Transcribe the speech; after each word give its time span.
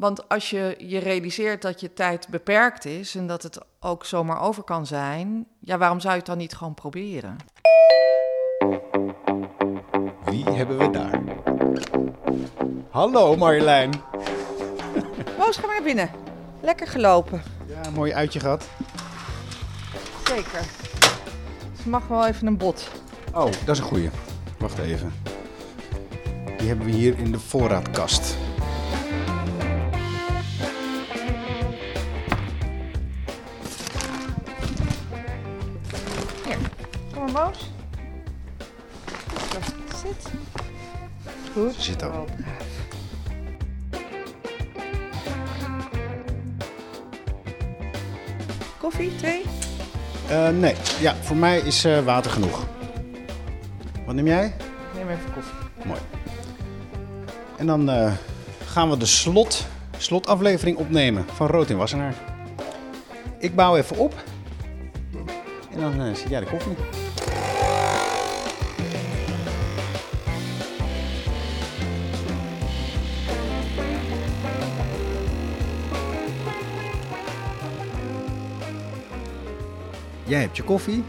Want 0.00 0.28
als 0.28 0.50
je 0.50 0.74
je 0.78 0.98
realiseert 0.98 1.62
dat 1.62 1.80
je 1.80 1.92
tijd 1.92 2.28
beperkt 2.28 2.84
is 2.84 3.14
en 3.14 3.26
dat 3.26 3.42
het 3.42 3.58
ook 3.80 4.04
zomaar 4.04 4.40
over 4.40 4.62
kan 4.62 4.86
zijn, 4.86 5.46
ja, 5.58 5.78
waarom 5.78 6.00
zou 6.00 6.12
je 6.12 6.18
het 6.18 6.26
dan 6.26 6.38
niet 6.38 6.54
gewoon 6.54 6.74
proberen? 6.74 7.36
Wie 10.24 10.44
hebben 10.44 10.78
we 10.78 10.90
daar? 10.90 11.20
Hallo 12.90 13.36
Marjolein. 13.36 13.90
Roos, 15.38 15.56
ga 15.56 15.66
maar 15.66 15.82
binnen. 15.82 16.10
Lekker 16.60 16.86
gelopen. 16.86 17.42
Ja, 17.66 17.86
een 17.86 17.94
mooi 17.94 18.12
uitje 18.12 18.40
gehad. 18.40 18.68
Zeker. 20.24 20.62
Ze 21.82 21.88
mag 21.88 22.06
wel 22.06 22.26
even 22.26 22.46
een 22.46 22.56
bot. 22.56 22.90
Oh, 23.34 23.44
dat 23.64 23.68
is 23.68 23.78
een 23.78 23.84
goeie. 23.84 24.10
Wacht 24.58 24.78
even. 24.78 25.12
Die 26.58 26.68
hebben 26.68 26.86
we 26.86 26.92
hier 26.92 27.18
in 27.18 27.32
de 27.32 27.38
voorraadkast. 27.38 28.39
Zit 41.82 42.02
al. 42.02 42.10
Braaf. 42.10 42.70
Koffie, 48.78 49.16
thee? 49.16 49.44
Eh, 50.28 50.48
nee, 50.48 50.74
ja, 51.00 51.14
voor 51.20 51.36
mij 51.36 51.58
is 51.58 51.84
eh, 51.84 52.04
water 52.04 52.30
genoeg. 52.30 52.66
Wat 54.06 54.14
neem 54.14 54.26
jij? 54.26 54.54
Neem 54.94 55.08
even 55.08 55.32
koffie. 55.34 55.54
Mooi. 55.84 56.00
En 57.56 57.66
dan 57.66 57.90
eh, 57.90 58.12
gaan 58.66 58.90
we 58.90 58.96
de 58.96 59.06
slot, 59.06 59.66
slotaflevering 59.98 60.76
opnemen 60.76 61.24
van 61.34 61.46
Rood 61.46 61.70
in 61.70 61.76
Wassenaar. 61.76 62.14
Ik 63.38 63.54
bouw 63.54 63.76
even 63.76 63.98
op. 63.98 64.14
En 65.70 65.80
dan 65.80 66.16
zit 66.16 66.28
jij 66.28 66.40
de 66.40 66.46
koffie. 66.46 67.09
Jij 80.30 80.40
hebt 80.40 80.56
je 80.56 80.62
koffie. 80.62 81.04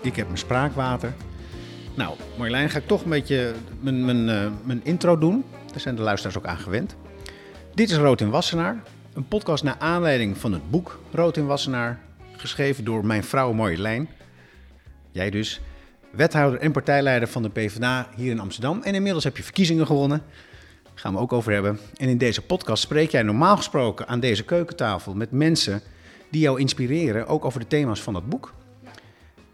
Ik 0.00 0.16
heb 0.16 0.26
mijn 0.26 0.38
spraakwater. 0.38 1.14
Nou, 1.94 2.16
Marjolein, 2.36 2.70
ga 2.70 2.78
ik 2.78 2.86
toch 2.86 3.02
een 3.02 3.10
beetje 3.10 3.54
mijn, 3.80 4.04
mijn, 4.04 4.28
eh, 4.28 4.50
mijn 4.64 4.80
intro 4.84 5.18
doen. 5.18 5.44
Daar 5.66 5.80
zijn 5.80 5.96
de 5.96 6.02
luisteraars 6.02 6.38
ook 6.38 6.46
aan 6.46 6.58
gewend. 6.58 6.96
Dit 7.74 7.90
is 7.90 7.96
Rood 7.96 8.20
in 8.20 8.30
Wassenaar. 8.30 8.82
Een 9.14 9.28
podcast 9.28 9.64
naar 9.64 9.76
aanleiding 9.78 10.38
van 10.38 10.52
het 10.52 10.70
boek 10.70 10.98
Rood 11.12 11.36
in 11.36 11.46
Wassenaar. 11.46 12.00
Geschreven 12.36 12.84
door 12.84 13.06
mijn 13.06 13.24
vrouw 13.24 13.52
Marjolein. 13.52 14.08
Jij 15.10 15.30
dus. 15.30 15.60
Wethouder 16.10 16.60
en 16.60 16.72
partijleider 16.72 17.28
van 17.28 17.42
de 17.42 17.50
PvdA 17.50 18.08
hier 18.14 18.30
in 18.30 18.40
Amsterdam. 18.40 18.82
En 18.82 18.94
inmiddels 18.94 19.24
heb 19.24 19.36
je 19.36 19.42
verkiezingen 19.42 19.86
gewonnen. 19.86 20.22
Daar 20.82 20.92
gaan 20.94 21.12
we 21.12 21.18
ook 21.18 21.32
over 21.32 21.52
hebben. 21.52 21.78
En 21.96 22.08
in 22.08 22.18
deze 22.18 22.42
podcast 22.42 22.82
spreek 22.82 23.10
jij 23.10 23.22
normaal 23.22 23.56
gesproken 23.56 24.08
aan 24.08 24.20
deze 24.20 24.44
keukentafel 24.44 25.14
met 25.14 25.30
mensen 25.30 25.82
die 26.30 26.40
jou 26.40 26.60
inspireren. 26.60 27.26
Ook 27.26 27.44
over 27.44 27.60
de 27.60 27.66
thema's 27.66 28.02
van 28.02 28.12
dat 28.12 28.28
boek. 28.28 28.52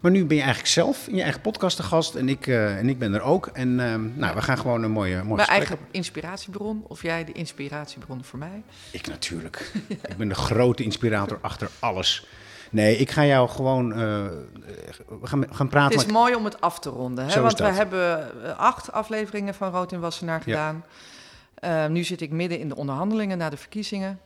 Maar 0.03 0.11
nu 0.11 0.25
ben 0.25 0.37
je 0.37 0.43
eigenlijk 0.43 0.73
zelf 0.73 1.07
in 1.07 1.15
je 1.15 1.21
eigen 1.21 1.41
podcast 1.41 1.77
de 1.77 1.83
gast 1.83 2.15
en 2.15 2.29
ik, 2.29 2.47
eh, 2.47 2.77
en 2.77 2.89
ik 2.89 2.99
ben 2.99 3.13
er 3.13 3.21
ook. 3.21 3.47
En 3.47 3.79
eh, 3.79 3.95
nou, 4.15 4.35
we 4.35 4.41
gaan 4.41 4.57
gewoon 4.57 4.83
een 4.83 4.91
mooie, 4.91 5.23
mooie 5.23 5.35
Mijn 5.35 5.47
eigen 5.47 5.77
inspiratiebron, 5.91 6.83
of 6.87 7.01
jij 7.01 7.25
de 7.25 7.31
inspiratiebron 7.31 8.23
voor 8.23 8.39
mij? 8.39 8.63
Ik 8.91 9.07
natuurlijk. 9.07 9.71
Ik 10.11 10.17
ben 10.17 10.27
de 10.27 10.35
grote 10.35 10.83
inspirator 10.83 11.37
achter 11.41 11.69
alles. 11.79 12.27
Nee, 12.69 12.97
ik 12.97 13.11
ga 13.11 13.25
jou 13.25 13.49
gewoon... 13.49 13.93
we 13.93 15.19
gaan, 15.23 15.45
gaan 15.51 15.67
praten... 15.67 15.97
Het 15.97 16.07
is 16.07 16.13
mooi 16.13 16.35
om 16.35 16.45
het 16.45 16.61
af 16.61 16.79
te 16.79 16.89
ronden, 16.89 17.27
hè? 17.27 17.41
Want 17.41 17.59
we 17.59 17.65
hebben 17.65 18.57
acht 18.57 18.91
afleveringen 18.91 19.53
van 19.53 19.71
Rood 19.71 19.91
in 19.91 19.99
Wassenaar 19.99 20.41
gedaan. 20.41 20.83
Nu 21.89 22.03
zit 22.03 22.21
ik 22.21 22.31
midden 22.31 22.59
in 22.59 22.69
de 22.69 22.75
onderhandelingen 22.75 23.37
na 23.37 23.49
de 23.49 23.57
verkiezingen. 23.57 24.19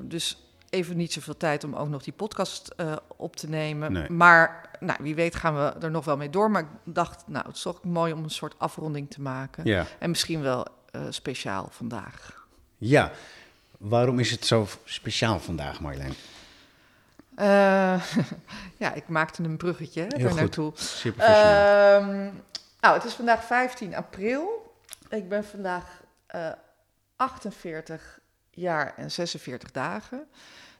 Dus 0.00 0.45
even 0.76 0.96
niet 0.96 1.12
zoveel 1.12 1.36
tijd 1.36 1.64
om 1.64 1.74
ook 1.74 1.88
nog 1.88 2.02
die 2.02 2.12
podcast 2.12 2.68
eh, 2.76 2.96
op 3.16 3.36
te 3.36 3.48
nemen. 3.48 3.92
Nee. 3.92 4.10
Maar 4.10 4.70
nou, 4.80 4.98
wie 5.02 5.14
weet 5.14 5.34
gaan 5.34 5.54
we 5.54 5.72
er 5.80 5.90
nog 5.90 6.04
wel 6.04 6.16
mee 6.16 6.30
door. 6.30 6.50
Maar 6.50 6.62
ik 6.62 6.68
dacht, 6.84 7.22
nou, 7.26 7.46
het 7.46 7.56
is 7.56 7.62
toch 7.62 7.84
mooi 7.84 8.12
om 8.12 8.22
een 8.22 8.30
soort 8.30 8.54
afronding 8.58 9.10
te 9.10 9.20
maken. 9.20 9.64
Ja. 9.64 9.86
En 9.98 10.10
misschien 10.10 10.42
wel 10.42 10.66
eh, 10.90 11.00
speciaal 11.10 11.68
vandaag. 11.70 12.46
ja. 12.78 13.10
Waarom 13.78 14.18
is 14.18 14.30
het 14.30 14.46
zo 14.46 14.66
speciaal 14.84 15.40
vandaag, 15.40 15.80
Marjolein? 15.80 16.14
Eh, 17.34 18.02
ja, 18.82 18.92
ik 18.94 19.08
maakte 19.08 19.42
een 19.42 19.56
bruggetje 19.56 20.00
hè, 20.00 20.16
Heel 20.16 20.34
naartoe. 20.34 20.72
Professioneel. 20.72 21.26
Ehm, 21.26 22.30
nou, 22.80 22.94
het 22.94 23.04
is 23.04 23.12
vandaag 23.12 23.44
15 23.44 23.94
april. 23.94 24.74
Ik 25.08 25.28
ben 25.28 25.44
vandaag 25.44 26.02
eh 26.26 26.48
48 27.16 28.18
jaar 28.50 28.94
en 28.96 29.10
46 29.10 29.70
dagen. 29.70 30.28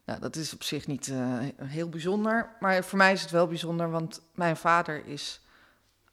Nou, 0.06 0.20
dat 0.20 0.36
is 0.36 0.54
op 0.54 0.62
zich 0.62 0.86
niet 0.86 1.08
eh, 1.08 1.38
heel 1.62 1.88
bijzonder. 1.88 2.56
Maar 2.60 2.84
voor 2.84 2.98
mij 2.98 3.12
is 3.12 3.22
het 3.22 3.30
wel 3.30 3.46
bijzonder, 3.46 3.90
want 3.90 4.20
mijn 4.34 4.56
vader 4.56 5.06
is 5.06 5.40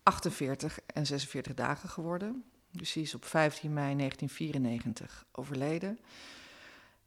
48 0.03 0.79
en 0.85 1.05
46 1.05 1.53
dagen 1.53 1.89
geworden. 1.89 2.43
Dus 2.71 2.93
hij 2.93 3.03
is 3.03 3.15
op 3.15 3.25
15 3.25 3.73
mei 3.73 3.95
1994 3.95 5.25
overleden. 5.31 5.99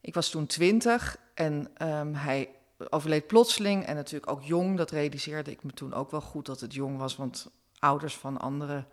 Ik 0.01 0.15
was 0.15 0.31
toen 0.31 0.47
20 0.47 1.17
en 1.35 1.71
ehm, 1.75 2.13
hij 2.15 2.49
overleed 2.89 3.27
plotseling 3.27 3.85
en 3.85 3.95
natuurlijk 3.95 4.31
ook 4.31 4.43
jong. 4.43 4.77
Dat 4.77 4.91
realiseerde 4.91 5.51
ik 5.51 5.63
me 5.63 5.73
toen 5.73 5.95
ook 5.95 6.11
wel 6.11 6.21
goed 6.21 6.47
dat 6.47 6.61
het 6.61 6.75
jong 6.75 6.99
was, 6.99 7.17
want 7.17 7.51
ouders 7.79 8.17
van 8.17 8.39
andere 8.39 8.85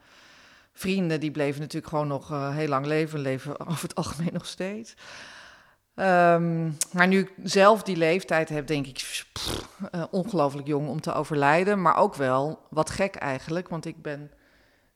vrienden 0.72 1.20
die 1.20 1.32
bleven 1.32 1.62
natuurlijk 1.62 1.92
gewoon 1.92 2.08
nog 2.08 2.32
eh, 2.32 2.56
heel 2.56 2.68
lang 2.68 2.86
leven, 2.86 3.20
leven 3.20 3.60
over 3.68 3.82
het 3.82 3.96
algemeen 3.96 4.34
nog 4.34 4.46
steeds. 4.46 4.96
Ehm, 5.96 6.72
maar 6.92 7.08
nu 7.08 7.20
ik 7.20 7.32
zelf 7.44 7.84
die 7.84 7.96
leeftijd 7.96 8.50
heb, 8.50 8.68
denk 8.68 8.88
ik 8.88 8.94
pff, 8.94 9.68
eh, 9.92 10.04
ongelooflijk 10.12 10.68
jong 10.68 10.88
om 10.88 11.02
te 11.02 11.14
overlijden, 11.14 11.82
maar 11.82 11.98
ook 11.98 12.16
wel 12.16 12.60
wat 12.70 12.90
gek 12.90 13.16
eigenlijk, 13.16 13.70
want 13.70 13.86
ik 13.86 14.02
ben 14.02 14.32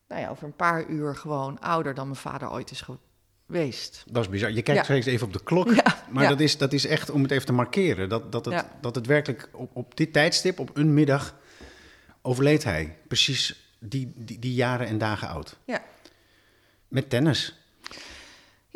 nou 0.08 0.22
ja, 0.22 0.30
over 0.30 0.44
een 0.44 0.56
paar 0.56 0.86
uur 0.86 1.16
gewoon 1.16 1.60
ouder 1.60 1.94
dan 1.94 2.06
mijn 2.06 2.20
vader 2.20 2.52
ooit 2.52 2.72
is 2.72 2.86
geweest. 3.46 4.04
Dat 4.12 4.24
is 4.24 4.30
bizar. 4.30 4.52
Je 4.52 4.62
kijkt 4.62 4.80
ja. 4.80 4.84
steeds 4.86 5.06
even 5.06 5.28
op 5.28 5.34
de 5.34 5.44
klok. 5.44 5.74
Ja, 5.84 6.04
Maar 6.10 6.24
ja. 6.24 6.30
dat, 6.30 6.40
is, 6.40 6.58
dat 6.58 6.74
is 6.74 6.86
echt 6.86 7.10
om 7.10 7.22
het 7.22 7.32
even 7.32 7.46
te 7.46 7.54
markeren. 7.54 8.10
Dat, 8.10 8.32
dat, 8.32 8.46
het, 8.46 8.66
dat 8.82 8.96
het 8.96 9.06
werkelijk 9.06 9.50
op, 9.52 9.76
op 9.76 9.98
dit 9.98 10.14
tijdstip, 10.14 10.60
op 10.60 10.78
een 10.78 10.94
middag, 10.94 11.36
overleed 12.22 12.64
hij. 12.64 12.98
Precies 13.08 13.72
die, 13.80 14.14
die, 14.16 14.40
die 14.40 14.54
jaren 14.54 14.88
en 14.88 14.98
dagen 14.98 15.28
oud. 15.28 15.58
Ja. 15.66 15.82
Met 16.88 17.10
tennis. 17.10 17.67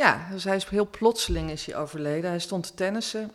Ja, 0.02 0.28
dus 0.32 0.44
hij 0.44 0.56
is 0.56 0.66
heel 0.66 0.90
plotseling 0.90 1.52
is 1.52 1.66
hij 1.66 1.76
overleden. 1.76 2.30
Hij 2.30 2.40
stond 2.40 2.64
te 2.64 2.74
tennissen. 2.74 3.32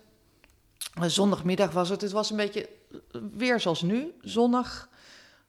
Eh, 0.94 1.04
Zondagmiddag 1.04 1.70
was 1.70 1.88
het. 1.88 2.00
Het 2.00 2.12
was 2.12 2.30
een 2.30 2.36
beetje 2.36 2.68
eh, 2.90 3.20
weer 3.32 3.60
zoals 3.60 3.82
nu. 3.82 4.14
Zonnig, 4.20 4.88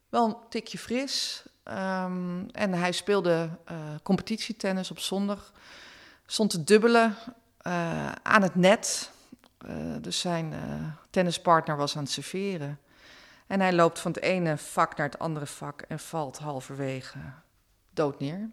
wel 0.09 0.25
een 0.25 0.35
tikje 0.49 0.77
fris. 0.77 1.43
Ehm, 1.63 2.47
en 2.51 2.73
hij 2.73 2.91
speelde 2.91 3.49
eh, 3.65 3.75
competitietennis 4.03 4.91
op 4.91 4.99
zondag. 4.99 5.51
Stond 6.25 6.49
te 6.49 6.63
dubbelen 6.63 7.15
aan 8.21 8.41
het 8.41 8.55
net. 8.55 9.11
Dus 10.01 10.19
zijn 10.19 10.53
tennispartner 11.09 11.77
was 11.77 11.95
aan 11.95 12.03
het 12.03 12.11
serveren. 12.11 12.79
En 13.47 13.59
hij 13.59 13.73
loopt 13.73 13.99
van 13.99 14.11
het 14.11 14.21
ene 14.21 14.57
vak 14.57 14.97
naar 14.97 15.09
het 15.09 15.19
andere 15.19 15.45
vak 15.45 15.81
en 15.81 15.99
valt 15.99 16.37
halverwege 16.37 17.17
dood 17.93 18.19
neer. 18.19 18.49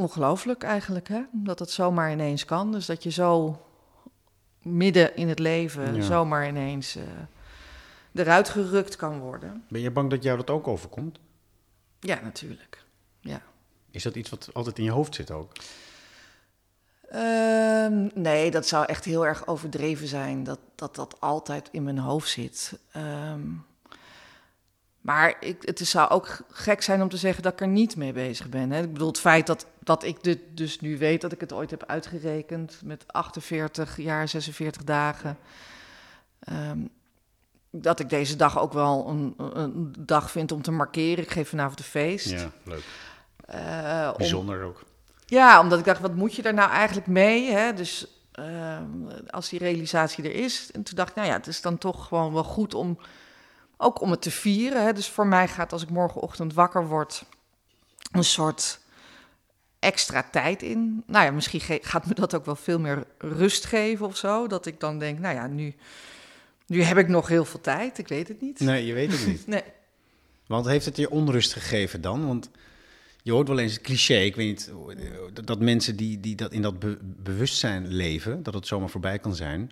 Ongelooflijk 0.00 0.62
eigenlijk, 0.62 1.08
hè? 1.08 1.22
Dat 1.32 1.58
het 1.58 1.70
zomaar 1.70 2.12
ineens 2.12 2.44
kan. 2.44 2.72
Dus 2.72 2.86
dat 2.86 3.02
je 3.02 3.10
zo 3.10 3.60
midden 4.62 5.16
in 5.16 5.28
het 5.28 5.38
leven 5.38 5.94
Ja. 5.94 6.02
zomaar 6.02 6.48
ineens 6.48 6.96
eh, 6.96 7.02
eruit 8.12 8.48
gerukt 8.48 8.96
kan 8.96 9.18
worden. 9.18 9.64
Ben 9.68 9.80
je 9.80 9.90
bang 9.90 10.10
dat 10.10 10.22
jou 10.22 10.36
dat 10.36 10.50
ook 10.50 10.68
overkomt? 10.68 11.18
Ja, 12.00 12.20
natuurlijk. 12.22 12.84
Ja. 13.20 13.42
Is 13.90 14.02
dat 14.02 14.14
iets 14.14 14.30
wat 14.30 14.48
altijd 14.52 14.78
in 14.78 14.84
je 14.84 14.90
hoofd 14.90 15.14
zit 15.14 15.30
ook? 15.30 15.52
Ehm, 17.10 18.08
nee, 18.14 18.50
dat 18.50 18.66
zou 18.66 18.84
echt 18.86 19.04
heel 19.04 19.26
erg 19.26 19.46
overdreven 19.46 20.06
zijn. 20.06 20.44
Dat 20.44 20.58
dat, 20.74 20.94
dat 20.94 21.20
altijd 21.20 21.68
in 21.72 21.82
mijn 21.82 21.98
hoofd 21.98 22.28
zit. 22.28 22.78
Ehm, 22.92 23.40
maar 25.00 25.36
ik, 25.40 25.62
het 25.62 25.78
zou 25.78 26.10
ook 26.10 26.38
gek 26.50 26.82
zijn 26.82 27.02
om 27.02 27.08
te 27.08 27.16
zeggen 27.16 27.42
dat 27.42 27.52
ik 27.52 27.60
er 27.60 27.68
niet 27.68 27.96
mee 27.96 28.12
bezig 28.12 28.48
ben. 28.48 28.70
Hè. 28.70 28.82
Ik 28.82 28.92
bedoel, 28.92 29.08
het 29.08 29.20
feit 29.20 29.46
dat, 29.46 29.66
dat 29.86 30.04
ik 30.04 30.22
dit 30.22 30.38
dus 30.54 30.80
nu 30.80 30.98
weet, 30.98 31.20
dat 31.20 31.32
ik 31.32 31.40
het 31.40 31.52
ooit 31.52 31.70
heb 31.70 31.84
uitgerekend 31.84 32.80
met 32.84 33.04
48 33.06 33.96
jaar, 33.96 34.28
46 34.28 34.84
dagen. 34.84 35.38
Ehm, 36.38 36.78
dat 37.70 38.00
ik 38.00 38.08
deze 38.10 38.36
dag 38.36 38.58
ook 38.60 38.72
wel 38.72 39.08
een, 39.08 39.34
een 39.36 39.94
dag 39.98 40.30
vind 40.30 40.52
om 40.52 40.62
te 40.62 40.70
markeren. 40.70 41.24
Ik 41.24 41.30
geef 41.30 41.48
vanavond 41.48 41.78
een 41.78 41.84
feest. 41.84 42.30
Ja, 42.30 42.50
leuk. 42.62 42.82
Eh, 43.46 44.08
om- 44.12 44.16
Bijzonder 44.18 44.62
ook. 44.64 44.84
Ja, 45.26 45.60
omdat 45.60 45.78
ik 45.78 45.84
dacht, 45.84 46.00
wat 46.00 46.14
moet 46.14 46.34
je 46.34 46.42
daar 46.42 46.54
nou 46.54 46.70
eigenlijk 46.70 47.06
mee? 47.06 47.50
Hè? 47.50 47.72
Dus 47.72 48.06
ehm, 48.32 48.88
als 49.30 49.48
die 49.48 49.58
realisatie 49.58 50.24
er 50.24 50.34
is. 50.44 50.70
En 50.72 50.82
toen 50.82 50.96
dacht 50.96 51.08
ik, 51.10 51.16
nou 51.16 51.28
ja, 51.28 51.34
het 51.34 51.46
is 51.46 51.60
dan 51.60 51.78
toch 51.78 52.06
gewoon 52.06 52.32
wel 52.32 52.44
goed 52.44 52.74
om 52.74 52.98
ook 53.76 54.00
om 54.00 54.10
het 54.10 54.22
te 54.22 54.30
vieren. 54.30 54.84
Hè? 54.84 54.92
Dus 54.92 55.08
voor 55.08 55.26
mij 55.26 55.48
gaat 55.48 55.72
als 55.72 55.82
ik 55.82 55.90
morgenochtend 55.90 56.54
wakker 56.54 56.86
word, 56.86 57.24
een 58.12 58.24
soort 58.24 58.80
extra 59.78 60.22
tijd 60.30 60.62
in. 60.62 61.02
Nou 61.06 61.24
ja, 61.24 61.30
misschien 61.30 61.80
gaat 61.82 62.06
me 62.06 62.14
dat 62.14 62.34
ook 62.34 62.44
wel 62.44 62.56
veel 62.56 62.78
meer 62.78 63.04
rust 63.18 63.64
geven 63.64 64.06
of 64.06 64.16
zo. 64.16 64.46
Dat 64.46 64.66
ik 64.66 64.80
dan 64.80 64.98
denk, 64.98 65.18
nou 65.18 65.34
ja, 65.34 65.46
nu, 65.46 65.74
nu 66.66 66.82
heb 66.82 66.98
ik 66.98 67.08
nog 67.08 67.28
heel 67.28 67.44
veel 67.44 67.60
tijd. 67.60 67.98
Ik 67.98 68.08
weet 68.08 68.28
het 68.28 68.40
niet. 68.40 68.60
Nee, 68.60 68.86
je 68.86 68.92
weet 68.92 69.12
het 69.12 69.26
niet. 69.26 69.46
nee. 69.56 69.62
Want 70.46 70.66
heeft 70.66 70.84
het 70.84 70.96
je 70.96 71.10
onrust 71.10 71.52
gegeven 71.52 72.00
dan? 72.00 72.26
Want 72.26 72.50
je 73.22 73.32
hoort 73.32 73.48
wel 73.48 73.58
eens 73.58 73.72
het 73.72 73.82
cliché, 73.82 74.14
ik 74.14 74.36
weet 74.36 74.46
niet, 74.46 74.72
dat 75.46 75.60
mensen 75.60 75.96
die, 75.96 76.20
die 76.20 76.34
dat 76.34 76.52
in 76.52 76.62
dat 76.62 76.74
bewustzijn 77.22 77.88
leven, 77.88 78.42
dat 78.42 78.54
het 78.54 78.66
zomaar 78.66 78.88
voorbij 78.88 79.18
kan 79.18 79.34
zijn, 79.34 79.70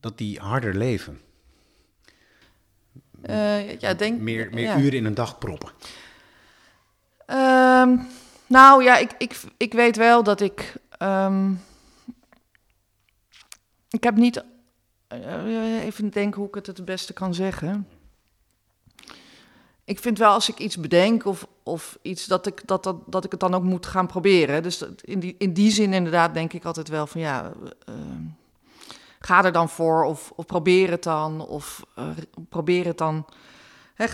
dat 0.00 0.18
die 0.18 0.38
harder 0.38 0.74
leven. 0.74 1.20
Uh, 3.30 3.78
ja, 3.78 3.94
denk, 3.94 4.20
meer 4.20 4.50
meer 4.52 4.76
uren 4.76 4.98
in 4.98 5.04
een 5.04 5.14
dag 5.14 5.38
proppen. 5.38 5.70
Ehm, 7.26 7.96
nou 8.46 8.82
ja, 8.82 8.96
ik, 8.96 9.10
ik, 9.18 9.40
ik 9.56 9.72
weet 9.72 9.96
wel 9.96 10.22
dat 10.22 10.40
ik. 10.40 10.74
Um, 10.98 11.60
ik 13.90 14.04
heb 14.04 14.16
niet. 14.16 14.44
Uh, 15.12 15.84
even 15.84 16.10
denken 16.10 16.38
hoe 16.38 16.48
ik 16.48 16.54
het 16.54 16.66
het 16.66 16.84
beste 16.84 17.12
kan 17.12 17.34
zeggen. 17.34 17.88
Ik 19.84 19.98
vind 19.98 20.18
wel 20.18 20.32
als 20.32 20.48
ik 20.48 20.58
iets 20.58 20.76
bedenk 20.76 21.24
of, 21.24 21.46
of 21.62 21.98
iets 22.02 22.26
dat 22.26 22.46
ik, 22.46 22.66
dat, 22.66 22.82
dat, 22.82 22.96
dat 23.06 23.24
ik 23.24 23.30
het 23.30 23.40
dan 23.40 23.54
ook 23.54 23.62
moet 23.62 23.86
gaan 23.86 24.06
proberen. 24.06 24.62
Dus 24.62 24.84
in 25.00 25.20
die, 25.20 25.34
in 25.38 25.52
die 25.52 25.70
zin 25.70 25.92
inderdaad 25.92 26.34
denk 26.34 26.52
ik 26.52 26.64
altijd 26.64 26.88
wel 26.88 27.06
van 27.06 27.20
ja. 27.20 27.52
Uh, 27.88 27.94
ga 29.18 29.44
er 29.44 29.52
dan 29.52 29.68
voor 29.68 30.04
of, 30.04 30.32
of 30.36 30.46
probeer 30.46 30.90
het 30.90 31.02
dan. 31.02 31.46
Of 31.46 31.84
uh, 31.98 32.08
probeer 32.48 32.84
het 32.84 32.98
dan. 32.98 33.26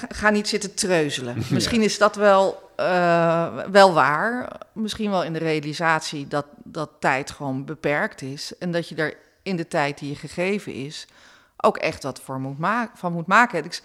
Ga 0.09 0.31
niet 0.31 0.49
zitten 0.49 0.75
treuzelen. 0.75 1.37
Misschien 1.51 1.83
is 1.83 1.99
dat 1.99 2.17
wel, 2.17 2.71
uh, 2.81 3.65
wel 3.65 3.93
waar. 3.93 4.61
Misschien 4.73 5.11
wel 5.11 5.25
in 5.25 5.33
de 5.33 5.39
realisatie 5.39 6.29
dat, 6.29 6.47
dat 6.65 6.91
tijd 6.99 7.31
gewoon 7.31 7.65
beperkt 7.65 8.23
is. 8.23 8.59
En 8.59 8.73
dat 8.73 8.89
je 8.89 8.95
er 8.95 9.17
in 9.43 9.57
de 9.57 9.69
tijd 9.69 9.99
die 9.99 10.09
je 10.09 10.17
gegeven 10.17 10.73
is 10.73 11.07
ook 11.57 11.77
echt 11.77 12.03
wat 12.03 12.21
voor 12.21 12.41
moet 12.41 12.57
van 12.95 13.13
moet 13.13 13.27
maken. 13.27 13.65
Ik 13.65 13.83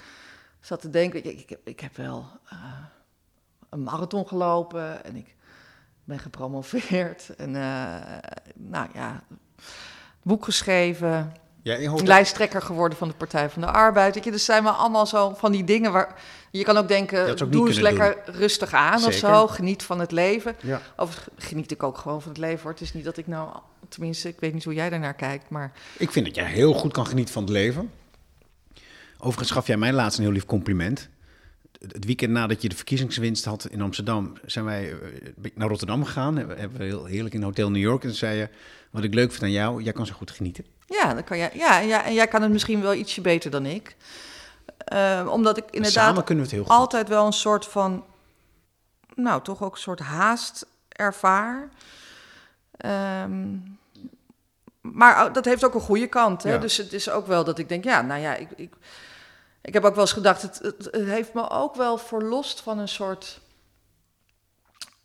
zat 0.60 0.82
te 0.82 0.90
denken, 0.90 1.26
ik, 1.26 1.40
ik, 1.40 1.58
ik 1.64 1.80
heb 1.80 1.96
wel 1.96 2.28
uh, 2.54 2.60
een 3.70 3.84
marathon 3.84 4.28
gelopen 4.28 5.04
en 5.04 5.16
ik 5.16 5.36
ben 6.04 6.20
gepromoveerd. 6.20 7.30
En 7.38 7.52
nou 8.56 8.90
ja 8.94 9.24
boek 10.22 10.44
geschreven. 10.44 11.34
Ja, 11.74 11.96
lijsttrekker 12.04 12.62
geworden 12.62 12.98
van 12.98 13.08
de 13.08 13.14
Partij 13.14 13.50
van 13.50 13.62
de 13.62 13.68
Arbeid. 13.68 14.16
Weet 14.16 14.24
je, 14.24 14.32
dus 14.32 14.46
zijn 14.46 14.64
we 14.64 14.70
allemaal 14.70 15.06
zo 15.06 15.34
van 15.38 15.52
die 15.52 15.64
dingen 15.64 15.92
waar 15.92 16.22
je 16.52 16.64
kan 16.64 16.78
ook 16.78 16.88
denken: 16.88 17.52
doe 17.52 17.68
eens 17.68 17.80
lekker 17.80 18.18
rustig 18.26 18.74
aan 18.74 19.04
of 19.06 19.14
zo. 19.14 19.48
Geniet 19.48 19.84
van 19.84 20.00
het 20.00 20.12
leven. 20.12 20.56
Ja. 20.62 20.82
Of 20.98 21.30
geniet 21.38 21.72
ik 21.72 21.84
ook 21.84 21.98
gewoon 21.98 22.22
van 22.22 22.32
het 22.32 22.40
leven 22.40 22.62
hoor. 22.62 22.72
Het 22.72 22.82
is 22.82 22.94
niet 22.94 23.04
dat 23.04 23.18
ik 23.18 23.28
nou, 23.28 23.50
tenminste, 23.90 24.28
ik 24.28 24.40
weet 24.40 24.54
niet 24.54 24.64
hoe 24.64 24.74
jij 24.74 24.90
daarnaar 24.90 25.14
kijkt, 25.14 25.50
maar. 25.50 25.72
Ik 25.98 26.12
vind 26.12 26.26
dat 26.26 26.36
jij 26.36 26.46
heel 26.46 26.74
goed 26.74 26.92
kan 26.92 27.08
genieten 27.08 27.34
van 27.34 27.44
het 27.44 27.52
leven. 27.52 27.92
Overigens 29.18 29.52
gaf 29.52 29.68
jij 29.68 29.78
mij 29.78 29.94
laatst 29.94 30.18
een 30.18 30.24
heel 30.24 30.34
lief 30.34 30.46
compliment. 30.46 31.10
Het 31.80 32.06
weekend 32.06 32.32
nadat 32.32 32.62
je 32.62 32.70
de 32.70 32.76
verkiezingswinst 32.76 33.46
had 33.46 33.68
in 33.70 33.82
Amsterdam, 33.82 34.34
zijn 34.46 34.66
wij 34.66 34.92
eh, 34.92 35.52
naar 35.56 35.68
Rotterdam 35.68 36.04
gegaan. 36.04 36.36
Hebben 36.36 36.78
we 36.78 36.84
heel 36.84 37.06
heerlijk 37.06 37.34
in 37.34 37.44
Hotel 37.44 37.72
New 37.72 37.82
York. 37.82 38.04
En 38.04 38.14
zei 38.14 38.38
je 38.38 38.50
wat 38.92 39.04
ik 39.04 39.14
leuk 39.14 39.32
vind 39.32 39.44
aan 39.44 39.52
jou, 39.52 39.84
jij 39.84 39.94
kan 39.94 40.06
zo 40.06 40.14
goed 40.14 40.32
genieten. 40.32 40.75
Ja, 40.86 41.14
dan 41.14 41.24
kan 41.24 41.38
jij, 41.38 41.52
ja, 41.54 41.80
ja, 41.80 42.04
en 42.04 42.14
jij 42.14 42.28
kan 42.28 42.42
het 42.42 42.52
misschien 42.52 42.82
wel 42.82 42.94
ietsje 42.94 43.22
beter 43.22 43.52
dan 43.52 43.66
ik. 43.66 43.96
Uh, 44.94 45.28
omdat 45.32 45.58
ik 45.58 45.66
inderdaad 45.72 46.24
kunnen 46.24 46.46
we 46.46 46.56
het 46.56 46.66
heel 46.66 46.76
altijd 46.76 47.08
wel 47.08 47.26
een 47.26 47.34
soort 47.34 47.66
van, 47.66 48.06
nou 49.16 49.42
toch 49.42 49.64
ook 49.64 49.74
een 49.74 49.82
soort 49.82 50.00
haast 50.00 50.66
ervaar. 50.90 51.70
Um, 53.24 53.80
maar 54.82 55.34
dat 55.34 55.46
heeft 55.46 55.66
ook 55.66 55.74
een 55.74 55.82
goede 55.82 56.08
kant. 56.08 56.44
Hè? 56.44 56.60
Dus 56.60 56.78
het 56.78 56.94
is 56.94 57.10
ook 57.10 57.28
wel 57.28 57.44
dat 57.44 57.60
ik 57.60 57.70
denk, 57.70 57.84
ja, 57.84 58.02
nou 58.02 58.22
ja, 58.22 58.36
ik, 58.36 58.50
ik, 58.56 58.74
ik 59.62 59.74
heb 59.74 59.84
ook 59.84 59.94
wel 59.94 60.04
eens 60.04 60.14
gedacht, 60.14 60.42
het, 60.42 60.60
het, 60.62 60.86
het 60.92 61.06
heeft 61.06 61.34
me 61.34 61.50
ook 61.50 61.76
wel 61.76 61.98
verlost 61.98 62.62
van 62.62 62.80
een 62.80 62.88
soort 62.88 63.42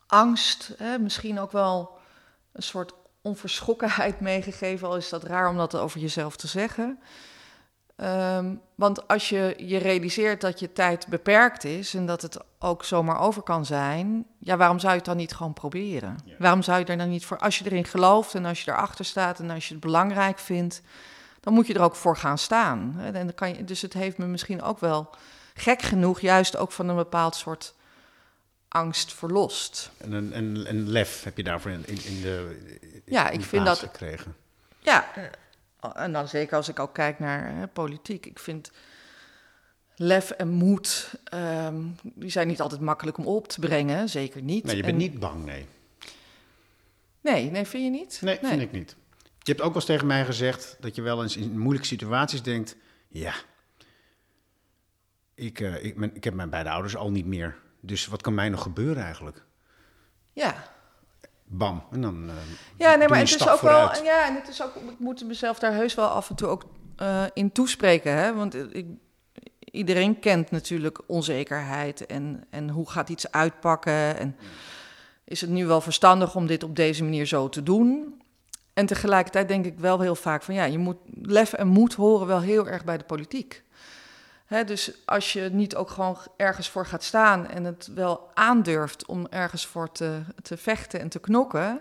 angst. 0.07 0.73
Hè? 0.77 0.99
Misschien 0.99 1.41
ook 1.41 1.53
wel 1.53 1.99
een 2.53 2.63
soort 2.63 2.93
onverschrokkenheid 3.23 4.21
meegegeven, 4.31 4.89
al 4.89 4.97
is 4.97 5.09
dat 5.09 5.23
raar 5.23 5.49
om 5.49 5.57
dat 5.57 5.77
over 5.77 6.01
jezelf 6.01 6.37
te 6.37 6.47
zeggen. 6.47 6.99
Ehm, 7.97 8.55
want 8.75 9.09
als 9.09 9.29
je 9.29 9.55
je 9.57 9.79
realiseert 9.79 10.41
dat 10.41 10.61
je 10.61 10.73
tijd 10.73 11.07
beperkt 11.07 11.65
is 11.65 11.95
en 11.95 12.07
dat 12.07 12.23
het 12.23 12.39
ook 12.59 12.85
zomaar 12.85 13.19
over 13.19 13.43
kan 13.43 13.67
zijn, 13.67 14.27
ja, 14.39 14.57
waarom 14.57 14.79
zou 14.79 14.93
je 14.93 14.99
het 14.99 15.07
dan 15.07 15.17
niet 15.17 15.35
gewoon 15.35 15.53
proberen? 15.53 16.17
Waarom 16.39 16.63
zou 16.63 16.79
je 16.79 16.85
er 16.85 16.97
dan 16.97 17.09
niet 17.09 17.25
voor, 17.25 17.39
als 17.39 17.59
je 17.59 17.65
erin 17.65 17.85
gelooft 17.85 18.35
en 18.35 18.45
als 18.45 18.65
je 18.65 18.71
erachter 18.71 19.05
staat 19.05 19.39
en 19.39 19.51
als 19.51 19.69
je 19.69 19.75
het 19.75 19.83
belangrijk 19.83 20.39
vindt, 20.39 20.83
dan 21.41 21.53
moet 21.53 21.67
je 21.67 21.75
er 21.75 21.83
ook 21.83 21.97
voor 21.97 22.17
gaan 22.17 22.39
staan. 22.39 22.97
En 23.01 23.13
dan 23.13 23.35
kan 23.35 23.55
je, 23.55 23.65
dus 23.65 23.83
het 23.83 23.93
heeft 23.93 24.19
me 24.19 24.27
misschien 24.27 24.63
ook 24.63 24.79
wel 24.79 25.11
gek 25.55 25.83
genoeg, 25.83 26.21
juist 26.21 26.57
ook 26.57 26.73
van 26.73 26.89
een 26.89 26.97
bepaald 26.97 27.35
soort 27.35 27.75
angst 28.71 29.15
verlost. 29.15 29.91
En 29.97 30.13
een, 30.13 30.33
en, 30.33 30.67
en 30.67 30.89
lef 30.89 31.23
heb 31.23 31.37
je 31.37 31.43
daarvoor 31.43 31.71
in, 31.71 31.85
in 31.87 32.23
de 32.23 32.59
ja, 33.05 33.31
ik 33.31 33.43
vind 33.43 33.65
dat 33.65 33.79
gekregen. 33.79 34.37
Ja, 34.79 35.13
en 35.95 36.13
dan 36.13 36.29
zeker 36.29 36.57
als 36.57 36.69
ik 36.69 36.79
ook 36.79 36.95
kijk 36.95 37.19
naar 37.19 37.55
hè, 37.55 37.67
politiek. 37.67 38.27
Ik 38.27 38.39
vind 38.39 38.71
lef 39.97 40.31
en 40.31 40.49
moed, 40.49 41.15
um, 41.35 41.97
die 42.03 42.31
zijn 42.31 42.49
niet 42.49 42.61
altijd 42.61 42.81
makkelijk 42.81 43.19
om 43.19 43.27
op 43.27 43.49
te 43.49 43.61
brengen, 43.61 44.09
zeker 44.09 44.43
niet. 44.43 44.65
Nee, 44.65 44.77
je 44.77 44.83
bent 44.83 44.97
niet 44.97 45.19
bang, 45.19 45.45
nee. 45.45 45.67
Nee, 47.21 47.51
nee, 47.51 47.65
vind 47.65 47.85
je 47.85 47.91
niet? 47.91 48.19
Nee, 48.23 48.39
nee, 48.41 48.51
vind 48.51 48.63
ik 48.63 48.73
niet. 48.73 48.97
Je 49.23 49.53
hebt 49.53 49.61
ook 49.61 49.67
wel 49.67 49.77
eens 49.77 49.85
tegen 49.85 50.07
mij 50.07 50.25
gezegd 50.25 50.77
dat 50.81 50.95
je 50.95 51.03
wel 51.03 51.23
eens 51.23 51.37
in 51.37 51.59
moeilijke 51.59 51.89
situaties 51.89 52.43
denkt: 52.43 52.77
ja, 53.09 53.35
ik, 55.35 55.61
uh, 55.61 55.85
ik, 55.85 55.97
ik 56.15 56.25
heb 56.25 56.35
mijn 56.35 56.51
beide 56.51 56.71
ouders 56.71 56.97
al 56.97 57.11
niet 57.11 57.27
meer. 57.27 57.57
Dus 57.81 58.07
wat 58.07 58.23
kan 58.23 58.35
mij 58.35 58.49
nog 58.49 58.63
gebeuren 58.63 59.03
eigenlijk? 59.03 59.45
Ja 60.33 60.55
bam. 61.51 61.83
En 61.91 62.01
dan 62.01 62.25
uh, 62.25 62.35
ja, 62.77 62.95
nee, 62.95 63.09
maar 63.09 63.19
het 63.19 63.35
is 63.35 63.49
ook 63.49 63.61
wel. 63.61 64.05
Ja, 64.05 64.27
en 64.27 64.35
het 64.35 64.49
is 64.49 64.63
ook. 64.63 64.75
Ik 64.75 64.99
moet 64.99 65.25
mezelf 65.25 65.59
daar 65.59 65.73
heus 65.73 65.95
wel 65.95 66.09
af 66.09 66.31
en 66.31 66.37
toe 66.37 66.49
ook 66.49 66.65
uh, 67.03 67.25
in 67.35 67.53
toespreken. 67.53 68.13
Hè? 68.13 68.35
Want 68.35 68.55
ik, 68.55 68.87
iedereen 69.59 70.19
kent 70.19 70.51
natuurlijk 70.51 71.01
onzekerheid 71.07 72.07
en, 72.07 72.45
en 72.51 72.69
hoe 72.69 72.91
gaat 72.91 73.09
iets 73.09 73.33
uitpakken. 73.33 74.19
En 74.19 74.37
is 75.25 75.41
het 75.41 75.51
nu 75.51 75.67
wel 75.67 75.81
verstandig 75.81 76.35
om 76.35 76.47
dit 76.47 76.63
op 76.63 76.77
deze 76.77 77.03
manier 77.03 77.27
zo 77.27 77.49
te 77.49 77.63
doen? 77.63 78.21
En 78.75 78.87
tegelijkertijd 78.87 79.49
denk 79.49 79.65
ik 79.65 79.79
wel 79.79 80.01
heel 80.01 80.15
vaak 80.15 80.43
van 80.43 80.55
ja, 80.55 80.65
je 80.65 80.79
moet 80.79 80.97
lef 81.23 81.53
en 81.53 81.67
moed 81.67 81.95
horen 81.95 82.27
wel 82.27 82.41
heel 82.41 82.69
erg 82.69 82.85
bij 82.85 82.99
de 82.99 83.05
politiek 83.05 83.65
dus 84.67 84.93
als 85.05 85.33
je 85.33 85.49
niet 85.53 85.77
ook 85.77 85.91
gewoon 85.91 86.17
ergens 86.37 86.69
voor 86.69 86.87
gaat 86.87 87.03
staan 87.03 87.49
en 87.49 87.65
het 87.65 87.91
wel 87.95 88.31
aandurft 88.35 89.07
om 89.07 89.27
ergens 89.31 89.67
voor 89.67 89.93
te, 89.93 90.21
te 90.43 90.57
vechten 90.57 91.01
en 91.01 91.09
te 91.09 91.19
knokken. 91.19 91.81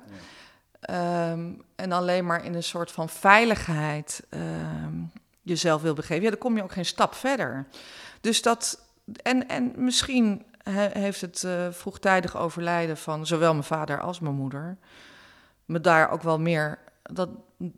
Ehm, 0.80 1.52
en 1.76 1.92
alleen 1.92 2.26
maar 2.26 2.46
in 2.46 2.54
een 2.54 2.64
soort 2.64 2.92
van 2.92 3.10
veiligheid 3.10 4.24
ehm, 4.30 4.96
jezelf 5.42 5.82
wil 5.82 5.94
begeven, 5.94 6.24
ja, 6.24 6.30
dan 6.30 6.40
kom 6.40 6.56
je 6.56 6.64
ook 6.64 6.72
geen 6.72 6.86
stap 6.86 7.14
verder. 7.14 7.68
Dus 8.22 8.42
dat. 8.42 8.88
En, 9.22 9.48
en 9.48 9.72
misschien 9.76 10.46
heeft 10.74 11.22
het 11.22 11.44
uh, 11.46 11.68
vroegtijdig 11.72 12.38
overlijden 12.38 12.98
van 12.98 13.26
zowel 13.26 13.52
mijn 13.52 13.64
vader 13.64 14.02
als 14.02 14.20
mijn 14.20 14.36
moeder 14.36 14.78
me 15.70 15.82
daar 15.82 16.10
ook 16.10 16.22
wel 16.22 16.40
meer, 16.40 16.80
dat, 17.04 17.30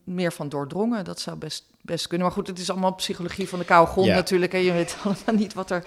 meer 0.04 0.34
van 0.34 0.50
doordrongen. 0.50 1.04
Dat 1.04 1.20
zou 1.20 1.38
best 1.38 1.71
best 1.82 2.08
kunnen. 2.08 2.28
Maar 2.28 2.36
goed, 2.36 2.48
het 2.48 2.60
is 2.60 2.70
allemaal 2.70 2.96
psychologie 2.96 3.50
van 3.50 3.60
de 3.60 3.66
koude 3.66 3.92
grond 3.92 4.08
natuurlijk. 4.08 4.54
En 4.54 4.64
je 4.64 4.72
weet 4.72 4.98
allemaal 5.04 5.36
niet 5.36 5.54
wat 5.54 5.72
er 5.72 5.84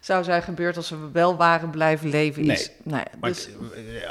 zou 0.00 0.24
zijn 0.24 0.42
gebeurd 0.42 0.76
als 0.76 0.90
we 0.90 1.08
wel 1.12 1.36
waren 1.36 1.70
blijven 1.70 2.08
leven. 2.08 2.50
Is, 2.50 2.70
nee, 2.82 2.84
nou 2.94 3.04
ja, 3.20 3.28
dus... 3.28 3.48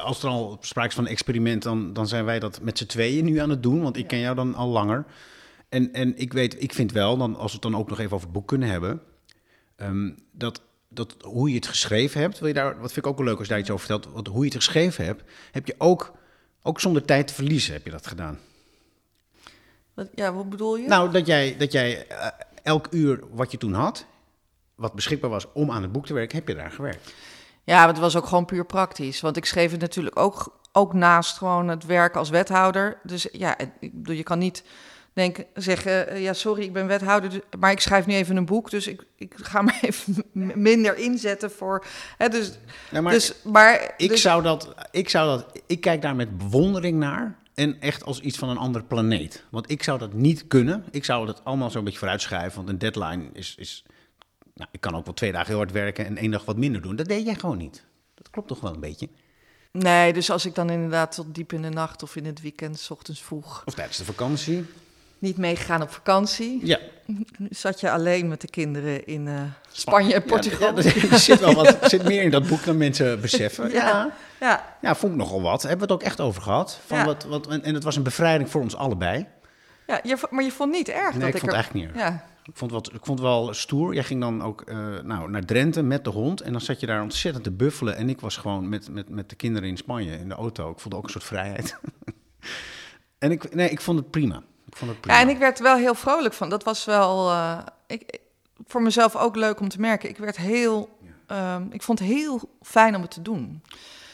Als 0.03 0.23
er 0.23 0.29
al 0.29 0.57
sprake 0.61 0.87
is 0.87 0.95
van 0.95 1.05
een 1.05 1.11
experiment, 1.11 1.63
dan, 1.63 1.93
dan 1.93 2.07
zijn 2.07 2.25
wij 2.25 2.39
dat 2.39 2.61
met 2.61 2.77
z'n 2.77 2.85
tweeën 2.85 3.25
nu 3.25 3.37
aan 3.37 3.49
het 3.49 3.63
doen. 3.63 3.81
Want 3.81 3.97
ik 3.97 4.07
ken 4.07 4.19
jou 4.19 4.35
dan 4.35 4.55
al 4.55 4.67
langer. 4.67 5.05
En, 5.69 5.93
en 5.93 6.17
ik 6.17 6.33
weet, 6.33 6.61
ik 6.61 6.73
vind 6.73 6.91
wel, 6.91 7.17
dan, 7.17 7.35
als 7.35 7.51
we 7.51 7.59
het 7.61 7.71
dan 7.71 7.75
ook 7.75 7.89
nog 7.89 7.99
even 7.99 8.13
over 8.13 8.25
het 8.25 8.35
boek 8.35 8.47
kunnen 8.47 8.69
hebben, 8.69 9.01
um, 9.77 10.15
dat, 10.31 10.61
dat 10.89 11.15
hoe 11.21 11.49
je 11.49 11.55
het 11.55 11.67
geschreven 11.67 12.21
hebt, 12.21 12.39
wil 12.39 12.47
je 12.47 12.53
daar, 12.53 12.79
wat 12.79 12.91
vind 12.93 13.05
ik 13.05 13.11
ook 13.11 13.17
wel 13.17 13.27
leuk 13.27 13.37
als 13.37 13.47
je 13.47 13.51
daar 13.51 13.61
iets 13.61 13.71
over 13.71 13.85
vertelt, 13.85 14.13
wat, 14.13 14.27
hoe 14.27 14.39
je 14.39 14.45
het 14.45 14.63
geschreven 14.63 15.05
hebt, 15.05 15.23
heb 15.51 15.67
je 15.67 15.75
ook, 15.77 16.13
ook 16.61 16.79
zonder 16.79 17.05
tijd 17.05 17.27
te 17.27 17.33
verliezen, 17.33 17.73
heb 17.73 17.85
je 17.85 17.91
dat 17.91 18.07
gedaan. 18.07 18.39
Wat, 19.97 20.07
ja, 20.15 20.33
wat 20.33 20.49
bedoel 20.49 20.77
je? 20.77 20.87
Nou, 20.87 21.11
dat 21.11 21.25
jij, 21.25 21.55
dat 21.57 21.71
jij 21.71 22.05
uh, 22.11 22.27
elk 22.63 22.87
uur 22.91 23.19
wat 23.31 23.51
je 23.51 23.57
toen 23.57 23.73
had, 23.73 24.05
wat 24.75 24.93
beschikbaar 24.93 25.29
was 25.29 25.51
om 25.53 25.71
aan 25.71 25.81
het 25.81 25.91
boek 25.91 26.05
te 26.05 26.13
werken, 26.13 26.37
heb 26.37 26.47
je 26.47 26.55
daar 26.55 26.71
gewerkt. 26.71 27.13
Ja, 27.63 27.87
het 27.87 27.99
was 27.99 28.15
ook 28.15 28.25
gewoon 28.25 28.45
puur 28.45 28.65
praktisch. 28.65 29.21
Want 29.21 29.37
ik 29.37 29.45
schreef 29.45 29.71
het 29.71 29.81
natuurlijk 29.81 30.19
ook, 30.19 30.59
ook 30.71 30.93
naast 30.93 31.37
gewoon 31.37 31.67
het 31.67 31.85
werk 31.85 32.15
als 32.15 32.29
wethouder. 32.29 32.97
Dus 33.03 33.27
ja, 33.31 33.57
ik 33.57 33.69
bedoel, 33.93 34.15
je 34.15 34.23
kan 34.23 34.39
niet 34.39 34.63
denken, 35.13 35.45
zeggen, 35.53 36.07
eh, 36.07 36.23
ja 36.23 36.33
sorry, 36.33 36.63
ik 36.63 36.73
ben 36.73 36.87
wethouder, 36.87 37.29
dus- 37.29 37.59
maar 37.59 37.71
ik 37.71 37.79
schrijf 37.79 38.05
nu 38.05 38.13
even 38.13 38.37
een 38.37 38.45
boek, 38.45 38.69
dus 38.69 38.87
ik, 38.87 39.03
ik 39.15 39.33
ga 39.35 39.61
me 39.61 39.71
even 39.81 40.23
minder 40.61 40.97
inzetten 40.97 41.51
voor. 41.51 41.85
Hè, 42.17 42.29
dus, 42.29 42.59
Ja, 42.91 43.01
maar 43.01 43.13
dus, 43.13 43.33
maar 43.43 43.93
ik, 43.97 44.09
dus- 44.09 44.21
zou 44.21 44.43
dat, 44.43 44.73
ik 44.91 45.09
zou 45.09 45.27
dat, 45.37 45.61
ik 45.65 45.81
kijk 45.81 46.01
daar 46.01 46.15
met 46.15 46.37
bewondering 46.37 46.99
naar. 46.99 47.37
En 47.57 47.81
echt 47.81 48.03
als 48.03 48.19
iets 48.19 48.37
van 48.37 48.49
een 48.49 48.57
andere 48.57 48.85
planeet. 48.85 49.43
Want 49.49 49.69
ik 49.69 49.83
zou 49.83 49.99
dat 49.99 50.13
niet 50.13 50.47
kunnen. 50.47 50.85
Ik 50.91 51.05
zou 51.05 51.25
dat 51.25 51.43
allemaal 51.43 51.69
zo'n 51.69 51.83
beetje 51.83 51.99
vooruitschrijven. 51.99 52.55
Want 52.55 52.69
een 52.69 52.77
deadline 52.77 53.29
is. 53.33 53.55
is 53.55 53.83
nou, 54.53 54.69
ik 54.71 54.81
kan 54.81 54.95
ook 54.95 55.05
wel 55.05 55.13
twee 55.13 55.31
dagen 55.31 55.47
heel 55.47 55.57
hard 55.57 55.71
werken 55.71 56.05
en 56.05 56.17
één 56.17 56.31
dag 56.31 56.45
wat 56.45 56.57
minder 56.57 56.81
doen. 56.81 56.95
Dat 56.95 57.07
deed 57.07 57.25
jij 57.25 57.35
gewoon 57.35 57.57
niet. 57.57 57.85
Dat 58.13 58.29
klopt 58.29 58.47
toch 58.47 58.59
wel 58.59 58.73
een 58.73 58.79
beetje? 58.79 59.09
Nee, 59.71 60.13
dus 60.13 60.29
als 60.29 60.45
ik 60.45 60.55
dan 60.55 60.69
inderdaad 60.69 61.11
tot 61.11 61.35
diep 61.35 61.53
in 61.53 61.61
de 61.61 61.69
nacht 61.69 62.03
of 62.03 62.15
in 62.15 62.25
het 62.25 62.41
weekend, 62.41 62.79
s 62.79 62.89
ochtends 62.89 63.21
vroeg, 63.21 63.61
Of 63.65 63.73
tijdens 63.73 63.97
de 63.97 64.05
vakantie. 64.05 64.65
Niet 65.19 65.37
meegegaan 65.37 65.81
op 65.81 65.89
vakantie, 65.89 66.59
Ja. 66.65 66.79
zat 67.49 67.79
je 67.79 67.91
alleen 67.91 68.27
met 68.27 68.41
de 68.41 68.47
kinderen 68.49 69.05
in 69.05 69.27
eh, 69.27 69.41
Spanje 69.71 70.13
en 70.13 70.23
Portugal. 70.23 70.81
Ja, 70.81 70.91
er 71.09 71.19
zit 71.29 71.39
wel 71.39 71.53
wat, 71.53 71.81
er 71.83 71.89
zit 71.89 72.03
meer 72.03 72.21
in 72.23 72.29
dat 72.31 72.47
boek 72.47 72.63
dan 72.63 72.77
mensen 72.77 73.21
beseffen. 73.21 73.71
Ja. 73.71 73.75
Ja. 73.87 74.13
Ja, 74.39 74.77
Ja, 74.81 74.95
vond 74.95 75.11
ik 75.11 75.17
nogal 75.17 75.41
wat. 75.41 75.61
Hebben 75.61 75.87
we 75.87 75.93
het 75.93 76.01
ook 76.01 76.07
echt 76.07 76.19
over 76.21 76.41
gehad. 76.41 76.79
Van 76.85 76.97
Ja. 76.97 77.05
wat, 77.05 77.23
wat, 77.23 77.47
en 77.47 77.63
en 77.63 77.73
het 77.73 77.83
was 77.83 77.95
een 77.95 78.03
bevrijding 78.03 78.49
voor 78.49 78.61
ons 78.61 78.75
allebei. 78.75 79.25
ja 79.87 79.99
je, 80.03 80.17
maar 80.29 80.43
je 80.43 80.51
vond 80.51 80.71
niet 80.71 80.89
erg 80.89 81.11
Nee, 81.11 81.19
dat 81.19 81.27
ik 81.29 81.33
ik 81.35 81.39
vond 81.39 81.51
er... 81.51 81.57
het 81.57 81.65
eigenlijk 81.67 81.85
niet 81.95 82.03
erg. 82.03 82.09
Ja, 82.11 82.25
Ik 82.43 82.57
vond, 82.57 82.71
het 82.71 82.85
wat, 82.85 82.95
ik 82.99 83.05
vond 83.05 83.19
wel 83.19 83.53
stoer. 83.53 83.93
Jij 83.93 84.03
ging 84.03 84.21
dan 84.21 84.43
ook 84.43 84.61
eh, 84.61 84.77
nou, 85.03 85.29
naar 85.29 85.45
Drenthe 85.45 85.81
met 85.83 86.03
de 86.03 86.09
hond. 86.09 86.41
En 86.41 86.51
dan 86.51 86.61
zat 86.61 86.79
je 86.79 86.85
daar 86.85 87.01
ontzettend 87.01 87.43
te 87.43 87.51
buffelen. 87.51 87.95
En 87.95 88.09
ik 88.09 88.19
was 88.19 88.37
gewoon 88.37 88.69
met, 88.69 88.89
met, 88.91 89.09
met 89.09 89.29
de 89.29 89.35
kinderen 89.35 89.69
in 89.69 89.77
Spanje 89.77 90.17
in 90.17 90.29
de 90.29 90.35
auto. 90.35 90.71
Ik 90.71 90.79
voelde 90.79 90.97
ook 90.97 91.03
een 91.03 91.09
soort 91.09 91.23
vrijheid. 91.23 91.77
en 93.19 93.31
ik, 93.31 93.55
nee, 93.55 93.69
ik 93.69 93.81
vond 93.81 93.99
het 93.99 94.11
prima. 94.11 94.43
Ik 94.67 94.75
vond 94.77 94.91
het 94.91 95.01
prima. 95.01 95.15
Ja, 95.17 95.21
en 95.23 95.29
ik 95.29 95.37
werd 95.37 95.57
er 95.57 95.63
wel 95.63 95.75
heel 95.75 95.95
vrolijk 95.95 96.33
van. 96.33 96.49
Dat 96.49 96.63
was 96.63 96.85
wel 96.85 97.29
eh, 97.31 97.57
ik, 97.87 98.19
voor 98.67 98.81
mezelf 98.81 99.15
ook 99.15 99.35
leuk 99.35 99.59
om 99.59 99.69
te 99.69 99.79
merken. 99.79 100.09
Ik 100.09 100.17
werd 100.17 100.37
heel, 100.37 100.97
ehm, 101.27 101.63
ik 101.71 101.81
vond 101.81 101.99
het 101.99 102.07
heel 102.07 102.41
fijn 102.61 102.95
om 102.95 103.01
het 103.01 103.11
te 103.11 103.21
doen. 103.21 103.61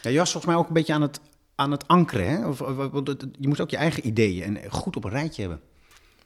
Ja, 0.02 0.10
je 0.10 0.18
was 0.18 0.32
volgens 0.32 0.54
mij 0.54 0.62
ook 0.62 0.68
een 0.68 0.74
beetje 0.74 0.94
aan 0.94 1.02
het, 1.02 1.20
aan 1.56 1.72
het 1.72 1.88
ankeren. 1.88 2.28
Hè? 2.30 2.48
Of, 2.48 2.62
of- 2.62 2.78
of- 2.94 3.08
het- 3.08 3.26
je 3.40 3.48
moest 3.48 3.60
ook 3.62 3.70
je 3.70 3.78
eigen 3.78 4.08
ideeën 4.08 4.58
en 4.58 4.72
goed 4.72 4.96
op 4.96 5.04
een 5.04 5.12
rijtje 5.12 5.42
hebben. 5.42 5.62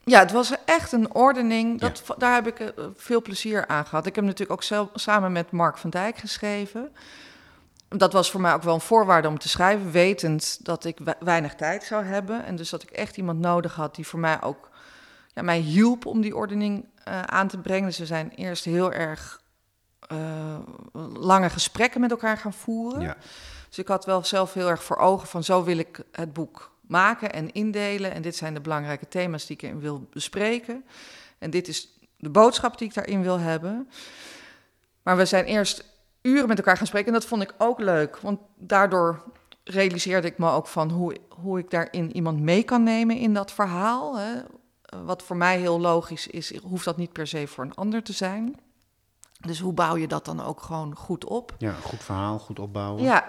Ja, 0.03 0.19
het 0.19 0.31
was 0.31 0.53
echt 0.65 0.91
een 0.91 1.13
ordening. 1.13 1.79
Dat, 1.79 2.03
Daar 2.17 2.33
heb 2.33 2.47
ik 2.47 2.59
eh, 2.59 2.85
veel 2.95 3.21
plezier 3.21 3.67
aan 3.67 3.85
gehad. 3.85 4.05
Ik 4.05 4.15
heb 4.15 4.23
natuurlijk 4.23 4.51
ook 4.51 4.63
zelf, 4.63 4.89
samen 4.93 5.31
met 5.31 5.51
Mark 5.51 5.77
van 5.77 5.89
Dijk 5.89 6.17
geschreven. 6.17 6.91
Dat 7.89 8.13
was 8.13 8.31
voor 8.31 8.41
mij 8.41 8.53
ook 8.53 8.63
wel 8.63 8.73
een 8.73 8.81
voorwaarde 8.81 9.27
om 9.27 9.39
te 9.39 9.49
schrijven, 9.49 9.91
wetend 9.91 10.65
dat 10.65 10.85
ik 10.85 10.99
we- 11.03 11.15
weinig 11.19 11.55
tijd 11.55 11.83
zou 11.83 12.03
hebben. 12.03 12.45
En 12.45 12.55
dus 12.55 12.69
dat 12.69 12.83
ik 12.83 12.89
echt 12.89 13.17
iemand 13.17 13.39
nodig 13.39 13.75
had 13.75 13.95
die 13.95 14.07
voor 14.07 14.19
mij 14.19 14.41
ook 14.41 14.69
ja, 15.33 15.41
mij 15.41 15.59
hielp 15.59 16.05
om 16.05 16.21
die 16.21 16.35
ordening 16.35 16.85
eh, 17.03 17.21
aan 17.21 17.47
te 17.47 17.57
brengen. 17.57 17.85
Dus 17.87 17.97
we 17.97 18.05
zijn 18.05 18.29
eerst 18.29 18.65
heel 18.65 18.91
erg 18.91 19.41
eh, 20.07 20.59
lange 21.13 21.49
gesprekken 21.49 22.01
met 22.01 22.11
elkaar 22.11 22.37
gaan 22.37 22.53
voeren. 22.53 23.01
Ja. 23.01 23.17
Dus 23.67 23.77
ik 23.77 23.87
had 23.87 24.05
wel 24.05 24.23
zelf 24.23 24.53
heel 24.53 24.69
erg 24.69 24.83
voor 24.83 24.97
ogen 24.97 25.27
van 25.27 25.43
zo 25.43 25.63
wil 25.63 25.77
ik 25.77 26.03
het 26.11 26.33
boek 26.33 26.71
maken 26.81 27.33
en 27.33 27.51
indelen. 27.51 28.13
En 28.13 28.21
dit 28.21 28.35
zijn 28.35 28.53
de 28.53 28.61
belangrijke 28.61 29.07
thema's 29.07 29.45
die 29.45 29.55
ik 29.55 29.61
erin 29.61 29.79
wil 29.79 30.07
bespreken. 30.11 30.85
En 31.37 31.49
dit 31.49 31.67
is 31.67 31.99
de 32.17 32.29
boodschap 32.29 32.77
die 32.77 32.87
ik 32.87 32.93
daarin 32.93 33.21
wil 33.21 33.39
hebben. 33.39 33.89
Maar 35.03 35.17
we 35.17 35.25
zijn 35.25 35.45
eerst 35.45 35.83
uren 36.21 36.47
met 36.47 36.57
elkaar 36.57 36.77
gaan 36.77 36.87
spreken 36.87 37.07
en 37.07 37.13
dat 37.13 37.25
vond 37.25 37.41
ik 37.41 37.53
ook 37.57 37.79
leuk. 37.79 38.17
Want 38.17 38.39
daardoor 38.55 39.23
realiseerde 39.63 40.27
ik 40.27 40.37
me 40.37 40.49
ook 40.49 40.67
van 40.67 40.89
hoe, 40.89 41.17
hoe 41.29 41.59
ik 41.59 41.69
daarin 41.69 42.15
iemand 42.15 42.39
mee 42.39 42.63
kan 42.63 42.83
nemen 42.83 43.17
in 43.17 43.33
dat 43.33 43.51
verhaal. 43.51 44.17
Hè. 44.17 44.33
Wat 45.03 45.23
voor 45.23 45.37
mij 45.37 45.59
heel 45.59 45.79
logisch 45.79 46.27
is, 46.27 46.57
hoeft 46.57 46.85
dat 46.85 46.97
niet 46.97 47.13
per 47.13 47.27
se 47.27 47.47
voor 47.47 47.63
een 47.63 47.75
ander 47.75 48.03
te 48.03 48.13
zijn. 48.13 48.55
Dus 49.39 49.59
hoe 49.59 49.73
bouw 49.73 49.95
je 49.95 50.07
dat 50.07 50.25
dan 50.25 50.43
ook 50.43 50.61
gewoon 50.61 50.95
goed 50.95 51.25
op? 51.25 51.55
ja, 51.57 51.73
goed 51.73 52.03
verhaal, 52.03 52.39
goed 52.39 52.59
opbouwen. 52.59 53.03
Ja, 53.03 53.27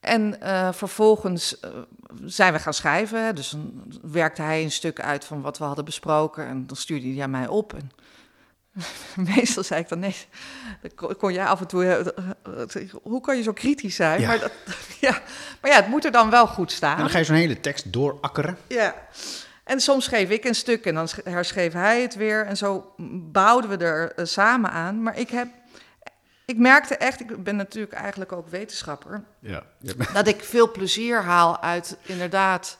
en 0.00 0.40
eh, 0.40 0.72
vervolgens 0.72 1.60
eh, 1.60 1.70
zijn 2.24 2.52
we 2.52 2.58
gaan 2.58 2.74
schrijven. 2.74 3.24
hè. 3.24 3.32
Dus 3.32 3.50
dan 3.50 3.84
werkte 4.02 4.42
hij 4.42 4.62
een 4.62 4.70
stuk 4.70 5.00
uit 5.00 5.24
van 5.24 5.40
wat 5.40 5.58
we 5.58 5.64
hadden 5.64 5.84
besproken. 5.84 6.46
En 6.46 6.66
dan 6.66 6.76
stuurde 6.76 7.14
hij 7.14 7.28
mij 7.28 7.48
op. 7.48 7.72
En 7.72 7.90
meestal 9.34 9.62
zei 9.62 9.80
ik 9.80 9.88
dan 9.88 9.98
nee. 9.98 10.16
Dan 10.96 11.16
kon, 11.16 11.32
jij 11.32 11.44
af 11.46 11.60
en 11.60 11.66
toe. 11.66 11.84
eh, 11.84 11.98
eh, 12.00 12.82
eh, 12.82 12.90
hoe 13.02 13.20
kan 13.20 13.36
je 13.36 13.42
zo 13.42 13.52
kritisch 13.52 13.94
zijn? 13.96 14.20
Ja. 14.20 14.26
Maar, 14.26 14.38
dat, 14.38 14.52
ja, 15.00 15.20
maar 15.60 15.70
ja, 15.70 15.76
het 15.76 15.88
moet 15.88 16.04
er 16.04 16.10
dan 16.12 16.30
wel 16.30 16.46
goed 16.46 16.72
staan. 16.72 16.94
En 16.94 17.00
dan 17.00 17.10
ga 17.10 17.18
je 17.18 17.24
zo'n 17.24 17.36
hele 17.36 17.60
tekst 17.60 17.92
doorakkeren. 17.92 18.58
Ja. 18.66 18.94
En 19.64 19.80
soms 19.80 20.04
schreef 20.04 20.30
ik 20.30 20.44
een 20.44 20.54
stuk 20.54 20.84
en 20.86 20.94
dan 20.94 21.08
sch- 21.08 21.24
herschreef 21.24 21.72
hij 21.72 22.02
het 22.02 22.14
weer. 22.14 22.46
En 22.46 22.56
zo 22.56 22.92
bouwden 23.32 23.70
we 23.70 23.84
er 23.84 24.26
samen 24.26 24.70
aan. 24.70 25.02
Maar 25.02 25.18
ik 25.18 25.30
heb. 25.30 25.48
Ik 26.44 26.56
merkte 26.58 26.96
echt, 26.96 27.20
ik 27.20 27.44
ben 27.44 27.56
natuurlijk 27.56 27.92
eigenlijk 27.92 28.32
ook 28.32 28.48
wetenschapper 28.48 29.22
Ja. 29.38 29.62
dat 30.12 30.26
ik 30.26 30.44
veel 30.44 30.70
plezier 30.70 31.22
haal 31.22 31.60
uit 31.62 31.96
inderdaad 32.02 32.78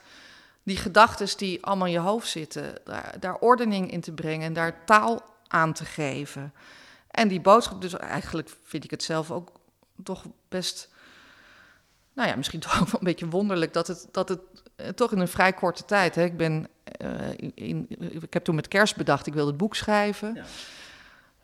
die 0.62 0.76
gedachten 0.76 1.36
die 1.36 1.64
allemaal 1.64 1.86
in 1.86 1.92
je 1.92 1.98
hoofd 1.98 2.28
zitten. 2.28 2.74
Daar, 2.84 3.14
daar 3.20 3.34
ordening 3.34 3.90
in 3.92 4.00
te 4.00 4.12
brengen 4.12 4.46
en 4.46 4.52
daar 4.52 4.84
taal 4.84 5.22
aan 5.48 5.72
te 5.72 5.84
geven. 5.84 6.52
En 7.10 7.28
die 7.28 7.40
boodschap, 7.40 7.80
dus 7.80 7.96
eigenlijk 7.96 8.50
vind 8.64 8.84
ik 8.84 8.90
het 8.90 9.02
zelf 9.02 9.30
ook 9.30 9.52
toch 10.02 10.24
best... 10.48 10.90
Nou 12.12 12.28
ja, 12.28 12.36
misschien 12.36 12.60
toch 12.66 12.80
ook 12.80 12.88
wel 12.88 13.00
een 13.00 13.06
beetje 13.06 13.28
wonderlijk 13.28 13.72
dat 13.72 13.86
het, 13.86 14.08
dat 14.10 14.28
het 14.28 14.40
eh, 14.76 14.88
toch 14.88 15.12
in 15.12 15.18
een 15.18 15.28
vrij 15.28 15.52
korte 15.52 15.84
tijd... 15.84 16.14
Hè, 16.14 16.24
ik, 16.24 16.36
ben, 16.36 16.68
eh, 16.84 17.50
in, 17.54 17.86
ik 17.98 18.32
heb 18.32 18.44
toen 18.44 18.54
met 18.54 18.68
kerst 18.68 18.96
bedacht, 18.96 19.26
ik 19.26 19.34
wil 19.34 19.46
het 19.46 19.56
boek 19.56 19.74
schrijven... 19.74 20.34
Ja. 20.34 20.44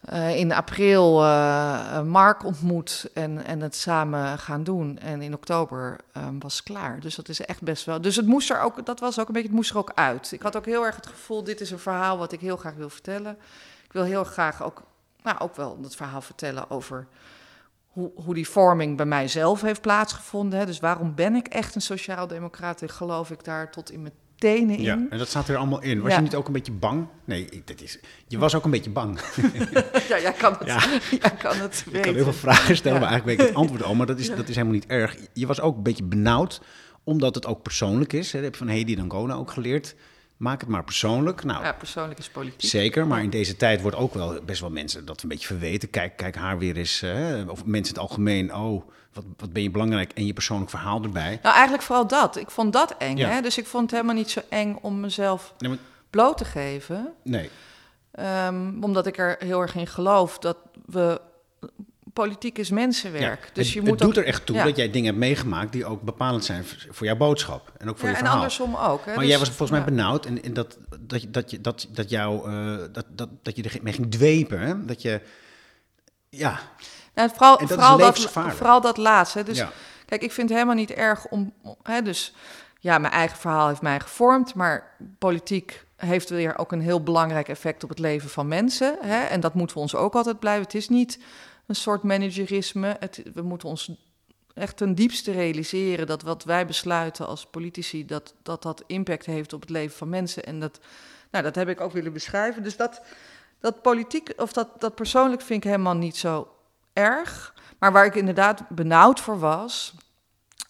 Eh, 0.05 0.37
in 0.37 0.53
april 0.53 1.19
Mark 2.05 2.45
ontmoet 2.45 3.11
en, 3.15 3.45
en 3.45 3.61
het 3.61 3.75
samen 3.75 4.39
gaan 4.39 4.65
doen. 4.65 4.99
En 4.99 5.23
in 5.23 5.35
oktober 5.35 5.97
eh, 6.13 6.29
was 6.39 6.55
het 6.55 6.65
klaar. 6.65 7.01
Dus 7.01 7.15
dat 7.15 7.29
is 7.29 7.41
echt 7.41 7.63
best 7.63 7.85
wel. 7.85 8.01
Dus 8.01 8.17
het 8.17 8.27
moest 8.27 8.51
er 8.51 8.61
ook, 8.61 8.87
dat 8.87 9.01
was 9.01 9.19
ook 9.19 9.27
een 9.27 9.33
beetje, 9.33 9.49
het 9.49 9.57
moest 9.57 9.71
er 9.71 9.79
ook 9.79 9.93
uit. 9.95 10.33
Ik 10.33 10.43
had 10.43 10.57
ook 10.57 10.67
heel 10.67 10.85
erg 10.85 10.97
het 10.97 11.07
gevoel, 11.07 11.45
dit 11.45 11.61
is 11.61 11.71
een 11.71 11.79
verhaal 11.79 12.19
wat 12.19 12.33
ik 12.33 12.41
heel 12.41 12.57
graag 12.57 12.75
wil 12.75 12.91
vertellen. 12.91 13.39
Ik 13.95 14.01
wil 14.01 14.09
heel 14.09 14.25
graag 14.25 14.63
ook, 14.63 14.83
nou, 15.23 15.39
ook 15.39 15.57
wel 15.57 15.79
het 15.83 15.97
verhaal 15.97 16.21
vertellen 16.21 16.71
over 16.71 17.07
hoe, 17.87 18.11
hoe 18.15 18.35
die 18.35 18.49
vorming 18.49 18.97
bij 18.97 19.07
mijzelf 19.07 19.61
heeft 19.61 19.81
plaatsgevonden. 19.81 20.59
Hè. 20.59 20.67
Dus 20.67 20.81
waarom 20.81 21.15
ben 21.15 21.35
ik 21.35 21.47
echt 21.47 21.75
een 21.75 21.81
sociaal-democraat? 21.81 22.83
En 22.83 22.89
geloof 22.89 23.31
ik 23.31 23.45
daar 23.45 23.71
tot 23.71 23.91
in 23.91 24.03
mijn 24.03 24.15
tenen 24.39 24.77
in. 24.77 24.83
Ja, 24.83 24.99
en 25.11 25.19
dat 25.19 25.29
staat 25.29 25.49
er 25.49 25.57
allemaal 25.57 25.83
in. 25.83 26.01
Was 26.01 26.11
Ja. 26.11 26.17
je 26.17 26.23
niet 26.23 26.35
ook 26.35 26.47
een 26.47 26.53
beetje 26.53 26.73
bang? 26.73 27.07
Nee, 27.25 27.45
ik- 27.51 27.67
dat 27.67 27.81
is, 27.81 27.99
je 28.29 28.39
was 28.39 28.55
ook 28.55 28.65
een 28.65 28.71
beetje 28.71 28.91
bang. 28.91 29.21
Ja, 30.09 30.21
jij 30.21 30.33
kan 30.33 30.53
het, 30.59 30.67
Ja. 30.67 30.81
jij 31.21 31.31
kan 31.39 31.57
het 31.57 31.85
Ik 31.91 32.03
kan 32.03 32.15
heel 32.15 32.25
veel 32.25 32.33
vragen 32.33 32.77
stellen, 32.77 32.99
Ja. 32.99 33.05
maar 33.05 33.11
eigenlijk 33.13 33.25
weet 33.39 33.49
ik 33.49 33.55
het 33.55 33.63
antwoord 33.63 33.83
al. 33.83 33.95
Maar 33.95 34.07
dat 34.07 34.19
is, 34.19 34.29
dat 34.29 34.49
is 34.49 34.55
helemaal 34.55 34.75
niet 34.75 34.87
erg. 34.87 35.17
Je 35.33 35.47
was 35.47 35.61
ook 35.61 35.77
een 35.77 35.83
beetje 35.83 36.05
benauwd, 36.05 36.61
omdat 37.05 37.35
het 37.35 37.47
ook 37.47 37.63
persoonlijk 37.63 38.13
is. 38.13 38.27
Hè. 38.33 38.39
Dat 38.39 38.43
heb 38.51 38.53
je 38.61 38.65
van 38.67 38.75
Hedy 38.75 38.95
Dangona 38.97 39.35
ook 39.35 39.51
geleerd. 39.51 39.95
Maak 40.45 40.61
het 40.61 40.69
maar 40.69 40.85
persoonlijk. 40.85 41.45
Nou, 41.45 41.65
Ja, 41.65 41.73
persoonlijk 41.73 42.19
is 42.19 42.29
politiek. 42.29 42.71
zeker. 42.71 43.07
Maar 43.07 43.23
in 43.23 43.31
deze 43.31 43.57
tijd 43.57 43.81
wordt 43.81 43.97
ook 43.97 44.15
wel 44.15 44.41
best 44.45 44.61
wel 44.61 44.71
mensen 44.71 45.05
dat 45.05 45.23
een 45.23 45.29
beetje 45.29 45.47
verweten. 45.47 45.91
Kijk, 45.91 46.17
kijk 46.17 46.35
haar 46.37 46.59
weer 46.59 46.77
eens. 46.77 47.01
Hè. 47.01 47.43
Of 47.43 47.65
mensen 47.65 47.95
in 47.95 48.01
het 48.01 48.09
algemeen. 48.11 48.55
Oh, 48.55 48.89
wat, 49.13 49.25
wat 49.37 49.53
ben 49.53 49.63
je 49.63 49.71
belangrijk. 49.71 50.13
En 50.13 50.27
je 50.27 50.33
persoonlijk 50.33 50.71
verhaal 50.71 51.03
erbij. 51.03 51.39
Nou, 51.43 51.55
eigenlijk 51.55 51.83
vooral 51.83 52.07
dat. 52.07 52.37
Ik 52.37 52.51
vond 52.51 52.73
dat 52.73 52.95
eng. 52.99 53.17
Ja. 53.17 53.29
Hè? 53.29 53.41
Dus 53.41 53.59
ik 53.59 53.67
vond 53.67 53.83
het 53.83 53.91
helemaal 53.91 54.15
niet 54.15 54.31
zo 54.31 54.41
eng 54.49 54.79
om 54.81 55.01
mezelf 55.01 55.55
Nee, 55.59 55.71
maar- 55.71 55.79
bloot 56.11 56.39
te 56.39 56.45
geven. 56.45 57.13
nee. 57.23 57.51
Ehm, 58.13 58.83
omdat 58.83 59.07
ik 59.07 59.19
er 59.19 59.37
heel 59.39 59.61
erg 59.61 59.75
in 59.75 59.87
geloof 59.87 60.39
dat 60.39 60.57
we. 60.87 61.21
Politiek 62.15 62.59
is 62.59 62.71
mensenwerk. 62.71 63.45
Ja, 63.45 63.51
dus 63.53 63.65
het, 63.65 63.73
je 63.75 63.81
het 63.81 63.89
moet 63.89 63.99
doet 63.99 64.09
ook- 64.09 64.17
er 64.17 64.25
echt 64.25 64.47
toe 64.47 64.57
ja. 64.57 64.65
dat 64.65 64.77
jij 64.77 64.91
dingen 64.91 65.07
hebt 65.07 65.19
meegemaakt 65.19 65.73
die 65.73 65.85
ook 65.87 66.03
bepalend 66.03 66.45
zijn 66.45 66.65
voor- 66.91 67.07
jouw 67.07 67.17
boodschap. 67.17 67.73
En 67.79 67.89
ook 67.89 67.99
voor 67.99 68.05
Ja, 68.09 68.11
je 68.11 68.17
en 68.17 68.19
verhaal. 68.25 68.37
andersom 68.37 68.77
ook. 68.77 69.05
Hè? 69.05 69.11
Maar 69.11 69.21
Dus- 69.21 69.29
jij 69.29 69.39
was 69.39 69.49
volgens 69.49 69.71
mij 69.71 69.85
benauwd 69.85 70.27
en, 70.27 70.43
en 70.43 70.53
dat, 70.55 70.79
dat, 71.01 71.23
je- 71.23 71.31
dat, 71.31 71.57
dat, 71.61 71.87
dat, 71.91 72.11
jou, 72.11 72.51
eh, 72.51 72.77
dat, 72.93 73.07
dat, 73.09 73.29
dat 73.43 73.57
je 73.57 73.63
er 73.63 73.79
mee 73.83 73.93
ging 73.93 74.11
dwepen. 74.11 74.61
Hè? 74.61 74.85
Dat 74.85 75.03
je, 75.03 75.21
ja, 76.29 76.59
Nou, 77.15 77.29
vooral, 77.31 77.59
En 77.59 77.67
dat 77.67 77.75
vooral, 77.77 77.97
dat, 77.99 78.07
levensgevaarlijk. 78.07 78.57
vooral 78.57 78.81
dat 78.81 78.97
laatste. 78.97 79.43
Dus 79.43 79.57
ja. 79.59 79.71
kijk, 80.07 80.23
ik 80.23 80.33
vind 80.33 80.49
het 80.49 80.59
helemaal 80.59 80.79
niet 80.81 80.91
erg 80.91 81.27
om. 81.27 81.53
Hè, 81.83 82.03
dus 82.03 82.35
ja, 82.79 82.99
mijn 82.99 83.13
eigen 83.13 83.37
verhaal 83.39 83.69
heeft 83.69 83.83
mij 83.83 84.01
gevormd. 84.01 84.55
Maar 84.55 84.97
politiek 85.19 85.85
heeft 85.97 86.29
weer 86.29 86.59
ook 86.59 86.73
een 86.73 86.81
heel 86.81 87.03
belangrijk 87.03 87.49
effect 87.49 87.83
op 87.83 87.89
het 87.89 87.99
leven 87.99 88.29
van 88.31 88.49
mensen. 88.49 88.97
Hè? 89.01 89.23
En 89.25 89.41
dat 89.41 89.55
moeten 89.55 89.77
we 89.77 89.83
ons 89.83 89.95
ook 89.95 90.15
altijd 90.15 90.39
blijven. 90.39 90.63
Het 90.65 90.75
is 90.75 90.89
niet 90.89 91.19
een 91.67 91.75
soort 91.75 92.03
managerisme. 92.03 92.97
Het, 92.99 93.23
we 93.35 93.43
moeten 93.43 93.69
ons 93.69 93.91
echt 94.55 94.77
ten 94.77 94.95
diepste 94.95 95.33
realiseren 95.33 96.07
dat 96.07 96.23
wat 96.23 96.45
wij 96.45 96.67
besluiten 96.67 97.27
als 97.27 97.47
politici, 97.47 98.05
dat 98.05 98.35
dat, 98.43 98.63
dat 98.63 98.85
impact 98.87 99.27
heeft 99.27 99.53
op 99.53 99.61
het 99.61 99.71
leven 99.71 99.97
van 99.97 100.09
mensen. 100.09 100.45
En 100.45 100.61
dat, 100.61 100.81
nou, 101.31 101.45
dat 101.45 101.55
heb 101.55 101.69
ik 101.69 101.81
ook 101.81 101.93
willen 101.93 102.13
beschrijven. 102.13 102.63
Dus 102.63 102.77
dat, 102.77 103.03
dat 103.61 103.83
politiek, 103.83 104.33
of 104.37 104.53
dat, 104.53 104.81
dat 104.81 104.95
persoonlijk 104.95 105.43
vind 105.43 105.65
ik 105.65 105.71
helemaal 105.71 105.97
niet 105.97 106.17
zo 106.17 106.49
erg. 106.93 107.55
Maar 107.79 107.93
waar 107.93 108.07
ik 108.07 108.15
inderdaad 108.15 108.69
benauwd 108.69 109.21
voor 109.21 109.39
was, 109.39 109.95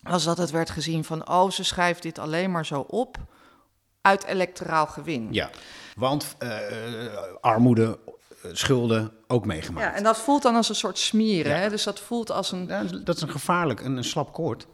was 0.03 0.25
dat 0.25 0.39
het 0.39 0.51
werd 0.51 0.71
gezien 0.71 1.05
van, 1.05 1.29
oh, 1.29 1.51
ze 1.51 1.65
schrijft 1.65 2.03
dit 2.03 2.19
alleen 2.19 2.51
maar 2.51 2.67
zo 2.67 2.81
op 2.81 3.19
uit 4.01 4.25
electoraal 4.25 4.87
gewin. 4.87 5.29
Ja, 5.31 5.51
want 5.97 6.35
eh, 6.39 6.59
armoede, 7.41 7.99
schulden 8.53 9.13
ook 9.27 9.47
meegemaakt. 9.47 9.87
Ja, 9.87 9.95
en 9.95 10.03
dat 10.03 10.19
voelt 10.19 10.43
dan 10.43 10.57
als 10.57 10.69
een 10.69 10.75
soort 10.75 10.99
smieren. 10.99 11.53
Ja. 11.53 11.59
Hè? 11.59 11.69
Dus 11.69 11.83
dat 11.83 12.01
voelt 12.01 12.31
als 12.31 12.53
een. 12.53 12.67
Ja, 12.67 12.83
dat 12.83 13.17
is 13.17 13.23
een 13.23 13.31
gevaarlijk, 13.31 13.81
een, 13.81 13.97
een 13.97 14.05
slap 14.05 14.33
koord. 14.33 14.67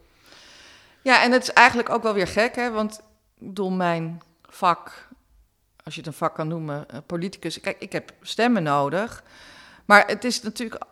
Ja, 1.02 1.22
en 1.22 1.32
het 1.32 1.42
is 1.42 1.52
eigenlijk 1.52 1.88
ook 1.88 2.02
wel 2.02 2.14
weer 2.14 2.26
gek, 2.26 2.54
hè? 2.54 2.70
Want 2.70 3.00
ik 3.38 3.46
bedoel, 3.46 3.70
mijn 3.70 4.22
vak, 4.42 5.08
als 5.84 5.94
je 5.94 6.00
het 6.00 6.08
een 6.08 6.16
vak 6.16 6.34
kan 6.34 6.48
noemen, 6.48 6.88
eh, 6.88 6.98
politicus. 7.06 7.60
Kijk, 7.60 7.76
ik 7.80 7.92
heb 7.92 8.12
stemmen 8.22 8.62
nodig. 8.62 9.22
Maar 9.84 10.06
het 10.06 10.24
is 10.24 10.42
natuurlijk. 10.42 10.82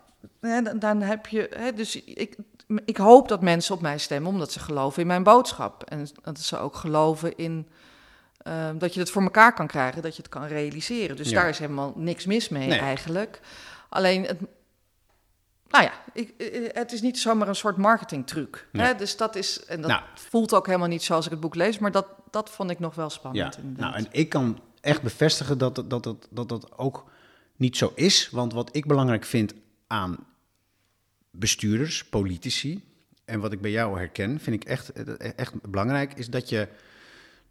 Hè, 0.41 0.63
dan, 0.63 0.79
dan 0.79 1.03
heb 1.03 1.27
je. 1.27 1.51
Hè, 1.57 1.73
dus 1.73 2.03
ik, 2.05 2.37
ik 2.85 2.97
hoop 2.97 3.29
dat 3.29 3.43
mensen 3.43 3.75
op 3.75 3.81
mij 3.81 3.99
stemmen 3.99 4.31
omdat 4.31 4.53
ze 4.53 4.61
geloven 4.61 5.01
in 5.01 5.09
mijn 5.09 5.23
boodschap. 5.23 5.85
En 5.85 6.09
dat 6.23 6.39
ze 6.39 6.59
ook 6.59 6.77
geloven 6.77 7.37
in. 7.37 7.69
Eh, 8.49 8.71
dat 8.79 8.95
je 8.95 9.01
het 9.01 9.11
voor 9.11 9.23
elkaar 9.23 9.55
kan 9.55 9.67
krijgen, 9.67 10.03
dat 10.03 10.17
je 10.17 10.23
het 10.23 10.31
kan 10.31 10.45
realiseren. 10.47 11.17
Dus 11.17 11.29
Ja. 11.31 11.41
daar 11.41 11.49
is 11.49 11.59
helemaal 11.59 11.93
niks 11.97 12.27
mis 12.27 12.49
mee 12.49 12.69
Nee. 12.69 12.79
eigenlijk. 12.79 13.41
Alleen, 13.89 14.25
het, 14.25 14.41
nou 15.69 15.85
ja, 15.85 15.93
ik, 16.13 16.31
eh, 16.39 16.69
het 16.73 16.93
is 16.93 17.01
niet 17.01 17.19
zomaar 17.19 17.49
een 17.49 17.55
soort 17.55 17.77
marketingtruc. 17.77 18.69
Nee. 18.73 18.87
Hè? 18.87 18.95
Dus 18.95 19.17
dat 19.17 19.37
is, 19.37 19.65
en 19.65 19.81
dat 19.81 19.91
Nou. 19.91 20.03
voelt 20.15 20.55
ook 20.55 20.67
helemaal 20.67 20.89
niet 20.89 21.03
zoals 21.03 21.25
ik 21.25 21.31
het 21.31 21.41
boek 21.41 21.55
lees, 21.55 21.79
maar 21.79 21.93
dat, 21.93 22.07
dat 22.31 22.51
vond 22.51 22.71
ik 22.71 22.79
nog 22.79 22.95
wel 22.95 23.11
spannend. 23.11 23.55
Ja, 23.55 23.63
nou, 23.77 23.95
en 23.95 24.07
ik 24.11 24.29
kan 24.29 24.61
echt 24.81 25.03
bevestigen 25.03 25.59
dat 25.59 25.75
dat, 25.75 25.91
dat, 25.91 26.03
dat, 26.03 26.27
dat 26.31 26.49
dat 26.49 26.79
ook 26.79 27.11
niet 27.57 27.77
zo 27.77 27.93
is. 27.95 28.31
Want 28.31 28.53
wat 28.53 28.77
ik 28.77 28.87
belangrijk 28.87 29.25
vind 29.25 29.55
aan 29.87 30.17
bestuurders, 31.31 32.05
politici, 32.05 32.85
en 33.25 33.41
wat 33.41 33.53
ik 33.53 33.61
bij 33.61 33.71
jou 33.71 33.99
herken, 33.99 34.41
vind 34.41 34.63
ik 34.63 34.69
echt, 34.69 34.93
echt 35.37 35.71
belangrijk, 35.71 36.15
is 36.15 36.29
dat, 36.29 36.49
je, 36.49 36.69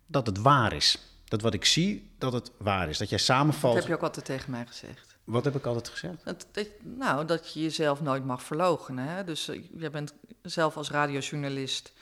dat 0.08 0.26
het 0.26 0.38
waar 0.38 0.74
is. 0.74 0.98
Dat 1.26 1.42
wat 1.42 1.54
ik 1.54 1.66
zie, 1.66 2.10
dat 2.18 2.34
het 2.34 2.52
waar 2.58 2.90
is. 2.90 2.98
Dat 2.98 3.10
jij 3.10 3.18
dat 3.18 3.28
samenvalt. 3.28 3.76
heb 3.76 3.88
je 3.88 3.94
ook 3.94 4.02
altijd 4.02 4.26
tegen 4.26 4.52
mij 4.52 4.66
gezegd. 4.66 5.16
Wat 5.24 5.44
heb 5.44 5.56
ik 5.56 5.66
altijd 5.66 5.90
gezegd? 5.90 6.26
Dat, 6.26 6.48
dat, 6.52 6.68
nou, 6.84 7.26
dat 7.26 7.54
je 7.54 7.62
jezelf 7.62 8.02
nooit 8.02 8.26
mag 8.26 8.44
verloochenen. 8.44 9.08
Hè? 9.08 9.24
Dus 9.24 9.48
eh, 9.48 9.64
jij 9.78 9.92
bent 9.92 10.14
zelf 10.42 10.78
als 10.78 10.90
radiojournalist 10.90 11.94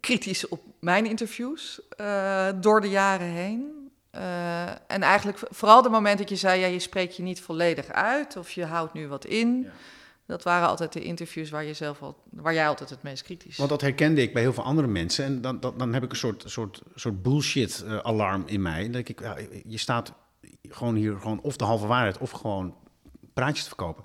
kritisch 0.00 0.48
op 0.48 0.62
mijn 0.80 1.06
interviews 1.06 1.80
eh, 1.88 2.48
door 2.60 2.80
de 2.80 2.88
jaren 2.88 3.26
heen. 3.26 3.90
Eh, 4.10 4.68
en 4.68 5.02
eigenlijk 5.02 5.38
vooral 5.50 5.82
de 5.82 5.88
moment 5.88 6.18
dat 6.18 6.28
je 6.28 6.36
zei, 6.36 6.60
ja, 6.60 6.66
je 6.66 6.78
spreekt 6.78 7.16
je 7.16 7.22
niet 7.22 7.40
volledig 7.40 7.88
uit 7.88 8.36
of 8.36 8.50
je 8.50 8.64
houdt 8.64 8.92
nu 8.92 9.08
wat 9.08 9.24
in. 9.24 9.62
Ja. 9.62 9.70
Dat 10.26 10.42
waren 10.42 10.68
altijd 10.68 10.92
de 10.92 11.02
interviews 11.02 11.50
waar, 11.50 11.64
je 11.64 11.74
zelf 11.74 12.02
al, 12.02 12.16
waar 12.30 12.54
jij 12.54 12.68
altijd 12.68 12.90
het 12.90 13.02
meest 13.02 13.22
kritisch 13.22 13.56
Want 13.56 13.70
dat 13.70 13.80
herkende 13.80 14.22
ik 14.22 14.32
bij 14.32 14.42
heel 14.42 14.52
veel 14.52 14.64
andere 14.64 14.88
mensen. 14.88 15.24
En 15.24 15.40
dan, 15.40 15.60
dan, 15.60 15.78
dan 15.78 15.92
heb 15.92 16.02
ik 16.02 16.10
een 16.10 16.16
soort, 16.16 16.42
soort, 16.46 16.82
soort 16.94 17.22
bullshit-alarm 17.22 18.42
in 18.46 18.62
mij. 18.62 18.82
Dan 18.82 18.92
denk 18.92 19.08
ik, 19.08 19.20
je 19.66 19.78
staat 19.78 20.12
gewoon 20.68 20.94
hier 20.94 21.16
gewoon 21.20 21.40
of 21.40 21.56
de 21.56 21.64
halve 21.64 21.86
waarheid 21.86 22.18
of 22.18 22.30
gewoon 22.30 22.74
praatjes 23.34 23.62
te 23.62 23.68
verkopen. 23.68 24.04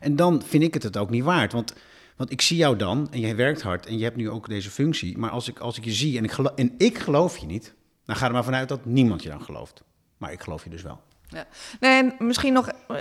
En 0.00 0.16
dan 0.16 0.42
vind 0.42 0.62
ik 0.62 0.74
het 0.74 0.82
het 0.82 0.96
ook 0.96 1.10
niet 1.10 1.24
waard. 1.24 1.52
Want, 1.52 1.74
want 2.16 2.30
ik 2.30 2.40
zie 2.40 2.56
jou 2.56 2.76
dan 2.76 3.08
en 3.10 3.20
jij 3.20 3.36
werkt 3.36 3.62
hard 3.62 3.86
en 3.86 3.98
je 3.98 4.04
hebt 4.04 4.16
nu 4.16 4.30
ook 4.30 4.48
deze 4.48 4.70
functie. 4.70 5.18
Maar 5.18 5.30
als 5.30 5.48
ik, 5.48 5.58
als 5.58 5.78
ik 5.78 5.84
je 5.84 5.92
zie 5.92 6.18
en 6.18 6.24
ik, 6.24 6.32
en 6.38 6.74
ik 6.78 6.98
geloof 6.98 7.36
je 7.36 7.46
niet, 7.46 7.74
dan 8.04 8.16
ga 8.16 8.26
er 8.26 8.32
maar 8.32 8.44
vanuit 8.44 8.68
dat 8.68 8.84
niemand 8.84 9.22
je 9.22 9.28
dan 9.28 9.42
gelooft. 9.42 9.82
Maar 10.16 10.32
ik 10.32 10.42
geloof 10.42 10.64
je 10.64 10.70
dus 10.70 10.82
wel. 10.82 11.00
Ja. 11.34 11.46
Nee, 11.80 12.02
en 12.02 12.14
misschien 12.26 12.52
nog. 12.52 12.68
eh, 12.68 12.96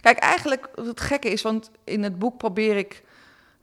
Kijk, 0.00 0.18
eigenlijk 0.18 0.68
het 0.74 1.00
gekke 1.00 1.28
is, 1.30 1.42
want 1.42 1.70
in 1.84 2.02
het 2.02 2.18
boek 2.18 2.36
probeer 2.38 2.76
ik 2.76 3.02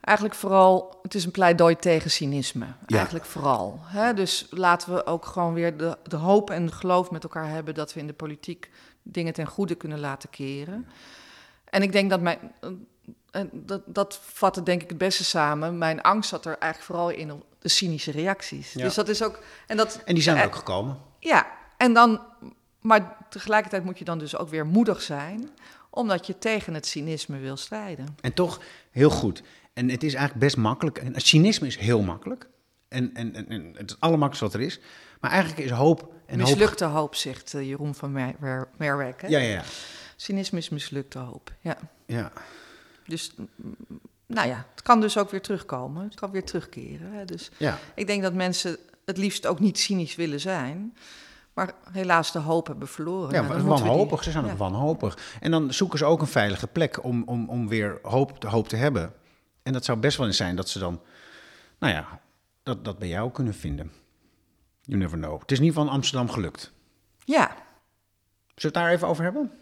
eigenlijk 0.00 0.36
vooral. 0.38 0.98
Het 1.02 1.14
is 1.14 1.24
een 1.24 1.30
pleidooi 1.30 1.76
tegen 1.76 2.10
cynisme. 2.10 2.66
Ja. 2.86 2.96
Eigenlijk 2.96 3.24
vooral. 3.24 3.80
Hè? 3.82 4.14
Dus 4.14 4.46
laten 4.50 4.94
we 4.94 5.06
ook 5.06 5.24
gewoon 5.24 5.54
weer 5.54 5.76
de, 5.76 5.98
de 6.02 6.16
hoop 6.16 6.50
en 6.50 6.66
de 6.66 6.72
geloof 6.72 7.10
met 7.10 7.22
elkaar 7.22 7.48
hebben 7.48 7.74
dat 7.74 7.94
we 7.94 8.00
in 8.00 8.06
de 8.06 8.12
politiek 8.12 8.70
dingen 9.02 9.32
ten 9.32 9.46
goede 9.46 9.74
kunnen 9.74 10.00
laten 10.00 10.30
keren. 10.30 10.86
En 11.64 11.82
ik 11.82 11.92
denk 11.92 12.10
dat 12.10 12.20
mijn. 12.20 12.38
eh, 13.30 13.40
Dat, 13.52 13.82
dat 13.86 14.20
vat 14.22 14.56
het 14.56 14.66
denk 14.66 14.82
ik 14.82 14.88
het 14.88 14.98
beste 14.98 15.24
samen. 15.24 15.78
Mijn 15.78 16.00
angst 16.02 16.28
zat 16.30 16.44
er 16.46 16.58
eigenlijk 16.58 16.82
vooral 16.92 17.08
in 17.10 17.32
op 17.32 17.44
de 17.58 17.68
cynische 17.68 18.10
reacties. 18.10 18.72
Ja. 18.72 18.82
Dus 18.84 18.94
dat 18.94 19.08
is 19.08 19.22
ook. 19.22 19.38
En 19.66 19.76
dat, 19.76 20.00
En 20.04 20.14
die 20.14 20.22
zijn 20.22 20.36
er 20.36 20.42
Eh, 20.42 20.48
ook 20.48 20.54
gekomen. 20.54 20.98
ja, 21.18 21.46
en 21.76 21.92
dan, 21.92 22.20
maar 22.80 23.16
tegelijkertijd 23.28 23.84
moet 23.84 23.98
je 23.98 24.04
dan 24.04 24.18
dus 24.18 24.36
ook 24.36 24.48
weer 24.48 24.66
moedig 24.66 25.02
zijn, 25.02 25.50
omdat 25.90 26.26
je 26.26 26.38
tegen 26.38 26.74
het 26.74 26.86
cynisme 26.86 27.38
wil 27.38 27.56
strijden. 27.56 28.16
En 28.20 28.32
toch 28.32 28.60
heel 28.90 29.10
goed. 29.10 29.42
En 29.72 29.88
het 29.88 30.02
is 30.02 30.14
eigenlijk 30.14 30.44
best 30.44 30.56
makkelijk. 30.56 30.98
En 30.98 31.12
cynisme 31.16 31.66
is 31.66 31.76
heel 31.76 32.02
makkelijk. 32.02 32.48
En, 32.88 33.14
en, 33.14 33.34
en, 33.34 33.48
en 33.48 33.66
het 33.66 33.74
is 33.74 33.80
het 33.80 34.00
allermakkelijkste 34.00 34.44
wat 34.44 34.54
er 34.54 34.60
is. 34.60 34.80
Maar 35.20 35.30
eigenlijk 35.30 35.64
is 35.64 35.70
hoop 35.70 36.12
en 36.26 36.40
hoop... 36.40 36.48
mislukte 36.48 36.84
hoop, 36.84 37.14
zegt 37.14 37.54
eh, 37.54 37.68
Jeroen 37.68 37.94
van 37.94 38.12
Mer-. 38.12 38.36
Hè? 38.78 39.26
Ja, 39.26 39.38
ja, 39.38 39.38
ja. 39.38 39.62
Cynisme 40.16 40.58
is 40.58 40.68
mislukte 40.68 41.18
hoop. 41.18 41.52
Ja. 41.60 41.78
ja. 42.06 42.32
Dus, 43.06 43.34
mm, 43.36 43.76
nou 44.26 44.48
ja, 44.48 44.66
het 44.70 44.82
kan 44.82 45.00
dus 45.00 45.18
ook 45.18 45.30
weer 45.30 45.42
terugkomen. 45.42 46.04
Het 46.04 46.14
kan 46.14 46.30
weer 46.30 46.44
terugkeren. 46.44 47.12
Hè? 47.12 47.24
Dus 47.24 47.50
ja. 47.56 47.78
ik 47.94 48.06
denk 48.06 48.22
dat 48.22 48.34
mensen 48.34 48.78
het 49.04 49.16
liefst 49.16 49.46
ook 49.46 49.60
niet 49.60 49.78
cynisch 49.78 50.14
willen 50.14 50.40
zijn, 50.40 50.96
maar 51.58 51.74
helaas 51.92 52.32
de 52.32 52.38
hoop 52.38 52.66
hebben 52.66 52.88
verloren. 52.88 53.32
Ja, 53.34 53.42
Nou, 53.42 53.62
wanhopig. 53.62 54.22
Ze 54.22 54.30
zijn 54.30 54.44
ook 54.44 54.50
ja. 54.50 54.56
wanhopig. 54.56 55.18
En 55.40 55.50
dan 55.50 55.72
zoeken 55.72 55.98
ze 55.98 56.04
ook 56.04 56.20
een 56.20 56.26
veilige 56.26 56.66
plek 56.66 57.04
om, 57.04 57.22
om, 57.26 57.48
om 57.48 57.68
weer 57.68 57.98
hoop, 58.02 58.44
hoop 58.44 58.68
te 58.68 58.76
hebben. 58.76 59.12
En 59.62 59.72
dat 59.72 59.84
zou 59.84 59.98
best 59.98 60.16
wel 60.16 60.26
eens 60.26 60.36
zijn 60.36 60.56
dat 60.56 60.68
ze 60.68 60.78
dan, 60.78 61.00
nou 61.78 61.92
ja, 61.92 62.20
dat, 62.62 62.84
dat 62.84 62.98
bij 62.98 63.08
jou 63.08 63.30
kunnen 63.30 63.54
vinden. 63.54 63.92
You 64.82 64.98
never 64.98 65.18
know. 65.18 65.40
Het 65.40 65.50
is 65.50 65.58
in 65.58 65.64
ieder 65.64 65.78
geval 65.78 65.90
in 65.92 65.98
Amsterdam 65.98 66.30
gelukt. 66.30 66.72
Ja, 67.24 67.46
Zullen 67.46 67.64
we 68.54 68.66
het 68.66 68.74
daar 68.74 68.90
even 68.90 69.08
over 69.08 69.24
hebben? 69.24 69.52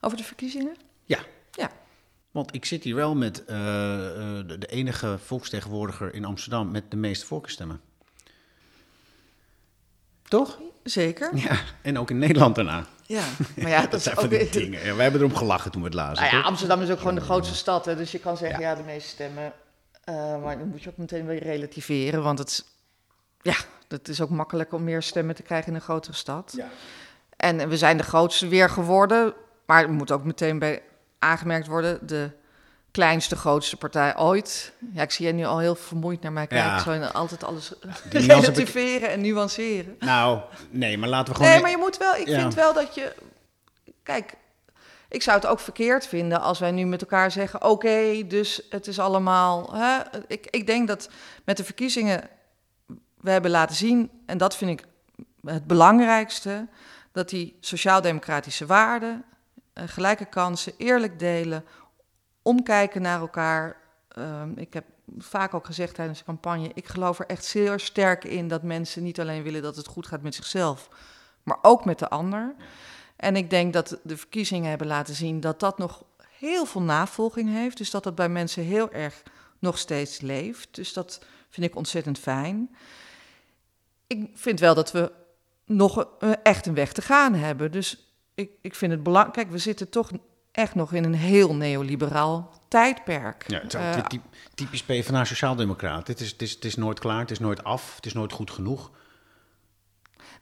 over 0.00 0.16
de 0.16 0.24
verkiezingen? 0.24 0.76
Ja. 1.04 1.18
Ja. 1.50 1.70
Want 2.30 2.54
ik 2.54 2.64
zit 2.64 2.84
hier 2.84 2.94
wel 2.94 3.14
met 3.14 3.44
eh, 3.44 3.56
eh, 3.58 4.46
de, 4.46 4.58
de 4.58 4.66
enige 4.66 5.18
volksvertegenwoordiger 5.18 6.14
in 6.14 6.24
Amsterdam 6.24 6.70
met 6.70 6.90
de 6.90 6.96
meeste 6.96 7.26
voorkeurstemmen. 7.26 7.80
Toch? 10.22 10.58
Zeker. 10.84 11.30
Ja, 11.36 11.56
en 11.82 11.98
ook 11.98 12.10
in 12.10 12.18
Nederland 12.18 12.54
daarna. 12.54 12.84
Ja, 13.06 13.22
maar 13.56 13.70
ja, 13.70 13.86
dat, 13.90 14.02
zijn 14.02 14.14
ook 14.14 14.20
van 14.20 14.30
die 14.30 14.38
weer- 14.38 14.50
dingen. 14.52 14.84
Ja, 14.84 14.94
wij 14.94 15.02
hebben 15.02 15.20
erom 15.20 15.36
gelachen 15.36 15.70
toen 15.70 15.80
we 15.80 15.86
het 15.86 15.96
lazen. 15.96 16.24
Nou 16.24 16.36
ja? 16.36 16.42
Amsterdam 16.42 16.80
is 16.82 16.90
ook 16.90 16.98
gewoon 16.98 17.14
de 17.14 17.20
grootste 17.20 17.54
stad. 17.54 17.84
Hè, 17.84 17.96
dus 17.96 18.12
je 18.12 18.18
kan 18.18 18.36
zeggen, 18.36 18.60
Ja. 18.60 18.68
ja, 18.70 18.74
de 18.76 18.82
meeste 18.82 19.08
stemmen. 19.08 19.52
Eh, 20.04 20.42
maar 20.42 20.58
dan 20.58 20.68
moet 20.68 20.82
je 20.82 20.90
ook 20.90 20.96
meteen 20.96 21.26
weer 21.26 21.42
relativeren. 21.42 22.22
Want 22.22 22.38
het, 22.38 22.48
is- 22.48 22.64
ja, 23.42 23.54
het 23.88 24.08
is 24.08 24.20
ook 24.20 24.30
makkelijk 24.30 24.72
om 24.72 24.84
meer 24.84 25.02
stemmen 25.02 25.34
te 25.34 25.42
krijgen 25.42 25.68
in 25.68 25.74
een 25.74 25.80
grotere 25.80 26.14
stad. 26.16 26.54
Ja. 26.56 26.68
En 27.36 27.68
we 27.68 27.76
zijn 27.76 27.96
de 27.96 28.02
grootste 28.02 28.48
weer 28.48 28.70
geworden. 28.70 29.34
Maar 29.66 29.82
er 29.82 29.90
moet 29.90 30.10
ook 30.10 30.24
meteen 30.24 30.58
bij 30.58 30.82
aangemerkt 31.18 31.66
worden... 31.66 32.06
de 32.06 32.30
kleinste, 32.92 33.36
grootste 33.36 33.76
partij 33.76 34.16
ooit. 34.16 34.72
Ja, 34.92 35.02
ik 35.02 35.10
zie 35.10 35.24
jij 35.24 35.34
nu 35.34 35.44
al 35.44 35.58
heel 35.58 35.74
vermoeid 35.74 36.20
naar 36.22 36.32
mij 36.32 36.46
kijken. 36.46 36.66
Ja. 36.68 36.76
Ik 36.76 36.82
zou 36.82 37.04
altijd 37.12 37.44
alles 37.44 37.72
relativeren 38.10 39.10
en 39.10 39.20
nuanceren. 39.20 39.96
Nou, 39.98 40.40
nee, 40.70 40.98
maar 40.98 41.08
laten 41.08 41.32
we 41.32 41.34
gewoon... 41.38 41.52
Nee, 41.52 41.60
maar 41.60 41.70
je 41.70 41.76
moet 41.76 41.96
wel. 41.96 42.14
Ik 42.14 42.26
Ja. 42.28 42.40
vind 42.40 42.54
wel 42.54 42.72
dat 42.72 42.94
je. 42.94 43.14
Kijk, 44.02 44.34
ik 45.08 45.22
zou 45.22 45.36
het 45.36 45.46
ook 45.46 45.60
verkeerd 45.60 46.06
vinden 46.06 46.40
als 46.40 46.58
wij 46.58 46.70
nu 46.70 46.84
met 46.84 47.00
elkaar 47.00 47.30
zeggen: 47.30 47.62
oké, 47.64 48.26
dus 48.26 48.62
het 48.70 48.86
is 48.86 48.98
allemaal. 48.98 49.74
Hè? 49.74 49.98
Ik, 50.26 50.46
ik 50.50 50.66
denk 50.66 50.88
dat 50.88 51.08
met 51.44 51.56
de 51.56 51.64
verkiezingen 51.64 52.28
we 53.20 53.30
hebben 53.30 53.50
laten 53.50 53.76
zien, 53.76 54.10
en 54.26 54.38
dat 54.38 54.56
vind 54.56 54.80
ik 54.80 54.86
het 55.44 55.66
belangrijkste, 55.66 56.66
dat 57.12 57.28
die 57.28 57.56
sociaal-democratische 57.60 58.66
waarden, 58.66 59.24
eh, 59.72 59.84
gelijke 59.86 60.24
kansen, 60.24 60.72
eerlijk 60.76 61.18
delen, 61.18 61.64
omkijken 62.42 63.02
naar 63.02 63.20
elkaar. 63.20 63.76
Ehm, 64.08 64.52
ik 64.56 64.74
heb 64.74 64.84
vaak 65.18 65.54
ook 65.54 65.66
gezegd 65.66 65.94
tijdens 65.94 66.18
de 66.18 66.24
campagne: 66.24 66.70
ik 66.74 66.88
geloof 66.88 67.18
er 67.18 67.26
echt 67.26 67.44
zeer 67.44 67.80
sterk 67.80 68.24
in 68.24 68.48
dat 68.48 68.62
mensen 68.62 69.02
niet 69.02 69.20
alleen 69.20 69.42
willen 69.42 69.62
dat 69.62 69.76
het 69.76 69.86
goed 69.86 70.06
gaat 70.06 70.22
met 70.22 70.34
zichzelf, 70.34 70.88
maar 71.42 71.58
ook 71.62 71.84
met 71.84 71.98
de 71.98 72.08
ander. 72.08 72.54
En 73.16 73.36
ik 73.36 73.50
denk 73.50 73.72
dat 73.72 73.98
de 74.02 74.16
verkiezingen 74.16 74.68
hebben 74.68 74.86
laten 74.86 75.14
zien 75.14 75.40
dat 75.40 75.60
dat 75.60 75.78
nog 75.78 76.04
heel 76.38 76.66
veel 76.66 76.82
navolging 76.82 77.48
heeft. 77.48 77.76
Dus 77.76 77.90
dat 77.90 78.04
dat 78.04 78.14
bij 78.14 78.28
mensen 78.28 78.62
heel 78.62 78.92
erg 78.92 79.22
nog 79.58 79.78
steeds 79.78 80.20
leeft. 80.20 80.68
Dus 80.74 80.92
dat 80.92 81.24
vind 81.48 81.66
ik 81.66 81.76
ontzettend 81.76 82.18
fijn. 82.18 82.76
Ik 84.06 84.30
vind 84.34 84.60
wel 84.60 84.74
dat 84.74 84.92
we 84.92 85.12
nog 85.64 86.06
eh, 86.18 86.30
echt 86.42 86.66
een 86.66 86.74
weg 86.74 86.92
te 86.92 87.02
gaan 87.02 87.34
hebben. 87.34 87.72
Dus 87.72 88.14
ik, 88.34 88.50
ik 88.60 88.74
vind 88.74 88.92
het 88.92 89.02
belangrijk. 89.02 89.36
Kijk, 89.36 89.50
we 89.50 89.58
zitten 89.58 89.88
toch 89.88 90.10
echt 90.52 90.74
nog 90.74 90.92
in 90.92 91.04
een 91.04 91.14
heel 91.14 91.54
neoliberaal 91.54 92.50
tijdperk. 92.68 93.44
Ja, 93.46 93.58
het 93.60 93.74
is 93.74 93.80
ook 93.80 93.86
Eh, 93.86 93.92
ty- 93.92 94.02
ty- 94.08 94.20
typisch 94.54 94.82
PvdA 94.82 95.24
Sociaaldemocraat. 95.24 96.06
Het 96.06 96.20
is, 96.20 96.30
het, 96.30 96.42
is, 96.42 96.50
het 96.50 96.64
is 96.64 96.76
nooit 96.76 96.98
klaar, 96.98 97.18
het 97.20 97.30
is 97.30 97.38
nooit 97.38 97.64
af, 97.64 97.96
het 97.96 98.06
is 98.06 98.12
nooit 98.12 98.32
goed 98.32 98.50
genoeg. 98.50 98.90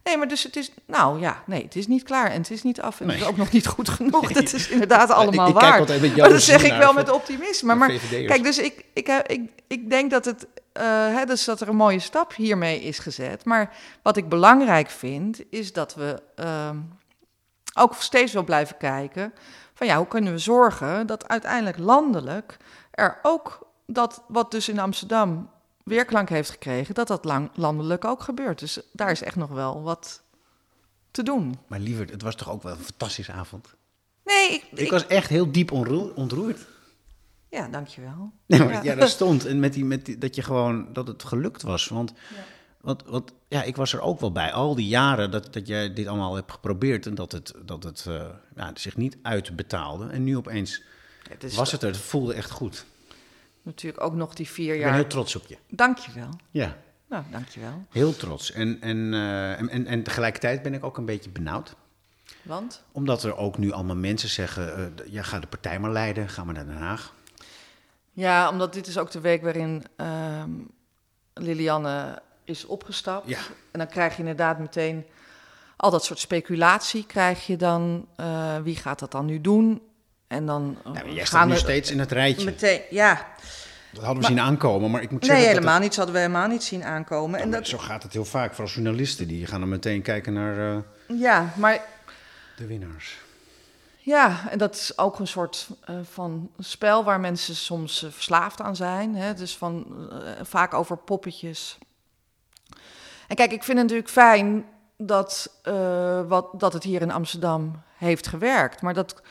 Nee, 0.03 0.17
maar 0.17 0.27
dus 0.27 0.43
het 0.43 0.55
is, 0.55 0.71
nou 0.87 1.19
ja, 1.19 1.43
nee, 1.45 1.63
het 1.63 1.75
is 1.75 1.87
niet 1.87 2.03
klaar 2.03 2.31
en 2.31 2.37
het 2.37 2.51
is 2.51 2.63
niet 2.63 2.81
af 2.81 3.01
en 3.01 3.09
het 3.09 3.19
is 3.21 3.25
ook 3.25 3.37
nog 3.37 3.51
niet 3.51 3.67
goed 3.67 3.89
genoeg. 3.97 4.31
Dat 4.31 4.53
is 4.53 4.69
inderdaad 4.69 5.09
allemaal 5.09 5.47
ik 5.47 5.55
kijk 5.55 5.87
waar. 5.87 5.99
maar 6.17 6.29
dat 6.29 6.41
zeg 6.41 6.63
ik 6.63 6.73
wel 6.77 6.93
met 6.93 7.09
optimisme. 7.11 7.75
Maar 7.75 7.91
kijk, 8.09 8.43
dus 8.43 8.57
ik, 8.57 8.85
ik, 8.93 9.07
ik, 9.27 9.49
ik 9.67 9.89
denk 9.89 10.11
dat 10.11 10.25
het 10.25 10.47
eh, 10.73 10.83
hè, 11.15 11.25
dus 11.25 11.45
dat 11.45 11.61
er 11.61 11.67
een 11.67 11.75
mooie 11.75 11.99
stap 11.99 12.35
hiermee 12.35 12.81
is 12.81 12.99
gezet. 12.99 13.45
Maar 13.45 13.75
wat 14.01 14.17
ik 14.17 14.29
belangrijk 14.29 14.89
vind, 14.89 15.41
is 15.49 15.73
dat 15.73 15.95
we 15.95 16.21
ehm, 16.35 16.77
ook 17.73 17.95
steeds 17.95 18.33
wel 18.33 18.43
blijven 18.43 18.77
kijken 18.77 19.33
van 19.81 19.89
ja, 19.89 19.97
hoe 19.97 20.07
kunnen 20.07 20.31
we 20.33 20.37
zorgen 20.39 21.07
dat 21.07 21.27
uiteindelijk 21.27 21.77
landelijk 21.77 22.57
er 22.91 23.19
ook 23.21 23.67
dat 23.87 24.23
wat 24.27 24.51
dus 24.51 24.69
in 24.69 24.79
Amsterdam 24.79 25.49
weerklank 25.83 26.29
heeft 26.29 26.49
gekregen, 26.49 26.93
dat 26.95 27.07
dat 27.07 27.25
lang, 27.25 27.49
landelijk 27.55 28.05
ook 28.05 28.21
gebeurt. 28.21 28.59
Dus 28.59 28.79
daar 28.91 29.11
is 29.11 29.21
echt 29.23 29.35
nog 29.35 29.49
wel 29.49 29.81
wat 29.81 30.21
te 31.11 31.23
doen. 31.23 31.59
Maar 31.67 31.79
liever, 31.79 32.09
het 32.09 32.21
was 32.21 32.35
toch 32.35 32.49
ook 32.51 32.63
wel 32.63 32.71
een 32.71 32.83
fantastische 32.83 33.31
avond? 33.31 33.75
Nee, 34.23 34.49
ik, 34.51 34.63
Ik 34.79 34.91
was 34.91 35.07
echt 35.07 35.29
heel 35.29 35.51
diep 35.51 35.71
onroer- 35.71 36.13
ontroerd. 36.15 36.59
Ja, 37.49 37.67
dankjewel. 37.67 38.31
Ja, 38.45 38.57
maar, 38.57 38.73
Ja. 38.73 38.81
ja. 38.83 38.95
daar 38.95 39.07
stond. 39.07 39.45
En 39.45 39.59
met 39.59 39.73
die, 39.73 39.85
met 39.85 40.05
die, 40.05 40.17
dat 40.17 40.35
je 40.35 40.41
gewoon, 40.41 40.93
dat 40.93 41.07
het 41.07 41.23
gelukt 41.23 41.61
was. 41.61 41.87
Want, 41.87 42.13
want, 42.81 43.03
want 43.05 43.31
ja, 43.51 43.63
ik 43.63 43.75
was 43.75 43.93
er 43.93 44.01
ook 44.01 44.19
wel 44.19 44.31
bij. 44.31 44.51
Al 44.51 44.75
die 44.75 44.87
jaren 44.87 45.31
dat, 45.31 45.53
dat 45.53 45.67
jij 45.67 45.93
dit 45.93 46.07
allemaal 46.07 46.35
hebt 46.35 46.51
geprobeerd. 46.51 47.05
En 47.05 47.15
dat 47.15 47.31
het, 47.31 47.53
dat 47.65 47.83
het 47.83 48.05
eh, 48.07 48.25
ja, 48.55 48.71
zich 48.73 48.97
niet 48.97 49.17
uitbetaalde. 49.21 50.07
En 50.07 50.23
nu 50.23 50.37
opeens 50.37 50.81
Het 51.29 51.43
is 51.43 51.55
was 51.55 51.71
het 51.71 51.81
er. 51.81 51.87
Het 51.87 51.97
voelde 51.97 52.33
echt 52.33 52.49
goed. 52.51 52.85
natuurlijk 53.61 54.03
ook 54.03 54.13
nog 54.13 54.33
die 54.33 54.47
vier 54.49 54.73
Ik 54.73 54.79
ben 54.79 54.87
jaar. 54.87 54.95
heel 54.95 55.07
trots 55.07 55.35
op 55.35 55.45
je. 55.47 55.57
Dankjewel. 55.69 56.29
Ja, 56.51 56.77
Nou, 57.09 57.23
dankjewel. 57.31 57.85
heel 57.89 58.15
trots. 58.15 58.51
En, 58.51 58.81
en, 58.81 59.13
eh, 59.13 59.59
en, 59.59 59.69
en, 59.69 59.85
en 59.85 60.03
tegelijkertijd 60.03 60.61
ben 60.61 60.73
ik 60.73 60.83
ook 60.83 60.97
een 60.97 61.05
beetje 61.05 61.29
benauwd. 61.29 61.75
Want? 62.41 62.83
Omdat 62.91 63.23
er 63.23 63.35
ook 63.35 63.57
nu 63.57 63.71
allemaal 63.71 63.95
mensen 63.95 64.29
zeggen... 64.29 64.75
eh, 64.77 65.11
ja, 65.11 65.21
ga 65.21 65.39
de 65.39 65.47
partij 65.47 65.79
maar 65.79 65.91
leiden. 65.91 66.29
Ga 66.29 66.43
maar 66.43 66.53
naar 66.53 66.65
Den 66.65 66.77
Haag. 66.77 67.13
Ja, 68.13 68.49
omdat 68.49 68.73
dit 68.73 68.87
is 68.87 68.97
ook 68.97 69.11
de 69.11 69.19
week 69.21 69.41
waarin 69.41 69.83
ehm, 69.95 70.49
Lilianne 71.33 72.21
is 72.51 72.65
opgestapt. 72.65 73.27
Ja. 73.29 73.37
En 73.71 73.79
dan 73.79 73.87
krijg 73.87 74.13
je 74.13 74.19
inderdaad 74.19 74.59
meteen 74.59 75.05
al 75.77 75.91
dat 75.91 76.05
soort 76.05 76.19
speculatie. 76.19 77.05
Krijg 77.05 77.45
je 77.47 77.55
dan, 77.57 78.07
eh, 78.15 78.57
wie 78.63 78.75
gaat 78.75 78.99
dat 78.99 79.11
dan 79.11 79.25
nu 79.25 79.41
doen? 79.41 79.81
En 80.27 80.45
dan 80.45 80.77
eh, 80.85 80.91
maar 80.91 81.09
jij 81.09 81.25
staat 81.25 81.47
nu 81.47 81.57
steeds 81.57 81.91
in 81.91 81.99
het 81.99 82.11
rijtje. 82.11 82.45
meteen, 82.45 82.81
ja. 82.89 83.27
Dat 83.93 84.03
hadden 84.03 84.21
we 84.23 84.29
zien 84.29 84.39
aankomen. 84.39 84.91
Maar 84.91 85.01
ik 85.01 85.11
moet 85.11 85.19
Nee, 85.21 85.29
zeggen... 85.29 85.45
dat 85.47 85.55
het- 85.55 85.63
helemaal 85.63 85.79
niet. 85.81 85.95
Dat 85.95 85.97
hadden 86.05 86.15
we 86.15 86.21
helemaal 86.21 86.47
niet 86.47 86.63
zien 86.63 86.83
aankomen. 86.83 87.39
En 87.39 87.51
dat, 87.51 87.67
Zo 87.67 87.77
gaat 87.77 88.03
het 88.03 88.13
heel 88.13 88.25
vaak. 88.25 88.53
Vooral 88.53 88.73
journalisten. 88.73 89.27
Die 89.27 89.45
gaan 89.45 89.59
dan 89.59 89.69
meteen 89.69 90.01
kijken 90.01 90.33
naar 90.33 90.75
eh, 90.75 91.19
ja, 91.19 91.53
maar 91.55 91.81
de 92.57 92.65
winnaars. 92.67 93.17
Ja, 94.03 94.49
en 94.49 94.57
dat 94.57 94.75
is 94.75 94.97
ook 94.97 95.19
een 95.19 95.27
soort 95.27 95.67
van 96.11 96.49
spel 96.59 97.03
waar 97.03 97.19
mensen 97.19 97.55
soms 97.55 98.05
verslaafd 98.09 98.61
aan 98.61 98.75
zijn. 98.75 99.15
Hè? 99.15 99.33
Dus 99.33 99.57
van, 99.57 99.85
vaak 100.41 100.73
over 100.73 100.97
poppetjes. 100.97 101.77
En 103.31 103.37
kijk, 103.37 103.51
ik 103.51 103.63
vind 103.63 103.77
het 103.77 103.87
natuurlijk 103.87 104.13
fijn 104.13 104.65
dat, 104.97 105.59
eh, 105.63 106.27
wat, 106.27 106.59
dat 106.59 106.73
het 106.73 106.83
hier 106.83 107.01
in 107.01 107.11
Amsterdam 107.11 107.81
heeft 107.97 108.27
gewerkt. 108.27 108.81
Maar 108.81 108.93
dat 108.93 109.21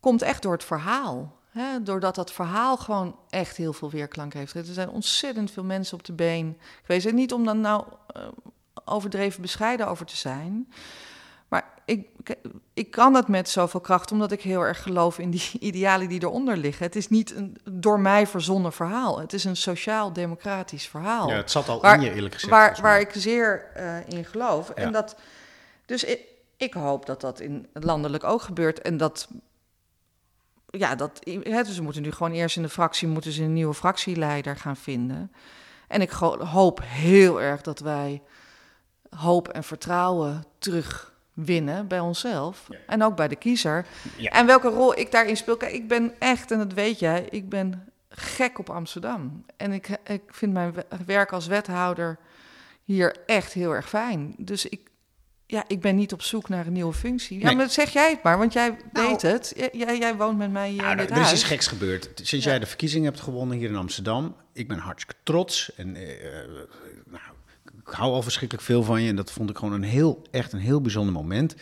komt 0.00 0.22
echt 0.22 0.42
door 0.42 0.52
het 0.52 0.64
verhaal. 0.64 1.36
Hè? 1.50 1.82
Doordat 1.82 2.14
dat 2.14 2.32
verhaal 2.32 2.76
gewoon 2.76 3.16
echt 3.28 3.56
heel 3.56 3.72
veel 3.72 3.90
weerklank 3.90 4.32
heeft. 4.32 4.54
Er 4.54 4.64
zijn 4.64 4.88
ontzettend 4.88 5.50
veel 5.50 5.64
mensen 5.64 5.98
op 5.98 6.04
de 6.04 6.12
been 6.12 6.58
geweest. 6.82 7.06
En 7.06 7.14
niet 7.14 7.32
om 7.32 7.44
dan 7.44 7.60
nou 7.60 7.84
eh, 8.06 8.22
overdreven 8.84 9.42
bescheiden 9.42 9.88
over 9.88 10.06
te 10.06 10.16
zijn. 10.16 10.72
Ik, 12.74 12.90
kan 12.90 13.12
dat 13.12 13.28
met 13.28 13.48
zoveel 13.48 13.80
kracht, 13.80 14.12
omdat 14.12 14.32
ik 14.32 14.42
heel 14.42 14.60
erg 14.60 14.82
geloof 14.82 15.18
in 15.18 15.30
die 15.30 15.50
idealen 15.68 16.08
die 16.08 16.22
eronder 16.22 16.56
liggen. 16.56 16.86
Het 16.86 16.96
is 16.96 17.08
niet 17.08 17.34
een 17.34 17.56
door 17.70 18.00
mij 18.00 18.26
verzonnen 18.26 18.72
verhaal. 18.72 19.20
Het 19.20 19.32
is 19.32 19.44
een 19.44 19.56
sociaal-democratisch 19.56 20.86
verhaal. 20.86 21.28
Ja, 21.28 21.36
het 21.36 21.50
zat 21.50 21.68
al 21.68 21.80
waar, 21.80 21.94
in 21.94 22.00
je 22.00 22.14
eerlijk 22.14 22.34
gezegd. 22.34 22.52
Waar, 22.52 22.78
waar 22.82 23.00
ik 23.00 23.10
zeer 23.12 23.70
eh, 23.74 24.08
in 24.08 24.24
geloof. 24.24 24.68
Ja. 24.68 24.74
En 24.74 24.92
dat, 24.92 25.16
dus 25.86 26.04
ik, 26.04 26.20
ik 26.56 26.74
hoop 26.74 27.06
dat 27.06 27.20
dat 27.20 27.40
in 27.40 27.66
landelijk 27.72 28.24
ook 28.24 28.42
gebeurt. 28.42 28.80
En 28.80 28.96
dat, 28.96 29.28
ja, 30.70 30.94
dat, 30.94 31.18
hè, 31.42 31.62
dus 31.62 31.76
we 31.76 31.82
moeten 31.82 32.02
nu 32.02 32.12
gewoon 32.12 32.32
eerst 32.32 32.56
in 32.56 32.62
de 32.62 32.68
fractie 32.68 33.08
moeten 33.08 33.32
ze 33.32 33.42
een 33.42 33.52
nieuwe 33.52 33.74
fractieleider 33.74 34.56
gaan 34.56 34.76
vinden. 34.76 35.32
En 35.88 36.00
ik 36.00 36.10
hoop 36.38 36.80
heel 36.84 37.40
erg 37.40 37.62
dat 37.62 37.78
wij 37.78 38.22
hoop 39.10 39.48
en 39.48 39.64
vertrouwen 39.64 40.44
terugwinnen 41.44 41.86
bij 41.88 42.00
onszelf. 42.00 42.68
En 42.86 43.02
ook 43.02 43.16
bij 43.16 43.28
de 43.28 43.36
kiezer. 43.36 43.86
Ja. 44.16 44.30
En 44.30 44.46
welke 44.46 44.68
rol 44.68 44.98
ik 44.98 45.10
daarin 45.10 45.36
speel. 45.36 45.56
Kijk, 45.56 45.72
ik 45.72 45.88
ben 45.88 46.12
echt, 46.18 46.50
en 46.50 46.58
dat 46.58 46.72
weet 46.72 46.98
jij, 46.98 47.26
ik 47.30 47.48
ben 47.48 47.88
gek 48.08 48.58
op 48.58 48.70
Amsterdam. 48.70 49.44
En 49.56 49.72
ik, 49.72 49.88
ik 50.06 50.22
vind 50.28 50.52
mijn 50.52 50.72
we- 50.72 50.86
werk 51.06 51.32
als 51.32 51.46
wethouder 51.46 52.18
hier 52.82 53.16
echt 53.26 53.52
heel 53.52 53.74
erg 53.74 53.88
fijn. 53.88 54.34
Dus 54.38 54.66
ik, 54.66 54.80
ja, 55.46 55.64
ik 55.66 55.80
ben 55.80 55.96
niet 55.96 56.12
op 56.12 56.22
zoek 56.22 56.48
naar 56.48 56.66
een 56.66 56.72
nieuwe 56.72 56.92
functie. 56.92 57.38
Ja, 57.38 57.44
Nee. 57.46 57.56
maar 57.56 57.70
zeg 57.70 57.90
jij 57.92 58.10
het 58.10 58.22
maar, 58.22 58.38
want 58.38 58.52
jij 58.52 58.76
Nou. 58.92 59.08
weet 59.08 59.22
het. 59.22 59.52
J- 59.56 59.78
Jij, 59.78 59.98
jij 59.98 60.16
woont 60.16 60.38
met 60.38 60.50
mij 60.50 60.70
hier 60.70 60.82
Ja, 60.82 60.90
in 60.90 60.96
dit 60.96 61.10
er 61.10 61.16
is 61.20 61.32
iets 61.32 61.42
geks 61.44 61.66
gebeurd. 61.66 62.10
Sinds 62.22 62.44
jij 62.44 62.58
de 62.58 62.66
verkiezingen 62.66 63.06
hebt 63.10 63.20
gewonnen 63.22 63.58
hier 63.58 63.68
in 63.68 63.76
Amsterdam. 63.76 64.36
Ik 64.52 64.68
ben 64.68 64.78
hartstikke 64.78 65.20
trots. 65.22 65.74
En 65.74 65.96
eh, 65.96 66.40
eh, 66.40 66.48
nou, 66.48 66.66
hou 67.94 68.12
al 68.12 68.22
verschrikkelijk 68.22 68.66
veel 68.66 68.82
van 68.82 69.02
je. 69.02 69.08
En 69.08 69.16
dat 69.16 69.32
vond 69.32 69.50
ik 69.50 69.58
gewoon 69.58 69.74
een 69.74 69.82
heel, 69.82 70.22
echt 70.30 70.52
een 70.52 70.58
heel 70.58 70.80
bijzonder 70.80 71.12
moment. 71.12 71.54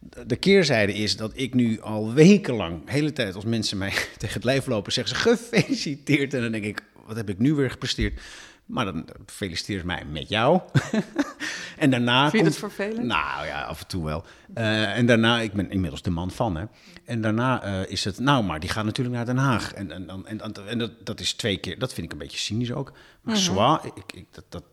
De- 0.00 0.26
De 0.26 0.36
keerzijde 0.36 0.92
is 0.94 1.16
dat 1.16 1.32
ik 1.34 1.54
nu 1.54 1.80
al 1.80 2.12
wekenlang, 2.12 2.84
de 2.84 2.92
hele 2.92 3.12
tijd 3.12 3.34
als 3.34 3.44
mensen 3.44 3.78
mij 3.78 3.92
tegen 4.18 4.34
het 4.34 4.44
lijf 4.44 4.66
lopen, 4.66 4.92
zeggen 4.92 5.16
ze 5.16 5.22
gefeliciteerd. 5.22 6.34
En 6.34 6.40
dan 6.42 6.52
denk 6.52 6.64
ik, 6.64 6.82
wat 7.06 7.16
heb 7.16 7.28
ik 7.28 7.38
nu 7.38 7.54
weer 7.54 7.70
gepresteerd? 7.70 8.20
Maar 8.66 8.84
dan 8.84 9.08
feliciteer 9.26 9.78
ze 9.78 9.86
mij 9.86 10.04
met 10.10 10.28
jou. 10.28 10.60
en 11.78 11.90
daarna 11.90 12.30
Vind 12.30 12.32
je 12.32 12.38
komt- 12.38 12.60
dat 12.60 12.70
vervelend? 12.72 13.06
nou 13.06 13.46
ja, 13.46 13.62
af 13.62 13.80
en 13.80 13.86
toe 13.86 14.04
wel. 14.04 14.24
Eh, 14.54 14.96
en 14.96 15.06
daarna, 15.06 15.40
ik 15.40 15.52
ben 15.52 15.70
inmiddels 15.70 16.02
de 16.02 16.10
man 16.10 16.30
van, 16.30 16.56
hè. 16.56 16.64
En 17.04 17.20
daarna 17.20 17.62
eh, 17.62 17.90
is 17.90 18.04
het, 18.04 18.18
nou, 18.18 18.44
maar 18.44 18.60
die 18.60 18.70
gaat 18.70 18.84
natuurlijk 18.84 19.16
naar 19.16 19.24
Den 19.26 19.36
Haag. 19.36 19.72
En, 19.72 19.90
en, 19.92 20.08
en, 20.08 20.40
en, 20.40 20.52
en 20.68 20.78
dat, 20.78 20.90
dat 21.06 21.20
is 21.20 21.32
twee 21.32 21.56
keer, 21.56 21.78
dat 21.78 21.92
vind 21.94 22.06
ik 22.06 22.12
een 22.12 22.18
beetje 22.18 22.38
cynisch 22.38 22.72
ook. 22.72 22.92
Maar 23.22 23.36
zwaar, 23.36 23.80
ik, 23.94 24.12
ik, 24.14 24.26
dat, 24.30 24.44
dat, 24.48 24.64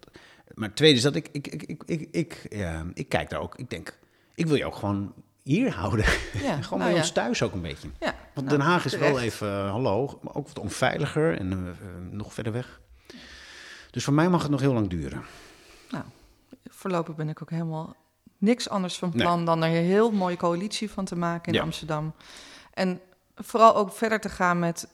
maar 0.59 0.67
het 0.67 0.77
tweede 0.77 0.97
is 0.97 1.03
dat 1.03 1.15
ik, 1.15 1.29
ik, 1.31 1.47
ik, 1.47 1.63
ik, 1.63 1.83
ik, 1.85 2.07
ik, 2.11 2.47
ja, 2.49 2.85
ik 2.93 3.09
kijk 3.09 3.29
daar 3.29 3.39
ook, 3.39 3.57
ik 3.57 3.69
denk, 3.69 3.97
ik 4.35 4.45
wil 4.45 4.55
je 4.55 4.65
ook 4.65 4.75
gewoon 4.75 5.13
hier 5.43 5.73
houden. 5.73 6.05
Ja, 6.33 6.61
gewoon 6.61 6.79
nou 6.79 6.79
bij 6.79 6.91
ja. 6.91 6.97
ons 6.97 7.11
thuis 7.11 7.43
ook 7.43 7.53
een 7.53 7.61
beetje. 7.61 7.89
Ja, 7.99 8.15
Want 8.33 8.47
nou, 8.47 8.57
Den 8.57 8.67
Haag 8.67 8.85
is 8.85 8.97
wel 8.97 9.19
even, 9.19 9.47
eh, 9.47 9.69
hallo, 9.69 10.19
maar 10.21 10.35
ook 10.35 10.47
wat 10.47 10.59
onveiliger 10.59 11.37
en 11.37 11.51
eh, 11.51 11.69
eh, 11.69 11.75
nog 12.11 12.33
verder 12.33 12.53
weg. 12.53 12.81
Dus 13.91 14.03
voor 14.03 14.13
mij 14.13 14.29
mag 14.29 14.41
het 14.41 14.51
nog 14.51 14.59
heel 14.59 14.73
lang 14.73 14.89
duren. 14.89 15.23
Nou, 15.89 16.03
voorlopig 16.69 17.15
ben 17.15 17.29
ik 17.29 17.41
ook 17.41 17.49
helemaal 17.49 17.95
niks 18.37 18.69
anders 18.69 18.97
van 18.97 19.09
Nee. 19.13 19.21
plan 19.21 19.45
dan 19.45 19.63
er 19.63 19.69
een 19.69 19.83
heel 19.83 20.11
mooie 20.11 20.37
coalitie 20.37 20.91
van 20.91 21.05
te 21.05 21.15
maken 21.15 21.53
in. 21.53 21.61
Amsterdam. 21.61 22.13
En 22.73 23.01
vooral 23.35 23.75
ook 23.75 23.93
verder 23.93 24.19
te 24.19 24.29
gaan 24.29 24.59
met 24.59 24.87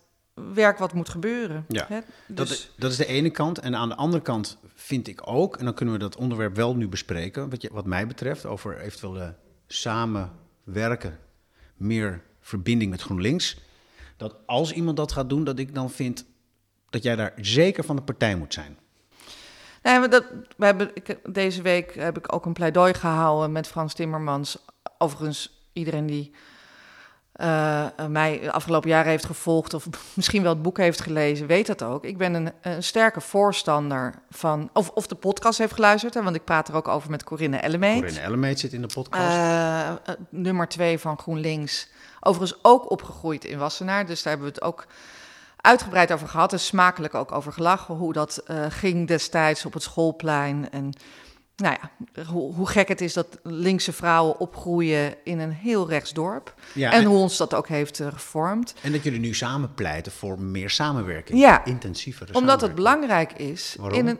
werk 0.54 0.78
wat 0.78 0.94
moet 0.94 1.10
gebeuren. 1.10 1.66
Ja, 1.68 1.86
Hè? 1.90 2.00
Dat, 2.28 2.48
Dus, 2.48 2.52
is- 2.58 2.72
dat 2.78 2.92
is 2.92 2.98
de 2.98 3.06
ene 3.06 3.30
kant. 3.30 3.60
En 3.60 3.76
aan 3.76 3.90
de 3.90 3.96
andere 3.96 4.24
kant 4.24 4.58
vind 4.74 5.08
ik 5.08 5.22
ook, 5.28 5.58
en 5.58 5.66
dan 5.66 5.74
kunnen 5.74 5.94
we 5.94 6.00
dat 6.00 6.16
onderwerp 6.16 6.56
wel 6.56 6.76
nu 6.76 6.88
bespreken, 6.88 7.50
wat, 7.50 7.62
je, 7.62 7.70
wat 7.74 7.86
mij 7.86 8.08
betreft, 8.08 8.46
over 8.46 8.80
eventueel 8.80 9.34
samenwerken, 9.68 11.20
meer 11.76 12.22
verbinding 12.42 12.92
met 12.92 13.02
GroenLinks. 13.02 13.58
Dat 14.18 14.36
als 14.46 14.72
iemand 14.72 14.98
dat 14.98 15.12
gaat 15.12 15.30
doen, 15.30 15.44
dat 15.44 15.60
ik 15.60 15.76
dan 15.76 15.90
vind 15.92 16.26
dat 16.90 17.04
jij 17.04 17.16
daar 17.16 17.34
zeker 17.36 17.84
van 17.84 17.96
de 17.96 18.02
partij 18.02 18.36
moet 18.36 18.54
zijn. 18.54 18.78
nee, 19.84 20.00
maar 20.00 20.10
dat, 20.10 20.26
we 20.58 20.66
hebben, 20.66 20.90
ik, 20.94 21.20
deze 21.34 21.62
week 21.62 21.96
heb 21.96 22.18
ik 22.18 22.34
ook 22.34 22.46
een 22.46 22.54
pleidooi 22.54 22.94
gehouden 22.94 23.52
met 23.52 23.68
Frans 23.68 23.94
Timmermans. 23.94 24.58
Overigens, 24.98 25.68
iedereen 25.74 26.06
die 26.06 26.32
eh, 27.36 27.86
mij 28.10 28.40
de 28.40 28.52
afgelopen 28.52 28.90
jaren 28.90 29.10
heeft 29.10 29.26
gevolgd 29.26 29.74
of 29.74 29.88
misschien 30.14 30.42
wel 30.42 30.54
het 30.54 30.62
boek 30.62 30.78
heeft 30.78 31.02
gelezen, 31.02 31.48
weet 31.48 31.68
dat 31.68 31.84
ook. 31.84 32.04
Ik 32.04 32.18
ben 32.18 32.34
een, 32.34 32.52
een 32.62 32.84
sterke 32.84 33.22
voorstander 33.22 34.14
van, 34.30 34.70
of, 34.74 34.90
of 34.90 35.08
de 35.08 35.16
podcast 35.16 35.58
heeft 35.58 35.74
geluisterd, 35.74 36.14
hè, 36.14 36.24
want 36.24 36.36
ik 36.36 36.44
praat 36.44 36.68
er 36.68 36.76
ook 36.76 36.88
over 36.88 37.10
met 37.10 37.24
Corinne 37.24 37.58
Ellemeet. 37.58 38.00
Corinne 38.00 38.20
Ellemeet 38.20 38.60
zit 38.60 38.74
in 38.74 38.82
de 38.82 38.90
podcast. 38.94 39.36
Eh, 39.36 39.90
eh, 39.90 39.96
nummer 40.30 40.68
twee 40.68 41.00
van 41.00 41.18
GroenLinks. 41.18 41.88
Overigens 42.20 42.60
ook 42.62 42.92
opgegroeid 42.92 43.46
in 43.46 43.58
Wassenaar. 43.58 44.06
Dus 44.06 44.24
daar 44.24 44.34
hebben 44.34 44.52
we 44.52 44.58
het 44.58 44.68
ook 44.68 44.88
uitgebreid 45.58 46.12
over 46.12 46.28
gehad. 46.28 46.54
En 46.54 46.60
smakelijk 46.60 47.14
ook 47.14 47.32
over 47.32 47.52
gelachen. 47.52 47.96
Hoe 47.96 48.14
dat 48.14 48.38
eh, 48.38 48.66
ging 48.70 49.08
destijds 49.08 49.66
op 49.66 49.74
het 49.74 49.84
schoolplein. 49.84 50.72
En 50.72 50.94
nou 51.56 51.76
ja, 51.82 52.24
hoe, 52.24 52.54
hoe 52.54 52.68
gek 52.68 52.88
het 52.88 53.02
is 53.02 53.14
dat 53.14 53.40
linkse 53.44 53.94
vrouwen 53.94 54.40
opgroeien 54.40 55.16
in 55.24 55.40
een 55.40 55.52
heel 55.52 55.90
rechts 55.90 56.14
dorp. 56.14 56.54
ja, 56.74 56.92
en 56.92 57.00
en, 57.00 57.06
hoe 57.06 57.18
ons 57.18 57.38
dat 57.38 57.54
ook 57.54 57.68
heeft 57.68 58.00
eh, 58.00 58.08
gevormd. 58.12 58.74
en 58.82 58.92
dat 58.92 59.04
jullie 59.04 59.20
nu 59.20 59.34
samen 59.34 59.74
pleiten 59.74 60.12
voor 60.12 60.40
meer 60.40 60.70
samenwerking. 60.70 61.40
Ja, 61.40 61.66
Intensievere 61.66 62.34
Omdat 62.34 62.62
het 62.62 62.76
belangrijk 62.76 63.34
is. 63.34 63.76
Waarom? 63.80 64.00
In 64.00 64.08
een, 64.08 64.20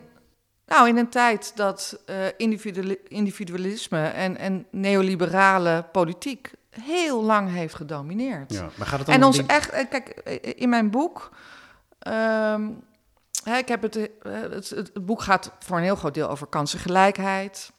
nou, 0.66 0.88
in 0.88 0.98
een 0.98 1.10
tijd 1.10 1.52
dat 1.56 2.00
eh, 2.06 2.16
individuali- 2.38 2.98
individualisme 3.08 4.08
en, 4.08 4.38
en 4.38 4.66
neoliberale 4.72 5.86
politiek 5.92 6.52
heel 6.70 7.24
lang 7.24 7.50
heeft 7.52 7.76
gedomineerd. 7.76 8.54
Ja, 8.54 8.70
maar 8.76 8.88
gaat 8.88 8.98
het 8.98 9.08
dan 9.08 9.16
En 9.16 9.24
ons 9.24 9.36
ding- 9.38 9.50
echt, 9.50 9.70
eh, 9.70 9.86
kijk, 9.90 10.10
in 10.58 10.70
mijn 10.70 10.90
boek 10.90 11.32
ehm, 12.00 12.68
ik 13.54 13.68
heb 13.68 13.82
het, 13.82 13.96
eh, 13.96 14.10
het, 14.42 14.70
het, 14.70 15.06
boek 15.06 15.22
gaat 15.22 15.52
voor 15.60 15.78
een 15.78 15.84
heel 15.84 15.96
groot 15.96 16.14
deel 16.14 16.30
over 16.30 16.48
kansengelijkheid. 16.48 17.72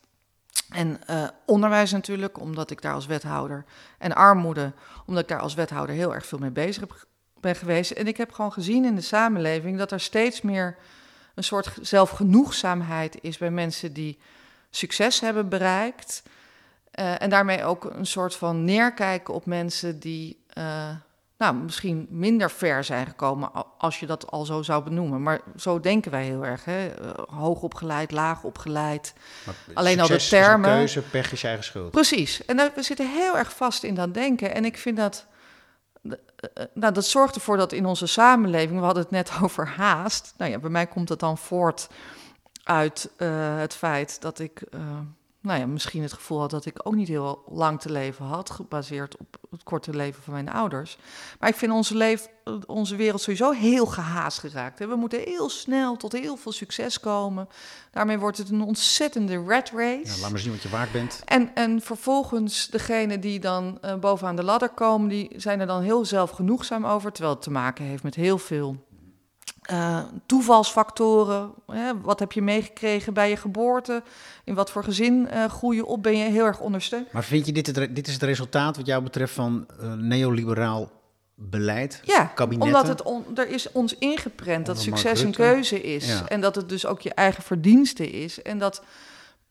En 0.70 1.00
uh, 1.10 1.28
onderwijs 1.46 1.92
natuurlijk, 1.92 2.40
omdat 2.40 2.70
ik 2.70 2.82
daar 2.82 2.94
als 2.94 3.06
wethouder. 3.06 3.64
En 3.98 4.14
armoede, 4.14 4.72
omdat 5.06 5.22
ik 5.22 5.28
daar 5.28 5.40
als 5.40 5.54
wethouder 5.54 5.94
heel 5.94 6.14
erg 6.14 6.26
veel 6.26 6.38
mee 6.38 6.50
bezig 6.50 7.06
ben 7.40 7.56
geweest. 7.56 7.90
En 7.90 8.06
ik 8.06 8.16
heb 8.16 8.32
gewoon 8.32 8.52
gezien 8.52 8.84
in 8.84 8.94
de 8.94 9.00
samenleving 9.00 9.78
dat 9.78 9.92
er 9.92 10.00
steeds 10.00 10.40
meer 10.40 10.76
een 11.34 11.44
soort 11.44 11.78
zelfgenoegzaamheid 11.80 13.18
is 13.20 13.38
bij 13.38 13.50
mensen 13.50 13.92
die 13.92 14.18
succes 14.70 15.20
hebben 15.20 15.48
bereikt. 15.48 16.22
Uh, 17.00 17.22
en 17.22 17.30
daarmee 17.30 17.64
ook 17.64 17.84
een 17.84 18.06
soort 18.06 18.36
van 18.36 18.64
neerkijken 18.64 19.34
op 19.34 19.46
mensen 19.46 19.98
die 19.98 20.44
nou, 21.38 21.54
misschien 21.54 22.06
minder 22.10 22.50
ver 22.50 22.84
zijn 22.84 23.06
gekomen, 23.06 23.50
als 23.78 24.00
je 24.00 24.06
dat 24.06 24.30
al 24.30 24.44
zo 24.44 24.62
zou 24.62 24.84
benoemen. 24.84 25.22
Maar 25.22 25.40
zo 25.56 25.80
denken 25.80 26.10
wij 26.10 26.24
heel 26.24 26.44
erg. 26.44 26.64
Hè? 26.64 26.86
Uh, 26.86 27.10
hoog 27.28 27.62
opgeleid, 27.62 28.10
laag 28.10 28.42
opgeleid. 28.42 29.14
Alleen 29.74 30.00
al 30.00 30.08
de 30.08 30.26
termen. 30.28 30.70
Is 30.70 30.76
keuze, 30.76 31.02
pech 31.10 31.32
is 31.32 31.40
je 31.40 31.46
eigen 31.46 31.64
schuld. 31.64 31.90
Precies. 31.90 32.44
En 32.44 32.72
we 32.74 32.82
zitten 32.82 33.10
heel 33.10 33.36
erg 33.36 33.56
vast 33.56 33.82
in 33.82 33.94
dat 33.94 34.14
denken. 34.14 34.54
En 34.54 34.64
ik 34.64 34.78
vind 34.78 34.96
dat. 34.96 35.26
Nou, 36.74 36.92
dat 36.92 37.06
zorgt 37.06 37.34
ervoor 37.34 37.56
dat 37.56 37.72
in 37.72 37.86
onze 37.86 38.06
samenleving, 38.06 38.78
we 38.78 38.84
hadden 38.84 39.02
het 39.02 39.12
net 39.12 39.32
over 39.42 39.66
haast. 39.66 40.34
Nou 40.36 40.50
ja, 40.50 40.58
bij 40.58 40.70
mij 40.70 40.86
komt 40.86 41.08
het 41.08 41.20
dan 41.20 41.38
voort 41.38 41.88
uit 42.62 43.10
uh, 43.18 43.58
het 43.58 43.74
feit 43.74 44.20
dat 44.20 44.38
ik 44.38 44.62
uh, 44.74 44.80
nou 45.46 45.60
ja, 45.60 45.66
misschien 45.66 46.02
het 46.02 46.12
gevoel 46.12 46.40
had 46.40 46.50
dat 46.50 46.66
ik 46.66 46.80
ook 46.82 46.94
niet 46.94 47.08
heel 47.08 47.42
lang 47.48 47.80
te 47.80 47.92
leven 47.92 48.24
had, 48.24 48.50
gebaseerd 48.50 49.16
op 49.16 49.36
het 49.50 49.62
korte 49.62 49.96
leven 49.96 50.22
van 50.22 50.32
mijn 50.32 50.50
ouders. 50.50 50.98
Maar 51.40 51.48
ik 51.48 51.54
vind 51.54 51.72
onze, 51.72 51.96
leef, 51.96 52.28
onze 52.66 52.96
wereld 52.96 53.20
sowieso 53.20 53.50
heel 53.50 53.86
gehaast 53.86 54.38
geraakt. 54.38 54.78
We 54.78 54.96
moeten 54.96 55.20
heel 55.20 55.48
snel 55.48 55.96
tot 55.96 56.12
heel 56.12 56.36
veel 56.36 56.52
succes 56.52 57.00
komen. 57.00 57.48
Daarmee 57.90 58.18
wordt 58.18 58.38
het 58.38 58.50
een 58.50 58.62
ontzettende 58.62 59.44
red 59.46 59.70
race. 59.70 60.14
Ja, 60.14 60.20
laat 60.20 60.30
maar 60.30 60.40
zien 60.40 60.52
wat 60.52 60.62
je 60.62 60.68
waard 60.68 60.92
bent. 60.92 61.22
En, 61.24 61.54
en 61.54 61.80
vervolgens 61.80 62.68
degene 62.68 63.18
die 63.18 63.40
dan 63.40 63.78
uh, 63.84 63.94
bovenaan 63.94 64.36
de 64.36 64.44
ladder 64.44 64.68
komen, 64.68 65.08
die 65.08 65.30
zijn 65.36 65.60
er 65.60 65.66
dan 65.66 65.82
heel 65.82 66.04
zelfgenoegzaam 66.04 66.86
over, 66.86 67.12
terwijl 67.12 67.34
het 67.34 67.44
te 67.44 67.50
maken 67.50 67.84
heeft 67.84 68.02
met 68.02 68.14
heel 68.14 68.38
veel 68.38 68.85
uh, 69.72 69.98
toevalsfactoren. 70.26 71.50
Hè? 71.66 72.00
Wat 72.00 72.18
heb 72.18 72.32
je 72.32 72.42
meegekregen 72.42 73.14
bij 73.14 73.28
je 73.28 73.36
geboorte? 73.36 74.02
In 74.44 74.54
wat 74.54 74.70
voor 74.70 74.84
gezin 74.84 75.28
uh, 75.34 75.44
groei 75.44 75.76
je 75.76 75.86
op? 75.86 76.02
Ben 76.02 76.16
je 76.16 76.24
heel 76.24 76.44
erg 76.44 76.60
ondersteund? 76.60 77.12
Maar 77.12 77.24
vind 77.24 77.46
je 77.46 77.52
dit, 77.52 77.66
het, 77.66 77.94
dit 77.94 78.06
is 78.06 78.12
het 78.12 78.22
resultaat 78.22 78.76
wat 78.76 78.86
jou 78.86 79.02
betreft 79.02 79.34
van 79.34 79.66
uh, 79.80 79.92
neoliberaal 79.92 80.90
beleid? 81.34 82.00
Ja, 82.04 82.24
kabinetten? 82.24 82.74
omdat 82.74 82.88
het 82.88 83.02
on, 83.02 83.24
er 83.34 83.48
is 83.48 83.72
ons 83.72 83.98
ingeprent 83.98 84.66
dat 84.66 84.80
succes 84.80 85.20
een 85.20 85.32
keuze 85.32 85.82
is. 85.82 86.06
Ja. 86.06 86.28
En 86.28 86.40
dat 86.40 86.54
het 86.54 86.68
dus 86.68 86.86
ook 86.86 87.00
je 87.00 87.14
eigen 87.14 87.42
verdienste 87.42 88.10
is. 88.10 88.42
En 88.42 88.58
dat 88.58 88.82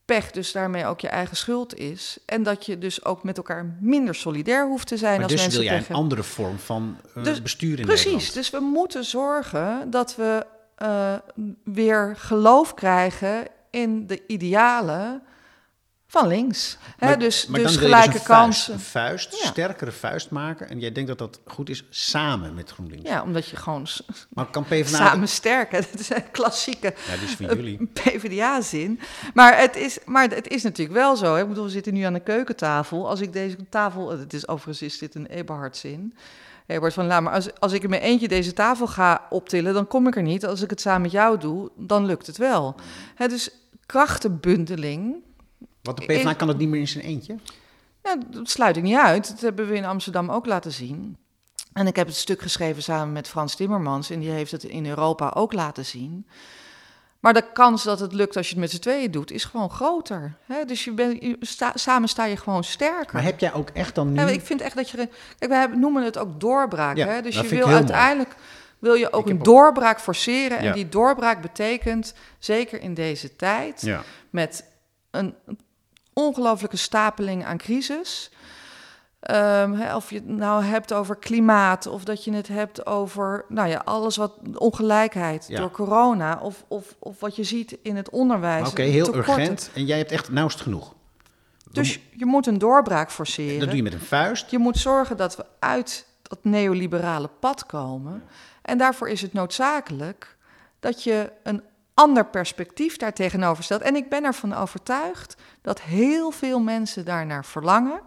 pech 0.06 0.30
dus 0.30 0.52
daarmee 0.52 0.86
ook 0.86 1.00
je 1.00 1.08
eigen 1.08 1.36
schuld 1.36 1.74
is. 1.74 2.18
En 2.26 2.42
dat 2.42 2.66
je 2.66 2.78
dus 2.78 3.04
ook 3.04 3.22
met 3.22 3.36
elkaar 3.36 3.76
minder 3.80 4.14
solidair 4.14 4.66
hoeft 4.66 4.86
te 4.86 4.96
zijn 4.96 5.12
maar 5.12 5.22
als 5.22 5.32
dus 5.32 5.40
mensen 5.40 5.60
wil 5.60 5.68
jij 5.68 5.78
tegen... 5.78 5.94
een 5.94 6.00
andere 6.00 6.22
vorm 6.22 6.58
van 6.58 6.96
uh, 7.16 7.24
Dus- 7.24 7.42
bestuur 7.42 7.78
in 7.78 7.86
Precies, 7.86 8.04
Nederland? 8.04 8.34
dus 8.34 8.50
we 8.50 8.60
moeten 8.60 9.04
zorgen 9.04 9.90
dat 9.90 10.16
we 10.16 10.46
uh, 10.82 11.14
weer 11.64 12.14
geloof 12.16 12.74
krijgen 12.74 13.44
in 13.70 14.06
de 14.06 14.22
idealen 14.26 15.22
van 16.18 16.28
links. 16.28 16.78
Maar- 16.98 17.18
dus 17.18 17.46
maar 17.46 17.60
dus 17.60 17.72
dus 17.72 17.80
gelijke 17.80 18.10
vuist, 18.10 18.24
kansen. 18.26 18.80
Vuist, 18.80 19.38
Ja. 19.42 19.46
sterkere 19.46 19.92
vuist 19.92 20.30
maken. 20.30 20.68
En 20.68 20.80
jij 20.80 20.92
denkt 20.92 21.08
dat 21.08 21.18
dat 21.18 21.40
goed 21.46 21.68
is 21.68 21.84
samen 21.90 22.54
met 22.54 22.70
GroenLinks. 22.70 23.10
Ja, 23.10 23.22
omdat 23.22 23.48
je 23.48 23.56
gewoon 23.56 23.86
Maar 24.28 24.46
kan 24.46 24.64
PvdA... 24.64 24.96
samen 25.06 25.28
sterken. 25.28 25.80
Dat 25.92 26.00
is 26.00 26.10
een 26.10 26.30
klassieke 26.30 26.94
Ja, 27.06 27.16
die 27.16 27.24
is 27.24 27.34
van 27.34 27.48
eh, 27.48 27.56
jullie. 27.56 27.86
PvdA-zin. 27.86 29.00
Maar 29.34 29.58
het, 29.58 29.76
is, 29.76 29.98
maar 30.04 30.28
het 30.28 30.48
is 30.48 30.62
natuurlijk 30.62 30.98
wel 30.98 31.16
zo. 31.16 31.34
Hè? 31.34 31.40
Ik 31.42 31.48
bedoel, 31.48 31.64
we 31.64 31.70
zitten 31.70 31.94
nu 31.94 32.02
aan 32.02 32.12
de 32.12 32.20
keukentafel. 32.20 33.08
Als 33.08 33.20
ik 33.20 33.32
deze 33.32 33.56
tafel... 33.70 34.10
Het 34.18 34.32
is 34.32 34.48
overigens 34.48 34.82
is 34.82 34.98
dit 34.98 35.14
een 35.14 35.26
Eberhard-zin. 35.26 36.14
Eberhard 36.66 36.94
van, 36.94 37.06
laat 37.06 37.22
maar 37.22 37.32
als, 37.32 37.60
als 37.60 37.72
ik 37.72 37.82
in 37.82 37.90
mijn 37.90 38.02
eentje 38.02 38.28
deze 38.28 38.52
tafel 38.52 38.86
ga 38.86 39.26
optillen... 39.30 39.74
dan 39.74 39.86
kom 39.86 40.06
ik 40.06 40.16
er 40.16 40.22
niet. 40.22 40.46
Als 40.46 40.62
ik 40.62 40.70
het 40.70 40.80
samen 40.80 41.02
met 41.02 41.10
jou 41.10 41.38
doe, 41.38 41.70
dan 41.76 42.06
lukt 42.06 42.26
het 42.26 42.36
wel. 42.36 42.74
Hè, 43.14 43.28
dus 43.28 43.50
krachtenbundeling... 43.86 45.24
Want 45.86 45.98
de 45.98 46.04
PvdA 46.06 46.32
kan 46.32 46.48
het 46.48 46.58
niet 46.58 46.68
meer 46.68 46.80
in 46.80 46.88
zijn 46.88 47.04
eentje. 47.04 47.36
Ja, 48.02 48.16
dat 48.30 48.50
sluit 48.50 48.76
ik 48.76 48.82
niet 48.82 48.96
uit. 48.96 49.28
Dat 49.30 49.40
hebben 49.40 49.68
we 49.68 49.74
in 49.74 49.84
Amsterdam 49.84 50.30
ook 50.30 50.46
laten 50.46 50.72
zien. 50.72 51.16
En 51.72 51.86
ik 51.86 51.96
heb 51.96 52.06
het 52.06 52.16
stuk 52.16 52.42
geschreven 52.42 52.82
samen 52.82 53.12
met 53.12 53.28
Frans 53.28 53.54
Timmermans. 53.56 54.10
En 54.10 54.20
die 54.20 54.30
heeft 54.30 54.50
het 54.50 54.64
in 54.64 54.86
Europa 54.86 55.32
ook 55.34 55.52
laten 55.52 55.84
zien. 55.84 56.26
Maar 57.20 57.34
de 57.34 57.52
kans 57.52 57.82
dat 57.84 58.00
het 58.00 58.12
lukt 58.12 58.36
als 58.36 58.46
je 58.46 58.52
het 58.52 58.60
met 58.62 58.70
z'n 58.70 58.78
tweeën 58.78 59.10
doet, 59.10 59.30
is 59.30 59.44
gewoon 59.44 59.70
groter. 59.70 60.36
Hè? 60.44 60.64
Dus 60.64 60.84
je 60.84 60.92
bent, 60.92 61.22
je 61.22 61.36
sta- 61.40 61.72
samen 61.74 62.08
sta 62.08 62.24
je 62.24 62.36
gewoon 62.36 62.64
sterker. 62.64 63.14
Maar 63.14 63.22
heb 63.22 63.40
jij 63.40 63.52
ook 63.52 63.68
echt 63.70 63.94
dan 63.94 64.12
nu... 64.12 64.20
Ja, 64.20 64.26
ik 64.26 64.40
vind 64.40 64.60
echt 64.60 64.76
dat 64.76 64.90
je. 64.90 64.96
Kijk, 64.96 65.50
wij 65.50 65.58
hebben- 65.58 65.80
noemen 65.80 66.04
het 66.04 66.18
ook 66.18 66.40
doorbraak. 66.40 66.96
Ja, 66.96 67.06
hè? 67.06 67.22
Dus 67.22 67.34
je 67.40 67.48
wil 67.48 67.66
uiteindelijk 67.66 68.34
wil 68.78 68.94
je 68.94 69.12
ook 69.12 69.24
Ik 69.26 69.30
een 69.32 69.38
ook- 69.38 69.44
doorbraak 69.44 70.00
forceren. 70.00 70.62
Ja. 70.62 70.68
En 70.68 70.72
die 70.74 70.88
doorbraak 70.88 71.42
betekent, 71.42 72.14
zeker 72.38 72.80
in 72.80 72.94
deze 72.94 73.36
tijd, 73.36 73.80
Ja. 73.80 74.02
met 74.30 74.64
een 75.10 75.34
ongelooflijke 76.20 76.76
stapeling 76.76 77.44
aan 77.44 77.56
crisis. 77.56 78.30
Ehm, 79.20 79.72
hè, 79.72 79.96
of 79.96 80.10
je 80.10 80.16
het 80.16 80.26
nou 80.26 80.64
hebt 80.64 80.92
over 80.92 81.16
klimaat, 81.16 81.86
of 81.86 82.04
dat 82.04 82.24
je 82.24 82.32
het 82.32 82.48
hebt 82.48 82.86
over 82.86 83.44
nou 83.48 83.68
ja, 83.68 83.82
alles 83.84 84.16
wat 84.16 84.32
ongelijkheid 84.54 85.44
Ja. 85.48 85.60
door 85.60 85.70
corona, 85.70 86.38
of, 86.42 86.64
of, 86.68 86.96
of 86.98 87.20
wat 87.20 87.36
je 87.36 87.44
ziet 87.44 87.78
in 87.82 87.96
het 87.96 88.10
onderwijs. 88.10 88.68
Oké, 88.68 88.82
heel 88.82 89.04
tekorten. 89.04 89.32
urgent. 89.40 89.70
En 89.74 89.84
jij 89.84 89.98
hebt 89.98 90.12
echt 90.12 90.30
nauwst 90.30 90.60
genoeg. 90.60 90.94
Dus 91.72 92.00
je 92.10 92.26
moet 92.26 92.46
een 92.46 92.58
doorbraak 92.58 93.06
Dat 93.06 93.14
forceren. 93.14 93.66
doe 93.66 93.76
je 93.76 93.82
met 93.82 93.92
een 93.92 94.00
vuist. 94.00 94.50
Je 94.50 94.58
moet 94.58 94.78
zorgen 94.78 95.16
dat 95.16 95.36
we 95.36 95.44
uit 95.58 96.06
dat 96.22 96.38
neoliberale 96.42 97.28
pad 97.40 97.66
komen. 97.66 98.22
En 98.62 98.78
daarvoor 98.78 99.08
is 99.08 99.22
het 99.22 99.32
noodzakelijk 99.32 100.36
dat 100.80 101.02
je 101.02 101.32
een 101.42 101.62
ander 101.96 102.26
perspectief 102.26 102.96
daar 102.96 103.12
tegenover 103.12 103.64
stelt. 103.64 103.80
En 103.82 103.96
ik 103.96 104.08
ben 104.08 104.24
ervan 104.24 104.52
overtuigd 104.54 105.36
dat 105.62 105.80
heel 105.80 106.30
veel 106.30 106.60
mensen 106.60 107.04
daarnaar 107.04 107.44
verlangen. 107.44 108.00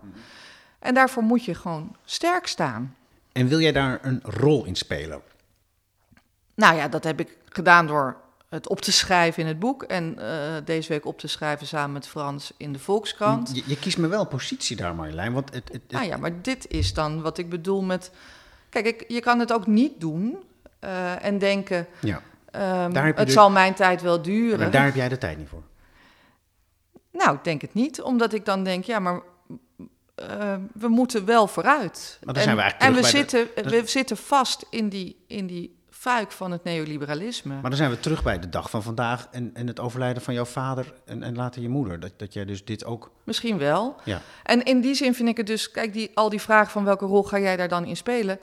En 0.80 0.94
daarvoor 0.94 1.24
moet 1.24 1.46
je 1.46 1.56
gewoon 1.56 1.96
sterk 2.06 2.48
staan. 2.48 2.96
En 3.32 3.48
wil 3.48 3.60
jij 3.60 3.72
daar 3.72 4.00
een 4.02 4.20
rol 4.24 4.66
in 4.66 4.76
spelen? 4.76 5.22
Nou 6.56 6.76
ja, 6.76 6.88
dat 6.88 7.04
heb 7.04 7.20
ik 7.20 7.38
gedaan 7.50 7.88
door 7.88 8.18
het 8.50 8.68
op 8.68 8.82
te 8.82 8.92
schrijven 8.92 9.42
in 9.42 9.48
het 9.48 9.60
boek. 9.60 9.84
En 9.84 10.20
eh, 10.20 10.56
deze 10.66 10.90
week 10.90 11.06
op 11.06 11.20
te 11.20 11.28
schrijven 11.28 11.68
samen 11.68 11.92
met 11.94 12.08
Frans 12.08 12.52
in 12.58 12.74
de 12.74 12.80
Volkskrant. 12.80 13.52
Je, 13.56 13.64
je 13.66 13.80
kiest 13.80 13.98
me 13.98 14.08
wel 14.08 14.26
positie 14.26 14.76
daar, 14.76 14.96
Marjolein. 14.96 15.34
Want 15.34 15.54
het, 15.54 15.64
het, 15.64 15.74
het- 15.74 15.92
Nou 15.92 16.06
ja, 16.06 16.18
maar 16.18 16.42
dit 16.42 16.68
is 16.72 16.94
dan 16.94 17.22
wat 17.22 17.38
ik 17.38 17.50
bedoel 17.50 17.82
met. 17.82 18.12
Kijk, 18.70 18.86
ik, 18.86 19.06
je 19.08 19.20
kan 19.20 19.40
het 19.40 19.54
ook 19.54 19.68
niet 19.68 20.00
doen 20.02 20.38
eh, 20.80 21.26
en 21.26 21.38
denken. 21.38 21.88
ja. 22.00 22.22
Ehm, 22.52 22.96
het 22.96 23.28
de- 23.28 23.32
zal 23.32 23.50
mijn 23.52 23.74
tijd 23.74 24.02
wel 24.02 24.22
duren. 24.22 24.60
Maar 24.60 24.72
daar 24.72 24.86
heb 24.86 24.96
jij 24.96 25.10
de 25.10 25.18
tijd 25.18 25.38
niet 25.38 25.50
voor. 25.50 25.64
Nou, 27.12 27.36
ik 27.36 27.44
denk 27.44 27.62
het 27.62 27.74
niet, 27.74 28.02
omdat 28.02 28.34
ik 28.34 28.46
dan 28.46 28.64
denk, 28.64 28.84
ja, 28.84 29.00
maar 29.00 29.22
eh, 30.16 30.56
we 30.74 30.88
moeten 30.88 31.26
wel 31.26 31.48
vooruit. 31.48 32.18
Maar 32.24 32.34
dan 32.34 32.36
en, 32.36 32.44
zijn 32.44 32.56
we 32.56 32.62
eigenlijk 32.62 32.96
en 32.96 33.02
we 33.02 33.10
zitten, 33.10 33.48
we 33.70 33.82
zitten 33.86 34.18
vast 34.18 34.66
in 34.70 34.90
die, 34.90 35.24
in 35.28 35.48
die 35.48 35.78
fuik 35.90 36.32
van 36.32 36.52
het 36.52 36.64
neoliberalisme. 36.64 37.54
Maar 37.54 37.70
dan 37.70 37.76
zijn 37.76 37.90
we 37.90 38.00
terug 38.00 38.24
bij 38.24 38.40
de 38.40 38.50
dag 38.50 38.70
van 38.70 38.84
vandaag 38.84 39.28
en, 39.32 39.52
en 39.54 39.68
het 39.68 39.80
overlijden 39.80 40.24
van 40.24 40.34
jouw 40.34 40.46
vader 40.46 40.94
en, 41.06 41.24
en 41.24 41.36
later 41.36 41.62
je 41.62 41.70
moeder. 41.70 42.00
Dat, 42.00 42.12
dat 42.18 42.34
jij 42.34 42.46
dus 42.46 42.66
dit 42.66 42.86
ook... 42.86 43.12
Misschien 43.24 43.58
wel. 43.58 43.96
Ja. 44.04 44.22
En 44.44 44.64
in 44.64 44.82
die 44.82 44.94
zin 44.94 45.14
vind 45.14 45.30
ik 45.30 45.38
het 45.38 45.48
dus, 45.48 45.72
kijk, 45.72 45.94
die, 45.94 46.12
al 46.14 46.30
die 46.30 46.42
vragen 46.42 46.72
van 46.72 46.84
welke 46.84 47.06
rol 47.06 47.24
ga 47.24 47.40
jij 47.40 47.56
daar 47.56 47.68
dan 47.68 47.86
in 47.86 47.98
spelen, 47.98 48.40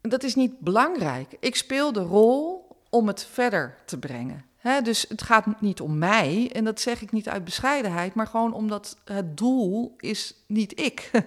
dat 0.00 0.22
is 0.22 0.34
niet 0.34 0.60
belangrijk. 0.60 1.36
Ik 1.40 1.56
speel 1.56 1.92
de 1.92 2.00
rol 2.00 2.65
om 2.96 3.06
het 3.06 3.26
verder 3.32 3.74
te 3.84 3.98
brengen. 3.98 4.44
Dus 4.82 5.04
het 5.08 5.22
gaat 5.22 5.60
niet 5.60 5.80
om 5.80 5.98
mij, 5.98 6.50
en 6.52 6.64
dat 6.64 6.80
zeg 6.80 7.02
ik 7.02 7.12
niet 7.12 7.28
uit 7.28 7.44
bescheidenheid, 7.44 8.14
maar 8.14 8.26
gewoon 8.26 8.52
omdat 8.52 8.96
het 9.04 9.36
doel 9.36 9.94
is 9.96 10.34
niet 10.46 10.80
ik. 10.80 11.10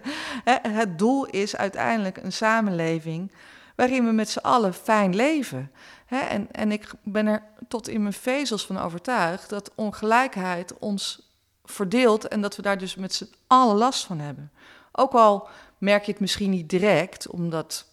Het 0.61 0.99
doel 0.99 1.25
is 1.25 1.55
uiteindelijk 1.55 2.17
een 2.17 2.31
samenleving 2.31 3.31
waarin 3.75 4.05
we 4.05 4.11
met 4.11 4.29
z'n 4.29 4.39
allen 4.39 4.73
fijn 4.73 5.15
leven. 5.15 5.71
En, 6.07 6.51
en 6.51 6.71
ik 6.71 6.91
ben 7.03 7.27
er 7.27 7.43
tot 7.67 7.87
in 7.87 8.01
mijn 8.01 8.13
vezels 8.13 8.65
van 8.65 8.77
overtuigd 8.77 9.49
dat 9.49 9.71
ongelijkheid 9.75 10.77
ons 10.79 11.31
verdeelt 11.63 12.27
en 12.27 12.41
dat 12.41 12.55
we 12.55 12.61
daar 12.61 12.77
dus 12.77 12.95
met 12.95 13.13
z'n 13.13 13.29
allen 13.47 13.75
last 13.75 14.05
van 14.05 14.19
hebben. 14.19 14.51
Ook 14.91 15.13
al 15.13 15.47
merk 15.77 16.05
je 16.05 16.11
het 16.11 16.21
misschien 16.21 16.49
niet 16.49 16.69
direct, 16.69 17.27
omdat 17.27 17.85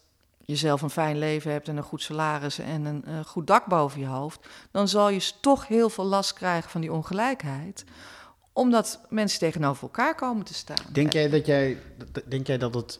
je 0.47 0.55
zelf 0.55 0.81
een 0.81 0.89
fijn 0.89 1.17
leven 1.17 1.51
hebt 1.51 1.67
en 1.67 1.77
een 1.77 1.83
goed 1.83 2.01
salaris 2.01 2.59
en 2.59 2.85
een 2.85 3.05
eh, 3.05 3.19
goed 3.25 3.47
dak 3.47 3.65
boven 3.65 3.99
je 3.99 4.05
hoofd, 4.05 4.47
dan 4.71 4.87
zal 4.87 5.09
je 5.09 5.31
toch 5.41 5.67
heel 5.67 5.89
veel 5.89 6.05
last 6.05 6.33
krijgen 6.33 6.69
van 6.69 6.81
die 6.81 6.91
ongelijkheid, 6.91 7.83
omdat 8.53 9.01
mensen 9.09 9.39
tegenover 9.39 9.83
elkaar 9.83 10.15
komen 10.15 10.45
te 10.45 10.53
staan. 10.53 10.85
Denk 10.91 11.13
jij 11.13 11.29
dat, 11.29 11.45
jij, 11.45 11.77
denk 12.25 12.47
jij 12.47 12.57
dat 12.57 12.73
het 12.73 12.99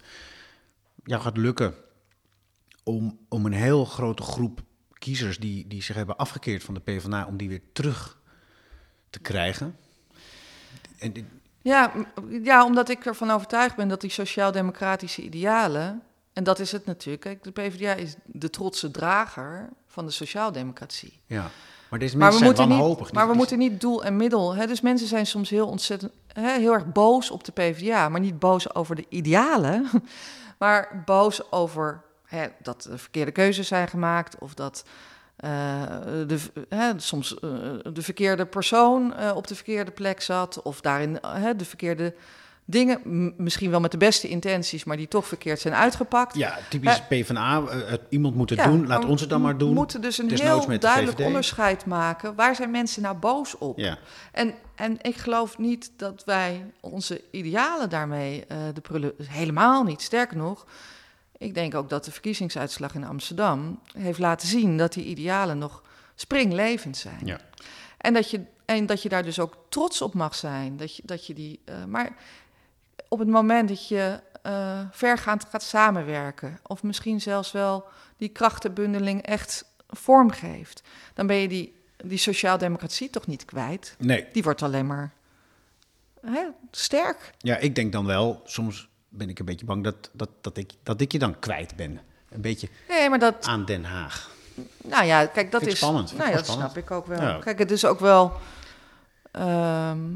jou 1.03 1.21
gaat 1.21 1.37
lukken 1.37 1.75
om, 2.83 3.19
om 3.29 3.45
een 3.45 3.53
heel 3.53 3.85
grote 3.85 4.23
groep 4.23 4.61
kiezers 4.93 5.39
die, 5.39 5.67
die 5.67 5.83
zich 5.83 5.95
hebben 5.95 6.17
afgekeerd 6.17 6.63
van 6.63 6.73
de 6.73 6.79
PvdA 6.79 7.25
om 7.25 7.37
die 7.37 7.49
weer 7.49 7.63
terug 7.73 8.19
te 9.09 9.19
krijgen. 9.19 9.77
En, 10.99 11.13
Ja, 11.61 11.91
ja, 12.43 12.65
omdat 12.65 12.89
ik 12.89 13.05
ervan 13.05 13.31
overtuigd 13.31 13.75
ben 13.75 13.87
dat 13.87 14.01
die 14.01 14.09
sociaal-democratische 14.09 15.21
idealen, 15.21 16.01
en 16.37 16.43
dat 16.43 16.59
is 16.59 16.71
het 16.71 16.85
natuurlijk, 16.85 17.21
kijk, 17.21 17.43
de 17.43 17.51
PvdA 17.51 17.93
is 17.93 18.15
de 18.25 18.49
trotse 18.49 18.91
drager 18.91 19.69
van 19.87 20.05
de 20.05 20.11
sociaaldemocratie. 20.11 21.19
ja. 21.25 21.49
Maar 21.89 21.99
deze 21.99 22.17
Maar 22.17 22.31
we, 22.31 22.39
mensen 22.39 22.55
zijn 22.55 22.67
moeten 22.67 22.85
wanhopig. 22.85 23.05
niet, 23.05 23.15
maar 23.15 23.27
we 23.27 23.33
moeten 23.33 23.57
niet 23.57 23.81
doel 23.81 24.03
en 24.03 24.17
middel. 24.17 24.55
Hè? 24.55 24.67
Dus 24.67 24.81
mensen 24.81 25.07
zijn 25.07 25.25
soms 25.25 25.49
heel 25.49 25.67
ontzettend, 25.67 26.11
hè, 26.33 26.59
heel 26.59 26.73
erg 26.73 26.91
boos 26.91 27.31
op 27.31 27.43
de 27.43 27.51
PvdA, 27.51 28.09
maar 28.09 28.19
niet 28.19 28.39
boos 28.39 28.75
over 28.75 28.95
de 28.95 29.05
idealen, 29.09 29.89
maar 30.59 31.03
boos 31.05 31.51
over 31.51 32.01
hè, 32.25 32.47
dat 32.61 32.87
er 32.91 32.99
verkeerde 32.99 33.31
keuzes 33.31 33.67
zijn 33.67 33.87
gemaakt 33.87 34.39
of 34.39 34.53
dat 34.53 34.83
eh, 35.35 35.49
de, 36.27 36.39
hè, 36.69 36.91
soms 36.99 37.39
eh, 37.39 37.49
de 37.93 38.01
verkeerde 38.01 38.45
persoon 38.45 39.13
eh, 39.13 39.35
op 39.35 39.47
de 39.47 39.55
verkeerde 39.55 39.91
plek 39.91 40.21
zat 40.21 40.61
of 40.61 40.81
daarin 40.81 41.19
hè, 41.21 41.55
de 41.55 41.65
verkeerde 41.65 42.13
dingen, 42.69 43.33
misschien 43.37 43.69
wel 43.69 43.79
met 43.79 43.91
de 43.91 43.97
beste 43.97 44.27
intenties, 44.27 44.83
maar 44.83 44.97
die 44.97 45.07
toch 45.07 45.27
verkeerd 45.27 45.59
zijn 45.59 45.73
uitgepakt. 45.73 46.35
Ja, 46.35 46.57
typisch 46.69 47.01
PvdA. 47.09 47.61
eh, 47.61 47.89
het- 47.89 48.01
iemand 48.09 48.35
moet 48.35 48.49
het 48.49 48.59
Ja, 48.59 48.67
doen, 48.67 48.87
laat 48.87 49.05
ons 49.05 49.21
het 49.21 49.29
dan 49.29 49.41
maar 49.41 49.57
doen. 49.57 49.69
We 49.69 49.75
moeten 49.75 50.01
dus 50.01 50.17
een 50.17 50.29
heel 50.39 50.79
duidelijk 50.79 51.19
onderscheid 51.19 51.85
maken. 51.85 52.35
Waar 52.35 52.55
zijn 52.55 52.71
mensen 52.71 53.01
nou 53.01 53.17
boos 53.17 53.57
op? 53.57 53.77
Ja, 53.77 53.97
En, 54.31 54.53
en 54.75 54.97
ik 55.01 55.15
geloof 55.15 55.57
niet 55.57 55.91
dat 55.97 56.23
wij 56.25 56.65
onze 56.79 57.21
idealen 57.31 57.89
daarmee 57.89 58.45
eh, 58.47 58.57
de 58.73 58.81
prullen... 58.81 59.13
Helemaal 59.23 59.83
niet. 59.83 60.01
Sterker 60.01 60.37
nog, 60.37 60.65
ik 61.37 61.53
denk 61.53 61.75
ook 61.75 61.89
dat 61.89 62.05
de 62.05 62.11
verkiezingsuitslag 62.11 62.95
in 62.95 63.03
Amsterdam... 63.05 63.79
heeft 63.97 64.19
laten 64.19 64.47
zien 64.47 64.77
dat 64.77 64.93
die 64.93 65.05
idealen 65.05 65.57
nog 65.57 65.83
springlevend 66.15 66.97
zijn. 66.97 67.19
ja. 67.23 67.39
En 67.97 68.13
dat 68.13 68.29
je, 68.31 68.41
en 68.65 68.85
dat 68.85 69.01
je 69.01 69.09
daar 69.09 69.23
dus 69.23 69.39
ook 69.39 69.57
trots 69.69 70.01
op 70.01 70.13
mag 70.13 70.35
zijn. 70.35 70.77
Dat 70.77 70.95
je, 70.95 71.01
dat 71.05 71.27
je 71.27 71.33
die, 71.33 71.59
eh, 71.65 71.75
maar 71.87 72.15
op 73.07 73.19
het 73.19 73.27
moment 73.27 73.67
dat 73.69 73.87
je 73.87 74.19
eh, 74.41 74.79
vergaand 74.91 75.45
gaat 75.49 75.63
samenwerken, 75.63 76.59
of 76.63 76.83
misschien 76.83 77.21
zelfs 77.21 77.51
wel 77.51 77.85
die 78.17 78.29
krachtenbundeling 78.29 79.21
echt 79.21 79.65
vorm 79.89 80.31
geeft, 80.31 80.81
dan 81.13 81.27
ben 81.27 81.35
je 81.35 81.47
die, 81.47 81.75
die 81.97 82.17
sociaaldemocratie 82.17 83.09
toch 83.09 83.27
niet 83.27 83.45
kwijt. 83.45 83.95
Nee, 83.99 84.25
Die 84.33 84.43
wordt 84.43 84.61
alleen 84.63 84.87
maar 84.87 85.11
hè, 86.21 86.41
sterk. 86.71 87.31
ja, 87.37 87.57
ik 87.57 87.75
denk 87.75 87.91
dan 87.91 88.05
wel, 88.05 88.41
soms 88.45 88.89
ben 89.09 89.29
ik 89.29 89.39
een 89.39 89.45
beetje 89.45 89.65
bang 89.65 89.83
dat, 89.83 90.09
dat, 90.13 90.29
dat, 90.41 90.57
ik, 90.57 90.71
dat 90.83 91.01
ik 91.01 91.11
je 91.11 91.19
dan 91.19 91.39
kwijt 91.39 91.75
ben. 91.75 91.99
Een 92.29 92.41
beetje 92.41 92.69
Nee, 92.87 93.09
maar 93.09 93.19
dat, 93.19 93.45
aan 93.45 93.65
Den 93.65 93.83
Haag. 93.83 94.31
nou 94.83 95.05
ja, 95.05 95.25
kijk, 95.25 95.51
dat 95.51 95.61
is. 95.61 95.77
spannend, 95.77 96.17
Nou 96.17 96.29
ja, 96.29 96.35
dat 96.35 96.45
spannend. 96.45 96.71
snap 96.71 96.83
ik 96.83 96.91
ook 96.91 97.05
wel. 97.05 97.21
Ja. 97.21 97.39
Kijk, 97.39 97.59
het 97.59 97.71
is 97.71 97.85
ook 97.85 97.99
wel 97.99 98.33
ehm, 99.31 100.07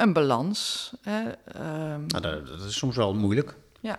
een 0.00 0.12
balans. 0.12 0.92
Hè? 1.02 1.28
Ehm, 1.30 2.06
Nou, 2.06 2.20
dat, 2.22 2.46
dat 2.46 2.60
is 2.62 2.76
soms 2.76 2.96
wel 2.96 3.14
moeilijk. 3.14 3.56
ja. 3.80 3.98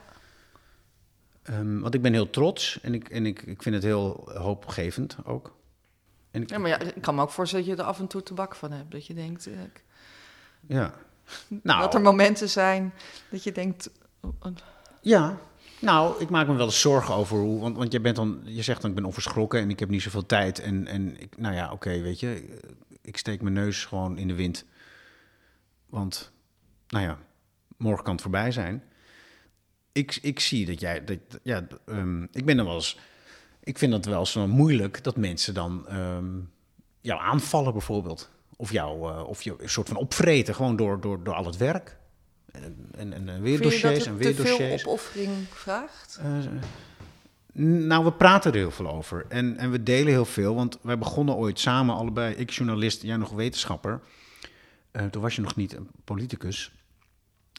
Ehm, 1.43 1.79
want 1.79 1.93
ik 1.93 2.01
ben 2.01 2.13
heel 2.13 2.29
trots 2.29 2.79
en, 2.81 2.93
ik, 2.93 3.09
en 3.09 3.25
ik, 3.25 3.41
ik 3.41 3.61
vind 3.63 3.75
het 3.75 3.83
heel 3.83 4.29
hoopgevend 4.33 5.15
ook. 5.25 5.55
En 6.31 6.41
ik, 6.41 6.49
Ja, 6.49 6.57
maar 6.57 6.69
ja, 6.69 6.79
ik 6.79 7.01
kan 7.01 7.15
me 7.15 7.21
ook 7.21 7.31
voorstellen 7.31 7.65
dat 7.65 7.75
je 7.75 7.81
er 7.81 7.87
af 7.89 7.99
en 7.99 8.07
toe 8.07 8.23
te 8.23 8.33
bak 8.33 8.55
van 8.55 8.71
hebt. 8.71 8.91
Dat 8.91 9.05
je 9.05 9.13
denkt, 9.13 9.47
eh, 9.47 9.53
ik- 9.63 9.83
ja. 10.67 10.93
Nou, 11.63 11.81
dat 11.81 11.93
er 11.93 12.01
momenten 12.01 12.49
zijn 12.49 12.93
dat 13.31 13.43
je 13.43 13.51
denkt... 13.51 13.89
oh, 14.21 14.31
Ja, 15.01 15.37
nou, 15.79 16.21
ik 16.21 16.29
maak 16.29 16.47
me 16.47 16.53
wel 16.55 16.65
eens 16.65 16.81
zorgen 16.81 17.13
over 17.15 17.37
hoe. 17.37 17.59
Want, 17.61 17.77
want 17.77 17.91
je, 17.91 17.99
bent 18.01 18.15
dan, 18.15 18.41
je 18.43 18.61
zegt 18.61 18.81
dan, 18.81 18.89
ik 18.89 18.95
ben 18.95 19.05
onverschrokken 19.05 19.59
en 19.59 19.69
ik 19.69 19.79
heb 19.79 19.89
niet 19.89 20.01
zoveel 20.01 20.25
tijd. 20.25 20.59
En, 20.59 20.87
en 20.87 21.21
ik, 21.21 21.37
nou 21.37 21.55
ja, 21.55 21.71
oké, 21.71 22.01
weet 22.01 22.19
je, 22.19 22.59
ik 23.01 23.17
steek 23.17 23.41
mijn 23.41 23.53
neus 23.53 23.85
gewoon 23.85 24.17
in 24.17 24.27
de 24.27 24.35
wind. 24.35 24.65
Want, 25.89 26.31
nou 26.87 27.05
ja, 27.05 27.17
morgen 27.77 28.03
kan 28.03 28.13
het 28.13 28.21
voorbij 28.21 28.51
zijn. 28.51 28.83
Ik, 29.91 30.19
ik 30.21 30.39
zie 30.39 30.65
dat 30.65 30.79
jij, 30.79 31.03
dat, 31.03 31.19
ja, 31.43 31.67
ehm, 31.85 32.23
ik 32.23 32.45
ben 32.45 32.57
dan 32.57 32.65
wel 32.65 32.75
eens, 32.75 32.99
ik 33.63 33.77
vind 33.77 33.91
dat 33.91 34.05
wel 34.05 34.19
eens 34.19 34.33
wel 34.33 34.47
moeilijk 34.47 35.03
dat 35.03 35.15
mensen 35.17 35.53
dan 35.53 35.87
ehm, 35.87 36.39
jou 37.01 37.21
aanvallen 37.21 37.71
bijvoorbeeld. 37.71 38.29
Of 38.55 38.71
jou, 38.71 39.11
eh, 39.11 39.23
of 39.27 39.41
je 39.41 39.55
een 39.57 39.69
soort 39.69 39.87
van 39.87 39.97
opvreten, 39.97 40.55
gewoon 40.55 40.75
door, 40.75 41.01
door, 41.01 41.23
door 41.23 41.33
al 41.33 41.45
het 41.45 41.57
werk. 41.57 41.97
En, 42.51 42.89
en, 42.97 43.13
en 43.13 43.41
weer 43.41 43.57
Vind 43.57 43.71
dossiers 43.71 44.05
en 44.05 44.17
weer 44.17 44.35
te 44.35 44.41
veel 44.41 44.57
dossiers. 44.57 44.85
opoffering 44.85 45.47
vraagt? 45.49 46.19
Eh, 46.21 46.51
nou, 47.61 48.03
we 48.03 48.11
praten 48.11 48.51
er 48.51 48.57
heel 48.57 48.71
veel 48.71 48.89
over. 48.89 49.25
En, 49.29 49.57
en 49.57 49.71
we 49.71 49.83
delen 49.83 50.11
heel 50.11 50.25
veel. 50.25 50.55
Want 50.55 50.77
wij 50.81 50.97
begonnen 50.97 51.35
ooit 51.35 51.59
samen, 51.59 51.95
allebei. 51.95 52.35
Ik 52.35 52.49
journalist, 52.49 53.01
jij 53.01 53.17
nog 53.17 53.31
wetenschapper. 53.31 54.01
Eh, 54.91 55.05
toen 55.05 55.21
was 55.21 55.35
je 55.35 55.41
nog 55.41 55.55
niet 55.55 55.75
een 55.75 55.89
politicus. 56.03 56.71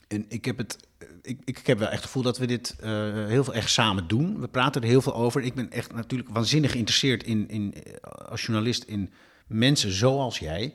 En 0.08 0.24
ik 0.28 0.44
heb, 0.44 0.58
het, 0.58 0.88
eh, 0.98 1.08
ik, 1.22 1.40
ik 1.44 1.66
heb 1.66 1.78
wel 1.78 1.88
echt 1.88 1.96
het 1.96 2.04
gevoel 2.04 2.22
dat 2.22 2.38
we 2.38 2.46
dit 2.46 2.76
eh, 2.80 2.90
heel 3.26 3.44
veel 3.44 3.54
echt 3.54 3.70
samen 3.70 4.08
doen. 4.08 4.40
We 4.40 4.48
praten 4.48 4.82
er 4.82 4.88
heel 4.88 5.02
veel 5.02 5.14
over. 5.14 5.42
Ik 5.42 5.54
ben 5.54 5.70
echt 5.70 5.92
natuurlijk 5.92 6.30
waanzinnig 6.30 6.70
geïnteresseerd 6.70 7.22
in, 7.22 7.48
in, 7.48 7.74
als 8.28 8.42
journalist 8.46 8.82
in 8.82 9.12
mensen 9.46 9.92
zoals 9.92 10.38
jij. 10.38 10.74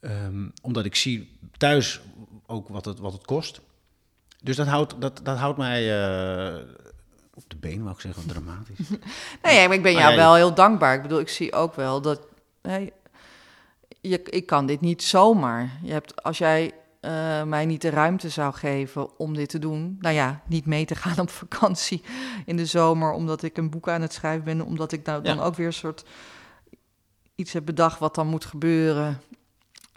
Ehm, 0.00 0.48
omdat 0.62 0.84
ik 0.84 0.94
zie 0.94 1.38
thuis 1.56 2.00
ook 2.46 2.68
wat 2.68 2.84
het, 2.84 2.98
wat 2.98 3.12
het 3.12 3.24
kost. 3.24 3.60
Dus 4.42 4.56
dat 4.56 4.66
houdt, 4.66 5.00
dat, 5.00 5.20
dat 5.22 5.38
houdt 5.38 5.58
mij 5.58 5.82
op 7.34 7.44
de 7.46 7.56
been, 7.56 7.82
wou 7.82 7.94
ik 7.94 8.00
zeggen, 8.00 8.26
dramatisch. 8.26 8.88
Nee, 9.42 9.68
maar 9.68 9.76
ik 9.76 9.82
ben 9.82 9.92
jou 9.92 10.16
wel 10.16 10.34
heel 10.34 10.54
dankbaar. 10.54 10.94
Ik 10.94 11.02
bedoel, 11.02 11.20
ik 11.20 11.28
zie 11.28 11.52
ook 11.52 11.74
wel 11.74 12.00
dat... 12.00 12.20
je, 14.00 14.22
ik 14.22 14.46
kan 14.46 14.66
dit 14.66 14.80
niet 14.80 15.02
zomaar. 15.02 15.78
Je 15.82 15.92
hebt, 15.92 16.22
als 16.22 16.38
jij 16.38 16.72
eh, 17.00 17.42
mij 17.42 17.66
niet 17.66 17.82
de 17.82 17.90
ruimte 17.90 18.28
zou 18.28 18.54
geven 18.54 19.18
om 19.18 19.34
dit 19.34 19.48
te 19.48 19.58
doen... 19.58 19.96
Nou 20.00 20.14
ja, 20.14 20.42
niet 20.46 20.66
mee 20.66 20.84
te 20.84 20.94
gaan 20.94 21.18
op 21.18 21.30
vakantie 21.30 22.02
in 22.46 22.56
de 22.56 22.66
zomer... 22.66 23.12
omdat 23.12 23.42
ik 23.42 23.56
een 23.56 23.70
boek 23.70 23.88
aan 23.88 24.02
het 24.02 24.12
schrijven 24.12 24.44
ben... 24.44 24.62
omdat 24.62 24.92
ik 24.92 25.06
nou 25.06 25.22
dan 25.22 25.40
ook 25.40 25.54
weer 25.54 25.66
een 25.66 25.72
soort 25.72 26.04
iets 27.34 27.52
heb 27.52 27.64
bedacht 27.64 27.98
wat 27.98 28.14
dan 28.14 28.26
moet 28.26 28.44
gebeuren... 28.44 29.20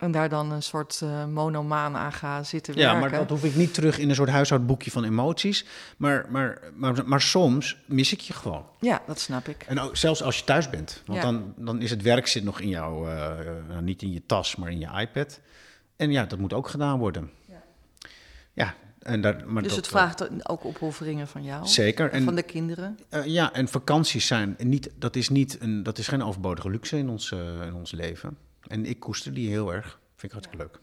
en 0.03 0.11
daar 0.11 0.29
dan 0.29 0.51
een 0.51 0.63
soort 0.63 0.99
eh, 1.03 1.25
monomaan 1.25 1.95
aan 1.95 2.13
ga 2.13 2.43
zitten 2.43 2.73
ja, 2.75 2.79
werken. 2.81 2.99
maar 2.99 3.11
dat 3.19 3.29
hoef 3.29 3.43
ik 3.43 3.55
niet 3.55 3.73
terug 3.73 3.97
in 3.99 4.09
een 4.09 4.15
soort 4.15 4.29
huishoudboekje 4.29 4.91
van 4.91 5.03
emoties. 5.03 5.65
Maar, 5.97 6.25
maar, 6.29 6.59
maar, 6.75 7.07
maar 7.07 7.21
soms 7.21 7.77
mis 7.85 8.13
ik 8.13 8.19
je 8.19 8.33
gewoon. 8.33 8.65
Ja, 8.79 9.01
dat 9.07 9.19
snap 9.19 9.47
ik. 9.47 9.63
En 9.67 9.79
ook, 9.79 9.97
zelfs 9.97 10.23
als 10.23 10.37
je 10.37 10.43
thuis 10.43 10.69
bent. 10.69 11.01
Want 11.05 11.19
Ja. 11.21 11.25
dan, 11.25 11.53
dan 11.57 11.81
is 11.81 11.89
het 11.89 12.01
werk 12.01 12.27
zit 12.27 12.43
nog 12.43 12.59
in 12.59 12.69
jouw, 12.69 13.07
eh, 13.07 13.29
nou, 13.67 13.81
niet 13.81 14.01
in 14.01 14.11
je 14.13 14.21
tas, 14.25 14.55
maar 14.55 14.71
in 14.71 14.79
je 14.79 14.89
iPad. 14.99 15.39
En 15.95 16.11
ja, 16.11 16.25
dat 16.25 16.39
moet 16.39 16.53
ook 16.53 16.67
gedaan 16.67 16.99
worden. 16.99 17.31
Ja. 17.47 17.63
Ja, 18.53 18.75
en 18.99 19.21
daar, 19.21 19.43
maar 19.47 19.61
Dus 19.63 19.71
dat, 19.71 19.79
het 19.81 19.87
vraagt 19.87 20.47
ook 20.49 20.65
opofferingen 20.65 21.27
van 21.27 21.43
jou. 21.43 21.67
Zeker. 21.67 22.09
En 22.11 22.23
van 22.23 22.35
de 22.35 22.43
kinderen. 22.43 22.99
eh, 23.09 23.25
ja, 23.25 23.53
en 23.53 23.67
vakanties 23.67 24.27
zijn 24.27 24.55
niet, 24.57 24.89
dat 24.99 25.15
is 25.15 25.29
niet 25.29 25.57
een, 25.61 25.83
dat 25.83 25.97
is 25.97 26.07
geen 26.07 26.23
overbodige 26.23 26.69
luxe 26.69 26.97
in 26.97 27.09
ons, 27.09 27.31
in 27.65 27.73
ons 27.73 27.91
leven. 27.91 28.37
En 28.67 28.85
ik 28.85 28.99
koester 28.99 29.33
die 29.33 29.49
heel 29.49 29.73
erg. 29.73 29.99
Vind 30.15 30.23
ik 30.23 30.31
hartstikke 30.31 30.57
leuk. 30.57 30.79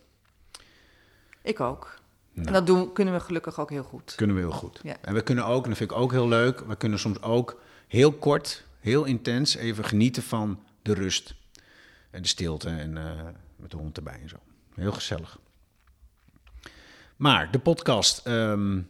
Ik 1.42 1.60
ook. 1.60 1.98
Nou. 2.32 2.46
En 2.46 2.52
dat 2.52 2.66
doen, 2.66 2.92
kunnen 2.92 3.14
we 3.14 3.20
gelukkig 3.20 3.60
ook 3.60 3.70
heel 3.70 3.82
goed. 3.82 4.14
Kunnen 4.14 4.36
we 4.36 4.42
heel 4.42 4.50
goed. 4.50 4.80
Ja. 4.82 4.96
En 5.00 5.14
we 5.14 5.22
kunnen 5.22 5.46
ook, 5.46 5.62
en 5.62 5.68
dat 5.68 5.78
vind 5.78 5.90
ik 5.90 5.96
ook 5.96 6.12
heel 6.12 6.28
leuk, 6.28 6.60
we 6.60 6.76
kunnen 6.76 6.98
soms 6.98 7.22
ook 7.22 7.60
heel 7.88 8.12
kort, 8.12 8.64
heel 8.80 9.04
intens 9.04 9.54
even 9.54 9.84
genieten 9.84 10.22
van 10.22 10.62
de 10.82 10.94
rust. 10.94 11.34
En 12.10 12.22
de 12.22 12.28
stilte 12.28 12.68
en 12.68 12.96
eh, 12.96 13.26
met 13.56 13.70
de 13.70 13.76
hond 13.76 13.96
erbij 13.96 14.18
en 14.22 14.28
zo. 14.28 14.36
Heel 14.74 14.92
gezellig. 14.92 15.38
Maar 17.16 17.50
de 17.50 17.58
podcast, 17.58 18.26
ehm, 18.26 18.80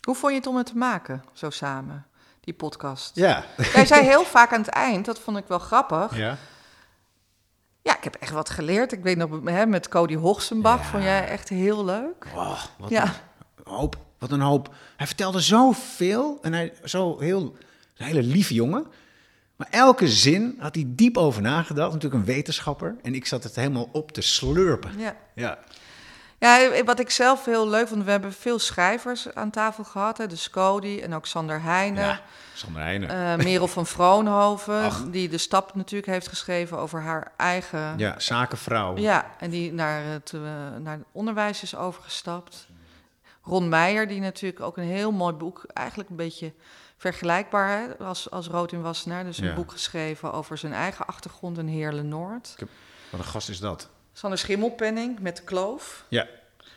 Hoe 0.00 0.14
vond 0.14 0.32
je 0.32 0.38
het 0.38 0.46
om 0.46 0.56
het 0.56 0.66
te 0.66 0.76
maken, 0.76 1.24
zo 1.32 1.50
samen, 1.50 2.06
die 2.40 2.54
podcast? 2.54 3.16
ja. 3.16 3.44
Jij 3.72 3.86
zei 3.86 4.04
heel 4.12 4.24
vaak 4.24 4.52
aan 4.52 4.60
het 4.60 4.68
eind, 4.68 5.04
dat 5.04 5.18
vond 5.18 5.36
ik 5.36 5.46
wel 5.46 5.58
grappig. 5.58 6.16
ja. 6.16 6.38
Ja, 7.86 7.96
ik 7.96 8.04
heb 8.04 8.14
echt 8.14 8.30
wat 8.32 8.50
geleerd. 8.50 8.92
Ik 8.92 9.02
weet 9.02 9.16
nog, 9.16 9.40
hè, 9.44 9.66
met 9.66 9.88
Cody 9.88 10.14
Hochsenbach 10.14 10.80
Ja. 10.82 10.84
vond 10.90 11.02
jij 11.02 11.28
echt 11.28 11.48
heel 11.48 11.84
leuk. 11.84 12.26
Oh, 12.34 12.62
wat, 12.78 12.90
Ja. 12.90 13.04
een 13.04 13.72
hoop, 13.72 13.96
wat 14.18 14.30
een 14.30 14.40
hoop. 14.40 14.74
Hij 14.96 15.06
vertelde 15.06 15.40
zoveel 15.40 16.38
en 16.42 16.52
hij 16.52 16.72
zo 16.84 17.18
heel, 17.20 17.56
een 17.96 18.06
hele 18.06 18.22
lieve 18.22 18.54
jongen. 18.54 18.86
Maar 19.56 19.68
elke 19.70 20.08
zin 20.08 20.56
had 20.58 20.74
hij 20.74 20.84
diep 20.88 21.16
over 21.16 21.42
nagedacht. 21.42 21.92
Natuurlijk 21.92 22.20
een 22.26 22.34
wetenschapper. 22.34 22.96
En 23.02 23.14
ik 23.14 23.26
zat 23.26 23.42
het 23.44 23.54
helemaal 23.56 23.88
op 23.92 24.12
te 24.12 24.20
slurpen. 24.20 24.98
Ja. 24.98 25.16
Ja. 25.34 25.58
Ja, 26.38 26.84
wat 26.84 27.00
ik 27.00 27.10
zelf 27.10 27.44
heel 27.44 27.68
leuk 27.68 27.88
vond, 27.88 28.04
we 28.04 28.10
hebben 28.10 28.32
veel 28.32 28.58
schrijvers 28.58 29.34
aan 29.34 29.50
tafel 29.50 29.84
gehad. 29.84 30.18
Hè, 30.18 30.26
dus 30.26 30.50
Cody 30.50 31.00
en 31.02 31.14
ook 31.14 31.26
Sander 31.26 31.62
Heijnen. 31.62 32.04
Ja, 32.04 32.20
Sander 32.54 32.82
Heijnen. 32.82 33.08
Eh, 33.38 33.44
Merel 33.44 33.66
van 33.68 33.86
Vroonhoven, 33.86 34.82
Ach. 34.82 35.04
die 35.10 35.28
de 35.28 35.38
stap 35.38 35.74
natuurlijk 35.74 36.12
heeft 36.12 36.28
geschreven 36.28 36.78
over 36.78 37.00
haar 37.00 37.32
eigen... 37.36 37.98
ja, 37.98 38.14
zakenvrouw. 38.18 38.96
Ja, 38.96 39.26
en 39.38 39.50
die 39.50 39.72
naar 39.72 40.02
het, 40.04 40.32
eh, 40.34 40.40
naar 40.78 40.96
het 40.96 41.06
onderwijs 41.12 41.62
is 41.62 41.74
overgestapt. 41.76 42.66
Ron 43.42 43.68
Meijer, 43.68 44.08
die 44.08 44.20
natuurlijk 44.20 44.60
ook 44.60 44.76
een 44.76 44.84
heel 44.84 45.12
mooi 45.12 45.34
boek, 45.34 45.64
eigenlijk 45.72 46.10
een 46.10 46.16
beetje 46.16 46.52
vergelijkbaar 46.96 47.68
hè, 47.78 48.04
als, 48.04 48.30
als 48.30 48.46
Rood 48.46 48.72
in 48.72 48.82
Wassenaar. 48.82 49.24
Dus 49.24 49.38
een 49.38 49.46
Ja. 49.46 49.54
boek 49.54 49.72
geschreven 49.72 50.32
over 50.32 50.58
zijn 50.58 50.72
eigen 50.72 51.06
achtergrond 51.06 51.58
in 51.58 51.66
Heerle 51.66 52.02
Noord. 52.02 52.54
Wat 53.10 53.20
een 53.20 53.26
gast 53.26 53.48
is 53.48 53.58
dat? 53.58 53.88
Sander 54.16 54.38
Schimmelpenning 54.38 55.20
met 55.20 55.36
de 55.36 55.42
kloof. 55.42 56.04
Ja. 56.08 56.26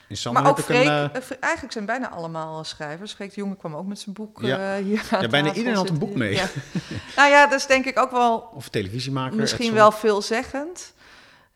In 0.07 0.17
Sander 0.17 0.41
Maar 0.41 0.51
ook 0.51 0.57
een... 0.57 0.75
Eh, 0.75 1.03
eh, 1.03 1.21
eigenlijk 1.39 1.73
zijn 1.73 1.85
bijna 1.85 2.09
allemaal 2.09 2.63
schrijvers. 2.63 3.13
Freek 3.13 3.29
de 3.29 3.35
Jonge 3.35 3.55
kwam 3.55 3.75
ook 3.75 3.85
met 3.85 3.99
zijn 3.99 4.15
boek 4.15 4.41
Ja. 4.41 4.75
eh, 4.77 4.83
hier 4.83 5.07
Ja, 5.11 5.27
bijna 5.27 5.53
iedereen 5.53 5.77
had 5.77 5.89
een 5.89 5.97
boek 5.97 6.15
mee. 6.15 6.33
Ja. 6.33 6.45
nou 7.15 7.29
ja, 7.29 7.47
dat 7.47 7.59
is 7.59 7.65
denk 7.65 7.85
ik 7.85 7.99
ook 7.99 8.11
wel 8.11 8.37
of 8.53 8.69
televisiemaker. 8.69 9.37
misschien 9.37 9.59
Edson. 9.59 9.77
wel 9.77 9.91
veelzeggend. 9.91 10.93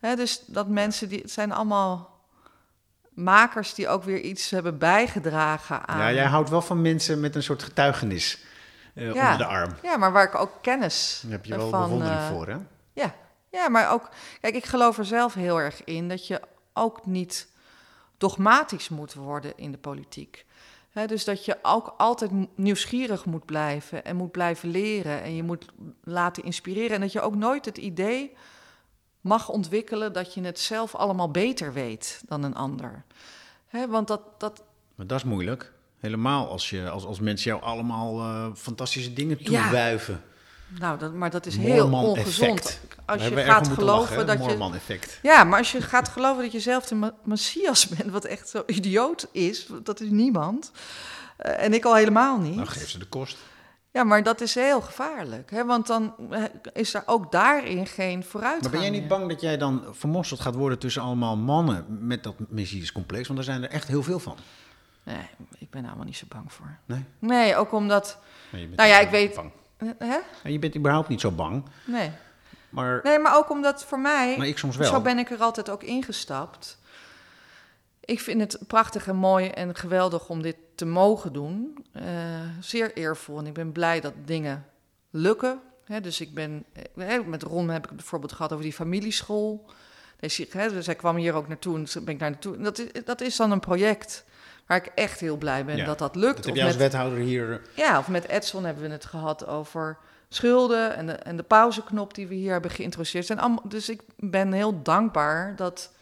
Hè, 0.00 0.16
dus 0.16 0.42
dat 0.46 0.68
mensen, 0.68 1.08
die, 1.08 1.20
het 1.20 1.30
zijn 1.30 1.52
allemaal 1.52 2.20
makers 3.08 3.74
die 3.74 3.88
ook 3.88 4.04
weer 4.04 4.20
iets 4.20 4.50
hebben 4.50 4.78
bijgedragen 4.78 5.88
aan... 5.88 5.98
Ja, 5.98 6.12
jij 6.12 6.26
houdt 6.26 6.50
wel 6.50 6.62
van 6.62 6.82
mensen 6.82 7.20
met 7.20 7.34
een 7.34 7.42
soort 7.42 7.62
getuigenis 7.62 8.38
Ja. 8.94 9.06
onder 9.06 9.38
de 9.38 9.46
arm. 9.46 9.70
Ja, 9.82 9.96
maar 9.96 10.12
waar 10.12 10.24
ik 10.24 10.34
ook 10.34 10.52
kennis 10.62 11.20
Daar 11.22 11.32
heb 11.32 11.44
je 11.44 11.56
wel 11.56 11.70
van, 11.70 11.82
bewondering 11.82 12.20
voor, 12.20 12.46
hè? 12.48 12.56
Ja. 12.92 13.14
Ja, 13.54 13.68
maar 13.68 13.92
ook... 13.92 14.08
Kijk, 14.40 14.54
ik 14.54 14.64
geloof 14.64 14.98
er 14.98 15.04
zelf 15.04 15.34
heel 15.34 15.60
erg 15.60 15.84
in 15.84 16.08
dat 16.08 16.26
je 16.26 16.40
ook 16.72 17.06
niet 17.06 17.48
dogmatisch 18.18 18.88
moet 18.88 19.14
worden 19.14 19.52
in 19.56 19.72
de 19.72 19.78
politiek. 19.78 20.46
Dus 21.06 21.24
dat 21.24 21.44
je 21.44 21.58
ook 21.62 21.94
altijd 21.96 22.30
nieuwsgierig 22.54 23.24
moet 23.24 23.44
blijven 23.44 24.04
en 24.04 24.16
moet 24.16 24.30
blijven 24.30 24.68
leren 24.68 25.22
en 25.22 25.36
je 25.36 25.42
moet 25.42 25.66
laten 26.04 26.42
inspireren. 26.42 26.90
En 26.90 27.00
dat 27.00 27.12
je 27.12 27.20
ook 27.20 27.34
nooit 27.34 27.64
het 27.64 27.78
idee 27.78 28.36
mag 29.20 29.48
ontwikkelen 29.48 30.12
dat 30.12 30.34
je 30.34 30.40
het 30.40 30.58
zelf 30.58 30.94
allemaal 30.94 31.30
beter 31.30 31.72
weet 31.72 32.22
dan 32.26 32.42
een 32.42 32.54
ander. 32.54 33.04
Want 33.88 34.08
dat, 34.08 34.40
dat, 34.40 34.62
Maar 34.94 35.06
dat 35.06 35.18
is 35.18 35.24
moeilijk. 35.24 35.72
Helemaal 35.98 36.48
als, 36.48 36.70
je, 36.70 36.88
als, 36.88 37.04
als 37.04 37.20
mensen 37.20 37.50
jou 37.50 37.62
allemaal 37.62 38.20
eh, 38.20 38.54
fantastische 38.54 39.12
dingen 39.12 39.36
Ja. 39.40 39.98
Nou, 40.78 40.98
dat, 40.98 41.12
maar 41.12 41.30
dat 41.30 41.46
is 41.46 41.56
heel 41.56 41.92
ongezond. 41.92 42.62
Daar 42.62 43.16
Als 43.16 43.26
je 43.28 43.36
gaat 43.36 43.68
geloven 43.68 43.84
lachen, 43.84 44.26
dat 44.26 44.38
je 44.38 44.44
Moorman-effect. 44.44 45.18
Ja, 45.22 45.44
maar 45.44 45.58
als 45.58 45.72
je 45.72 45.80
gaat 45.80 46.08
geloven 46.08 46.42
dat 46.42 46.52
je 46.52 46.60
zelf 46.60 46.86
de 46.86 47.12
Messias 47.22 47.88
bent, 47.96 48.10
wat 48.10 48.24
echt 48.24 48.48
zo 48.48 48.62
idioot 48.66 49.28
is, 49.32 49.66
dat 49.82 50.00
is 50.00 50.08
niemand. 50.10 50.70
Eh, 51.36 51.64
en 51.64 51.74
ik 51.74 51.84
al 51.84 51.94
helemaal 51.94 52.38
niet. 52.38 52.54
Nou, 52.56 52.68
geef 52.68 52.90
ze 52.90 52.98
de 52.98 53.04
kost. 53.06 53.36
Ja, 53.90 54.04
maar 54.04 54.22
dat 54.22 54.40
is 54.40 54.54
heel 54.54 54.80
gevaarlijk. 54.80 55.50
Hè? 55.50 55.64
Want 55.64 55.86
dan 55.86 56.14
eh, 56.30 56.42
is 56.72 56.94
er 56.94 57.02
ook 57.06 57.32
daarin 57.32 57.86
geen 57.86 58.24
vooruitgang 58.24 58.62
Maar 58.72 58.80
ben 58.80 58.90
jij 58.90 59.00
niet 59.00 59.08
bang 59.08 59.28
dat 59.28 59.40
jij 59.40 59.56
dan 59.56 59.82
vermosterd 59.90 60.40
gaat 60.40 60.54
worden 60.54 60.78
tussen 60.78 61.02
allemaal 61.02 61.36
mannen 61.36 61.86
met 61.88 62.22
dat 62.22 62.34
Messias-complex? 62.48 63.26
Want 63.26 63.38
daar 63.38 63.48
zijn 63.54 63.62
er 63.62 63.70
echt 63.70 63.88
heel 63.88 64.02
veel 64.02 64.18
van. 64.18 64.36
Nee, 65.02 65.26
ik 65.58 65.70
ben 65.70 65.82
er 65.82 65.88
allemaal 65.88 66.06
niet 66.06 66.16
zo 66.16 66.26
bang 66.28 66.52
voor. 66.52 66.78
Nee? 66.84 67.04
Nee, 67.18 67.56
ook 67.56 67.72
omdat... 67.72 68.18
Nou 68.50 68.88
ja, 68.88 68.98
ik 68.98 69.10
weet- 69.10 69.34
Bang. 69.34 69.50
Eh, 69.76 69.88
Hè? 69.98 70.48
Je 70.48 70.58
bent 70.58 70.76
überhaupt 70.76 71.08
niet 71.08 71.20
zo 71.20 71.30
bang. 71.30 71.64
Nee. 71.86 72.10
Maar, 72.68 73.00
Nee, 73.02 73.18
maar 73.18 73.36
ook 73.36 73.50
omdat 73.50 73.84
voor 73.84 74.00
mij... 74.00 74.36
maar 74.36 74.46
ik 74.46 74.58
soms 74.58 74.76
wel. 74.76 74.90
Zo 74.90 75.00
ben 75.00 75.18
ik 75.18 75.30
er 75.30 75.38
altijd 75.38 75.70
ook 75.70 75.82
ingestapt. 75.82 76.78
Ik 78.00 78.20
vind 78.20 78.40
het 78.40 78.66
prachtig 78.66 79.06
en 79.06 79.16
mooi 79.16 79.48
en 79.48 79.74
geweldig 79.74 80.28
om 80.28 80.42
dit 80.42 80.56
te 80.74 80.86
mogen 80.86 81.32
doen. 81.32 81.84
Eh, 81.92 82.04
zeer 82.60 82.96
eervol 82.96 83.38
en 83.38 83.46
ik 83.46 83.52
ben 83.52 83.72
blij 83.72 84.00
dat 84.00 84.12
dingen 84.24 84.66
lukken. 85.10 85.60
Dus 86.02 86.20
ik 86.20 86.34
ben, 86.34 86.64
eh, 86.96 87.20
met 87.26 87.42
Ron 87.42 87.68
heb 87.68 87.82
ik 87.82 87.88
het 87.88 87.96
bijvoorbeeld 87.96 88.32
gehad 88.32 88.52
over 88.52 88.64
die 88.64 88.72
familieschool. 88.72 89.70
Deze, 90.20 90.46
dus 90.50 90.86
hij 90.86 90.94
kwam 90.94 91.16
hier 91.16 91.34
ook 91.34 91.48
naartoe 91.48 91.76
en 91.76 92.04
ben 92.04 92.14
ik 92.14 92.18
daar 92.18 92.30
naartoe. 92.30 92.58
Dat, 92.58 92.78
is, 92.78 93.04
dat 93.04 93.20
is 93.20 93.36
dan 93.36 93.50
een 93.50 93.60
project 93.60 94.24
waar 94.66 94.76
ik 94.76 94.90
echt 94.94 95.20
heel 95.20 95.36
blij 95.36 95.64
ben 95.64 95.76
Ja, 95.76 95.84
dat 95.84 95.98
dat 95.98 96.16
lukt. 96.16 96.36
dat 96.36 96.44
heb 96.44 96.54
jij 96.54 96.64
als 96.64 96.72
met- 96.76 96.82
wethouder 96.82 97.18
hier... 97.18 97.60
ja, 97.74 97.98
of 97.98 98.08
met 98.08 98.28
Edson 98.28 98.64
hebben 98.64 98.82
we 98.82 98.88
het 98.90 99.04
gehad 99.04 99.46
over 99.46 99.96
schulden 100.28 100.94
en 100.96 101.06
de, 101.06 101.12
en 101.12 101.36
de 101.36 101.42
pauzeknop 101.42 102.14
die 102.14 102.26
we 102.26 102.34
hier 102.34 102.52
hebben 102.52 102.70
geïntroduceerd. 102.70 103.30
Allemaal, 103.38 103.62
dus 103.64 103.88
ik 103.88 104.00
ben 104.16 104.52
heel 104.52 104.82
dankbaar 104.82 105.56
dat. 105.56 105.92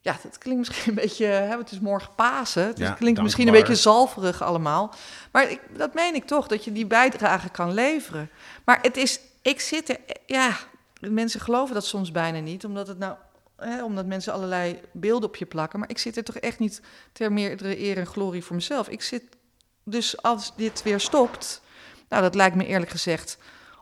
Ja, 0.00 0.16
dat 0.22 0.38
klinkt 0.38 0.68
misschien 0.68 0.88
een 0.88 0.94
beetje. 0.94 1.24
Hè, 1.26 1.58
het 1.58 1.70
is 1.70 1.80
morgen 1.80 2.14
Pasen. 2.14 2.66
Het 2.66 2.78
Ja, 2.78 2.92
klinkt 2.92 3.22
misschien 3.22 3.46
een 3.46 3.52
beetje 3.52 3.74
zalverig 3.74 4.42
allemaal. 4.42 4.94
Maar 5.32 5.50
ik, 5.50 5.60
dat 5.76 5.94
meen 5.94 6.14
ik 6.14 6.24
toch, 6.24 6.46
dat 6.46 6.64
je 6.64 6.72
die 6.72 6.86
bijdrage 6.86 7.48
kan 7.48 7.72
leveren. 7.74 8.30
Maar 8.64 8.78
het 8.82 8.96
is. 8.96 9.20
Ik 9.42 9.60
zit 9.60 9.88
er. 9.88 9.96
Ja, 10.26 10.56
mensen 11.00 11.40
geloven 11.40 11.74
dat 11.74 11.84
soms 11.86 12.10
bijna 12.10 12.38
niet, 12.38 12.64
omdat 12.64 12.88
het 12.88 12.98
nou. 12.98 13.14
Omdat 13.84 14.06
mensen 14.06 14.32
allerlei 14.32 14.80
beelden 14.92 15.28
op 15.28 15.36
je 15.36 15.46
plakken. 15.46 15.78
Maar 15.78 15.90
ik 15.90 15.98
zit 15.98 16.16
er 16.16 16.24
toch 16.24 16.36
echt 16.36 16.58
niet 16.58 16.82
ter 17.12 17.32
meerdere 17.32 17.78
eer 17.78 17.98
en 17.98 18.06
glorie 18.06 18.44
voor 18.44 18.56
mezelf. 18.56 18.88
Ik 18.88 19.02
zit 19.02 19.24
dus 19.84 20.22
als 20.22 20.56
dit 20.56 20.82
weer 20.82 21.00
stopt, 21.00 21.62
nou, 22.08 22.22
dat 22.22 22.34
lijkt 22.34 22.56
me 22.56 22.66
eerlijk 22.66 22.90
gezegd 22.90 23.38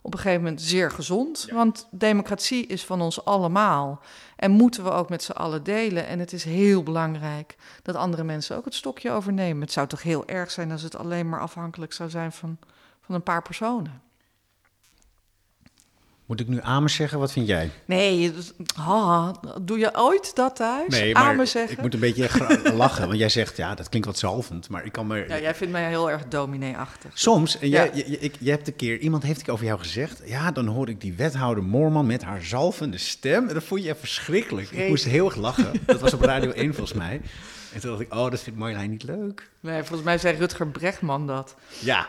op 0.06 0.12
een 0.12 0.18
gegeven 0.18 0.42
moment 0.42 0.62
zeer 0.62 0.90
gezond. 0.90 1.48
Want 1.52 1.88
democratie 1.90 2.66
is 2.66 2.84
van 2.84 3.00
ons 3.00 3.24
allemaal. 3.24 4.00
En 4.36 4.50
moeten 4.50 4.84
we 4.84 4.90
ook 4.90 5.08
met 5.08 5.22
z'n 5.22 5.32
allen 5.32 5.62
delen. 5.62 6.06
En 6.06 6.18
het 6.18 6.32
is 6.32 6.44
heel 6.44 6.82
belangrijk 6.82 7.56
dat 7.82 7.94
andere 7.94 8.24
mensen 8.24 8.56
ook 8.56 8.64
het 8.64 8.74
stokje 8.74 9.10
overnemen. 9.10 9.62
Het 9.62 9.72
zou 9.72 9.86
toch 9.86 10.02
heel 10.02 10.26
erg 10.26 10.50
zijn 10.50 10.72
als 10.72 10.82
het 10.82 10.96
alleen 10.96 11.28
maar 11.28 11.40
afhankelijk 11.40 11.92
zou 11.92 12.10
zijn 12.10 12.32
van, 12.32 12.58
van 13.00 13.14
een 13.14 13.22
paar 13.22 13.42
personen. 13.42 14.02
Moet 16.26 16.40
ik 16.40 16.48
nu 16.48 16.58
amen 16.62 16.90
zeggen? 16.90 17.18
Wat 17.18 17.32
vind 17.32 17.46
jij? 17.46 17.70
Nee, 17.84 18.32
ha, 18.76 19.34
doe 19.62 19.78
je 19.78 19.90
ooit 19.98 20.34
dat 20.34 20.56
thuis? 20.56 20.88
Nee, 20.88 21.12
maar 21.14 21.22
Amen 21.22 21.48
zeggen? 21.48 21.76
ik 21.76 21.82
moet 21.82 21.94
een 21.94 22.00
beetje 22.00 22.28
lachen. 22.74 23.06
Want 23.06 23.18
jij 23.18 23.28
zegt, 23.28 23.56
ja, 23.56 23.74
dat 23.74 23.88
klinkt 23.88 24.06
wat 24.06 24.18
zalvend. 24.18 24.68
Maar 24.68 24.84
ik 24.84 24.92
kan 24.92 25.06
me... 25.06 25.24
Ja, 25.28 25.38
jij 25.40 25.54
vindt 25.54 25.72
mij 25.72 25.88
heel 25.88 26.10
erg 26.10 26.22
dominee-achtig. 26.28 27.10
Soms, 27.18 27.58
en 27.58 27.68
jij, 27.68 27.84
Ja. 27.86 27.90
je, 27.94 28.10
je- 28.10 28.18
ik, 28.18 28.34
je 28.38 28.50
hebt 28.50 28.66
een 28.68 28.76
keer, 28.76 28.98
iemand 28.98 29.22
heeft 29.22 29.40
ik 29.40 29.48
over 29.48 29.64
jou 29.64 29.78
gezegd, 29.78 30.20
ja, 30.24 30.50
dan 30.50 30.66
hoor 30.66 30.88
ik 30.88 31.00
die 31.00 31.12
wethouder 31.14 31.64
Moorman 31.64 32.06
met 32.06 32.22
haar 32.22 32.42
zalvende 32.42 32.98
stem. 32.98 33.48
En 33.48 33.54
dat 33.54 33.64
vond 33.64 33.82
je 33.82 33.88
echt 33.88 33.98
verschrikkelijk. 33.98 34.70
Ik 34.70 34.88
moest 34.88 35.04
heel 35.04 35.24
erg 35.26 35.36
lachen. 35.36 35.72
Dat 35.86 36.00
was 36.00 36.14
op 36.14 36.20
Radio 36.20 36.50
1 36.50 36.74
volgens 36.74 36.98
mij. 36.98 37.20
En 37.72 37.80
toen 37.80 37.90
dacht 37.90 38.02
ik, 38.02 38.14
oh, 38.14 38.30
dat 38.30 38.40
vindt 38.40 38.58
Marjolein 38.58 38.90
niet 38.90 39.02
leuk. 39.02 39.50
Nee, 39.60 39.78
volgens 39.82 40.02
mij 40.02 40.18
zei 40.18 40.36
Rutger 40.36 40.66
Bregman 40.68 41.26
dat. 41.26 41.54
Ja, 41.78 42.06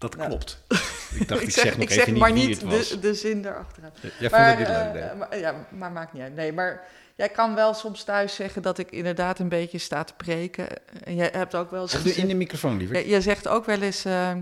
dat 0.00 0.16
klopt. 0.16 0.62
Ik 1.14 1.28
dacht, 1.28 1.40
ik, 1.40 1.46
ik 1.48 1.54
zeg, 1.54 1.64
nog 1.64 1.74
ik 1.74 1.90
even 1.90 2.04
zeg 2.04 2.14
maar 2.16 2.32
niet 2.32 2.60
het 2.60 2.62
was. 2.62 2.88
de, 2.88 2.98
de 2.98 3.14
zin 3.14 3.44
erachteraan. 3.44 3.90
Jij 4.00 4.10
vond 4.18 4.30
Maar, 4.30 4.48
het 4.48 4.58
niet 4.58 4.68
leuk, 4.68 4.76
eh, 4.76 4.92
nee. 4.92 5.14
maar, 5.14 5.38
ja, 5.38 5.66
maar 5.68 5.92
maakt 5.92 6.12
niet 6.12 6.22
uit. 6.22 6.34
Nee, 6.34 6.52
maar 6.52 6.84
jij 7.16 7.28
kan 7.28 7.54
wel 7.54 7.74
soms 7.74 8.04
thuis 8.04 8.34
zeggen 8.34 8.62
dat 8.62 8.78
ik 8.78 8.90
inderdaad 8.90 9.38
een 9.38 9.48
beetje 9.48 9.78
sta 9.78 10.04
te 10.04 10.12
preken. 10.16 10.66
En 11.04 11.14
jij 11.14 11.28
hebt 11.32 11.54
ook 11.54 11.70
wel 11.70 11.82
eens 11.82 12.16
in 12.16 12.28
de 12.28 12.34
microfoon, 12.34 12.76
liever. 12.76 13.08
Jij 13.08 13.20
zegt 13.20 13.48
ook 13.48 13.64
wel 13.64 13.80
eens, 13.80 14.04
eh, 14.04 14.32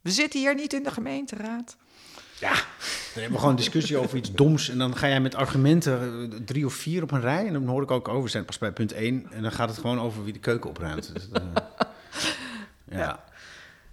we 0.00 0.10
zitten 0.10 0.40
hier 0.40 0.54
niet 0.54 0.72
in 0.72 0.82
de 0.82 0.90
gemeenteraad. 0.90 1.76
Ja, 2.40 2.52
dan 2.52 2.60
hebben 3.12 3.32
we 3.32 3.38
gewoon 3.38 3.50
een 3.50 3.56
discussie 3.56 3.96
over 3.96 4.16
iets 4.16 4.32
doms. 4.32 4.68
En 4.68 4.78
dan 4.78 4.96
ga 4.96 5.08
jij 5.08 5.20
met 5.20 5.34
argumenten 5.34 6.30
eh, 6.32 6.38
drie 6.44 6.66
of 6.66 6.74
vier 6.74 7.02
op 7.02 7.10
een 7.10 7.20
rij. 7.20 7.46
En 7.46 7.52
dan 7.52 7.66
hoor 7.66 7.82
ik 7.82 7.90
ook 7.90 8.08
over, 8.08 8.30
zijn 8.30 8.44
pas 8.44 8.58
bij 8.58 8.72
punt 8.72 8.92
één. 8.92 9.26
En 9.32 9.42
dan 9.42 9.52
gaat 9.52 9.68
het 9.68 9.78
gewoon 9.78 10.00
over 10.00 10.24
wie 10.24 10.32
de 10.32 10.38
keuken 10.38 10.70
opruimt. 10.70 11.12
Dus, 11.14 11.28
eh, 11.32 11.42
ja. 12.88 12.98
Ja. 12.98 13.24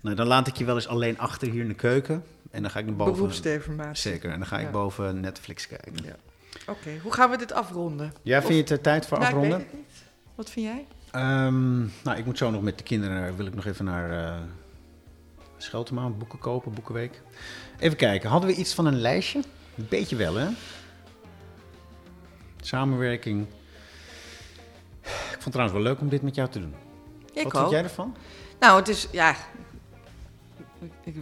Nou, 0.01 0.15
dan 0.15 0.27
laat 0.27 0.47
ik 0.47 0.55
je 0.55 0.65
wel 0.65 0.75
eens 0.75 0.87
alleen 0.87 1.17
achter 1.19 1.49
hier 1.49 1.61
in 1.61 1.67
de 1.67 1.73
keuken. 1.73 2.23
En 2.51 2.61
dan 2.61 2.71
ga 2.71 2.79
ik 2.79 2.85
naar 2.85 2.95
boven. 2.95 3.13
Beroepsdeformatie. 3.13 4.11
Zeker, 4.11 4.31
en 4.31 4.37
dan 4.39 4.47
ga 4.47 4.57
ik 4.59 4.65
Ja. 4.65 4.71
boven 4.71 5.19
Netflix 5.19 5.67
kijken. 5.67 5.93
Ja. 6.03 6.15
Oké, 6.67 6.89
hoe 7.03 7.13
gaan 7.13 7.29
we 7.29 7.37
dit 7.37 7.51
afronden? 7.51 8.13
Ja, 8.21 8.39
vind 8.41 8.53
je 8.53 8.59
het 8.59 8.71
eh, 8.71 8.77
tijd 8.77 9.05
voor 9.07 9.17
Nou, 9.19 9.29
ik 9.29 9.35
afronden? 9.35 9.59
weet 9.59 9.67
het 9.71 9.77
niet. 9.79 10.03
Wat 10.35 10.49
vind 10.49 10.65
jij? 10.65 10.85
Ehm, 11.11 11.79
nou, 11.79 12.17
ik 12.17 12.25
moet 12.25 12.37
zo 12.37 12.49
nog 12.51 12.61
met 12.61 12.77
de 12.77 12.83
kinderen, 12.83 13.35
wil 13.35 13.45
ik 13.45 13.55
nog 13.55 13.65
even 13.65 13.85
naar 13.85 14.11
eh 14.25 14.41
Scheltema, 15.57 16.09
boeken 16.09 16.39
kopen, 16.39 16.73
boekenweek. 16.73 17.21
Even 17.79 17.97
kijken, 17.97 18.29
hadden 18.29 18.49
we 18.49 18.55
iets 18.55 18.73
van 18.73 18.85
een 18.85 18.99
lijstje? 19.01 19.39
Een 19.77 19.87
beetje 19.89 20.15
wel, 20.15 20.35
hè? 20.35 20.47
Samenwerking. 22.61 23.47
Ik 25.01 25.09
vond 25.29 25.43
het 25.43 25.51
trouwens 25.53 25.77
wel 25.79 25.87
leuk 25.91 25.99
om 26.01 26.09
dit 26.09 26.21
met 26.21 26.35
jou 26.35 26.49
te 26.49 26.59
doen. 26.59 26.73
Ik 27.33 27.43
Wat 27.43 27.45
ook. 27.53 27.59
vind 27.59 27.69
jij 27.71 27.83
ervan? 27.83 28.15
Nou, 28.59 28.79
het 28.79 28.87
is, 28.87 29.07
ja... 29.11 29.35
Ik, 31.03 31.15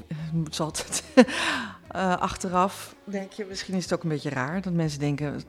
het 0.43 0.51
is 0.51 0.59
altijd 0.67 1.03
eh, 1.87 2.17
achteraf, 2.17 2.95
denk 3.03 3.31
je, 3.31 3.45
misschien 3.49 3.75
is 3.75 3.83
het 3.83 3.93
ook 3.93 4.03
een 4.03 4.09
beetje 4.09 4.29
raar... 4.29 4.61
dat 4.61 4.73
mensen 4.73 4.99
denken, 4.99 5.41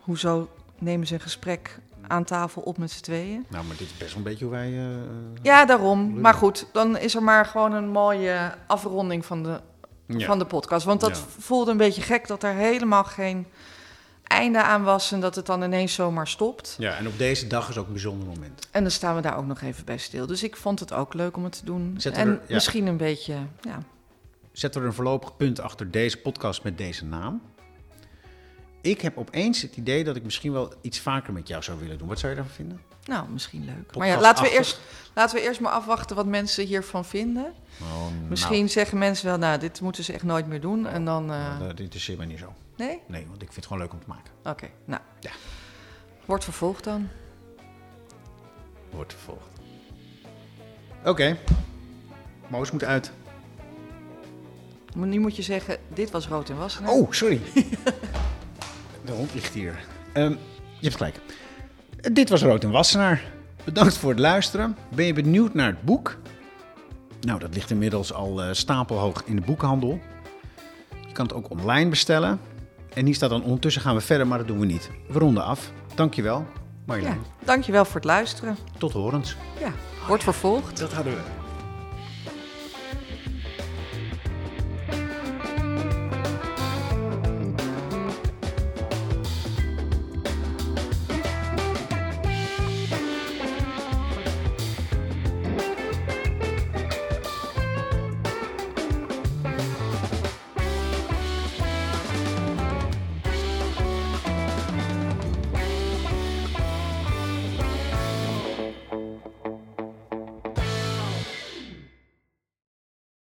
hoezo 0.00 0.48
nemen 0.78 1.06
ze 1.06 1.14
een 1.14 1.20
gesprek 1.20 1.78
aan 2.06 2.24
tafel 2.24 2.62
op 2.62 2.78
met 2.78 2.90
z'n 2.90 3.02
tweeën? 3.02 3.44
Nou, 3.48 3.64
maar 3.64 3.76
dit 3.76 3.86
is 3.86 3.96
best 3.96 4.08
wel 4.14 4.18
een 4.18 4.22
beetje 4.30 4.44
hoe 4.44 4.54
wij... 4.54 4.72
eh, 4.78 4.86
Ja, 5.42 5.64
daarom. 5.64 6.20
Maar 6.20 6.34
goed, 6.34 6.66
dan 6.72 6.96
is 6.98 7.14
er 7.14 7.22
maar 7.22 7.46
gewoon 7.46 7.72
een 7.72 7.88
mooie 7.88 8.54
afronding 8.66 9.24
van 9.26 9.42
de, 9.42 9.60
ja. 10.06 10.26
van 10.26 10.38
de 10.38 10.44
podcast. 10.46 10.84
Want 10.86 11.00
dat 11.00 11.16
Ja. 11.16 11.22
voelde 11.38 11.70
een 11.70 11.76
beetje 11.76 12.02
gek 12.02 12.26
dat 12.26 12.42
er 12.42 12.52
helemaal 12.54 13.04
geen 13.04 13.46
einde 14.24 14.62
aan 14.62 14.82
was... 14.82 15.12
en 15.12 15.20
dat 15.20 15.34
het 15.34 15.46
dan 15.46 15.62
ineens 15.62 15.94
zomaar 15.94 16.28
stopt. 16.28 16.74
ja, 16.78 16.96
en 16.96 17.06
op 17.06 17.18
deze 17.18 17.46
dag 17.46 17.68
is 17.68 17.78
ook 17.78 17.86
een 17.86 17.92
bijzonder 17.92 18.28
moment. 18.28 18.68
En 18.70 18.82
dan 18.82 18.90
staan 18.90 19.14
we 19.14 19.20
daar 19.22 19.36
ook 19.36 19.46
nog 19.46 19.60
even 19.60 19.84
bij 19.84 19.98
stil. 19.98 20.26
Dus 20.26 20.42
ik 20.42 20.56
vond 20.56 20.80
het 20.80 20.92
ook 20.92 21.14
leuk 21.14 21.36
om 21.36 21.44
het 21.44 21.58
te 21.58 21.64
doen. 21.64 21.94
Zetten 21.98 22.22
en 22.22 22.28
er- 22.28 22.40
ja. 22.46 22.54
misschien 22.54 22.86
een 22.86 22.96
beetje, 22.96 23.36
ja, 23.60 23.78
Zetten 24.52 24.80
we 24.80 24.86
er 24.86 24.92
een 24.92 24.96
voorlopig 24.96 25.36
punt 25.36 25.60
achter 25.60 25.90
deze 25.90 26.16
podcast 26.18 26.62
met 26.62 26.78
deze 26.78 27.04
naam. 27.04 27.42
ik 28.80 29.00
heb 29.00 29.18
opeens 29.18 29.62
het 29.62 29.76
idee 29.76 30.04
dat 30.04 30.16
ik 30.16 30.22
misschien 30.24 30.52
wel 30.52 30.72
iets 30.80 31.00
vaker 31.00 31.32
met 31.32 31.48
jou 31.48 31.62
zou 31.62 31.78
willen 31.78 31.98
doen. 31.98 32.08
Wat 32.08 32.18
zou 32.18 32.32
je 32.32 32.38
daarvan 32.38 32.54
vinden? 32.56 32.80
Nou, 33.04 33.28
misschien 33.28 33.64
leuk. 33.64 33.96
Maar 33.96 34.06
ja, 34.06 34.20
laten 34.20 34.44
we, 34.44 34.50
eerst, 34.50 34.80
laten 35.14 35.36
we 35.36 35.42
eerst 35.42 35.60
maar 35.60 35.72
afwachten 35.72 36.16
wat 36.16 36.26
mensen 36.26 36.64
hiervan 36.66 37.04
vinden. 37.04 37.52
Oh, 37.82 38.06
Misschien 38.28 38.68
zeggen 38.68 38.98
mensen 38.98 39.26
wel, 39.26 39.38
nou, 39.38 39.58
dit 39.58 39.80
moeten 39.80 40.04
ze 40.04 40.12
echt 40.12 40.22
nooit 40.22 40.46
meer 40.46 40.60
doen. 40.60 40.86
En 40.86 41.04
dan... 41.04 41.22
eh, 41.32 41.58
Nou, 41.58 41.68
dat 41.68 41.80
interesseert 41.80 42.18
mij 42.18 42.26
niet 42.26 42.38
zo. 42.38 42.52
Nee? 42.76 43.00
Nee, 43.06 43.26
want 43.28 43.42
ik 43.42 43.52
vind 43.52 43.56
het 43.56 43.66
gewoon 43.66 43.82
leuk 43.82 43.92
om 43.92 44.00
te 44.00 44.08
maken. 44.08 44.32
Oké, 44.44 44.68
nou. 44.84 45.00
Ja. 45.20 45.30
Wordt 46.24 46.44
vervolgd 46.44 46.84
dan. 46.84 47.08
Wordt 48.90 49.12
vervolgd. 49.12 49.48
Oké. 51.04 51.36
Moos 52.48 52.70
moet 52.70 52.84
uit. 52.84 53.12
Maar 54.96 55.08
Nu 55.08 55.18
moet 55.18 55.36
je 55.36 55.42
zeggen, 55.42 55.78
dit 55.88 56.10
was 56.10 56.28
rood 56.28 56.50
en 56.50 56.56
wassenaar. 56.56 56.90
Oh, 56.90 57.12
sorry. 57.12 57.40
De 59.04 59.12
hond 59.12 59.34
ligt 59.34 59.54
hier. 59.54 59.84
Ehm, 60.12 60.30
je 60.78 60.80
hebt 60.80 60.96
gelijk. 60.96 61.20
Dit 62.12 62.28
was 62.28 62.42
Rood 62.42 62.64
en 62.64 62.70
Wassenaar. 62.70 63.22
Bedankt 63.64 63.96
voor 63.96 64.10
het 64.10 64.18
luisteren. 64.18 64.76
Ben 64.88 65.04
je 65.04 65.12
benieuwd 65.12 65.54
naar 65.54 65.66
het 65.66 65.82
boek? 65.82 66.16
Nou, 67.20 67.38
dat 67.38 67.54
ligt 67.54 67.70
inmiddels 67.70 68.12
al 68.12 68.42
eh, 68.42 68.52
stapelhoog 68.52 69.22
in 69.24 69.36
de 69.36 69.42
boekhandel. 69.42 70.00
Je 71.06 71.12
kan 71.12 71.26
het 71.26 71.34
ook 71.34 71.50
online 71.50 71.90
bestellen. 71.90 72.40
En 72.94 73.04
hier 73.06 73.14
staat 73.14 73.30
dan 73.30 73.42
ondertussen 73.42 73.82
gaan 73.82 73.94
we 73.94 74.00
verder, 74.00 74.26
maar 74.26 74.38
dat 74.38 74.46
doen 74.46 74.58
we 74.58 74.66
niet. 74.66 74.90
We 75.08 75.18
ronden 75.18 75.44
af. 75.44 75.70
Dankjewel, 75.94 76.38
Ja, 76.38 76.60
Marjolein. 76.86 77.20
dankjewel 77.44 77.84
voor 77.84 77.94
het 77.94 78.04
luisteren. 78.04 78.56
Tot 78.78 78.92
horens. 78.92 79.36
Ja, 79.60 79.72
wordt 80.08 80.22
vervolgd. 80.22 80.78
Dat 80.78 80.92
hadden 80.92 81.12
we. 81.12 81.20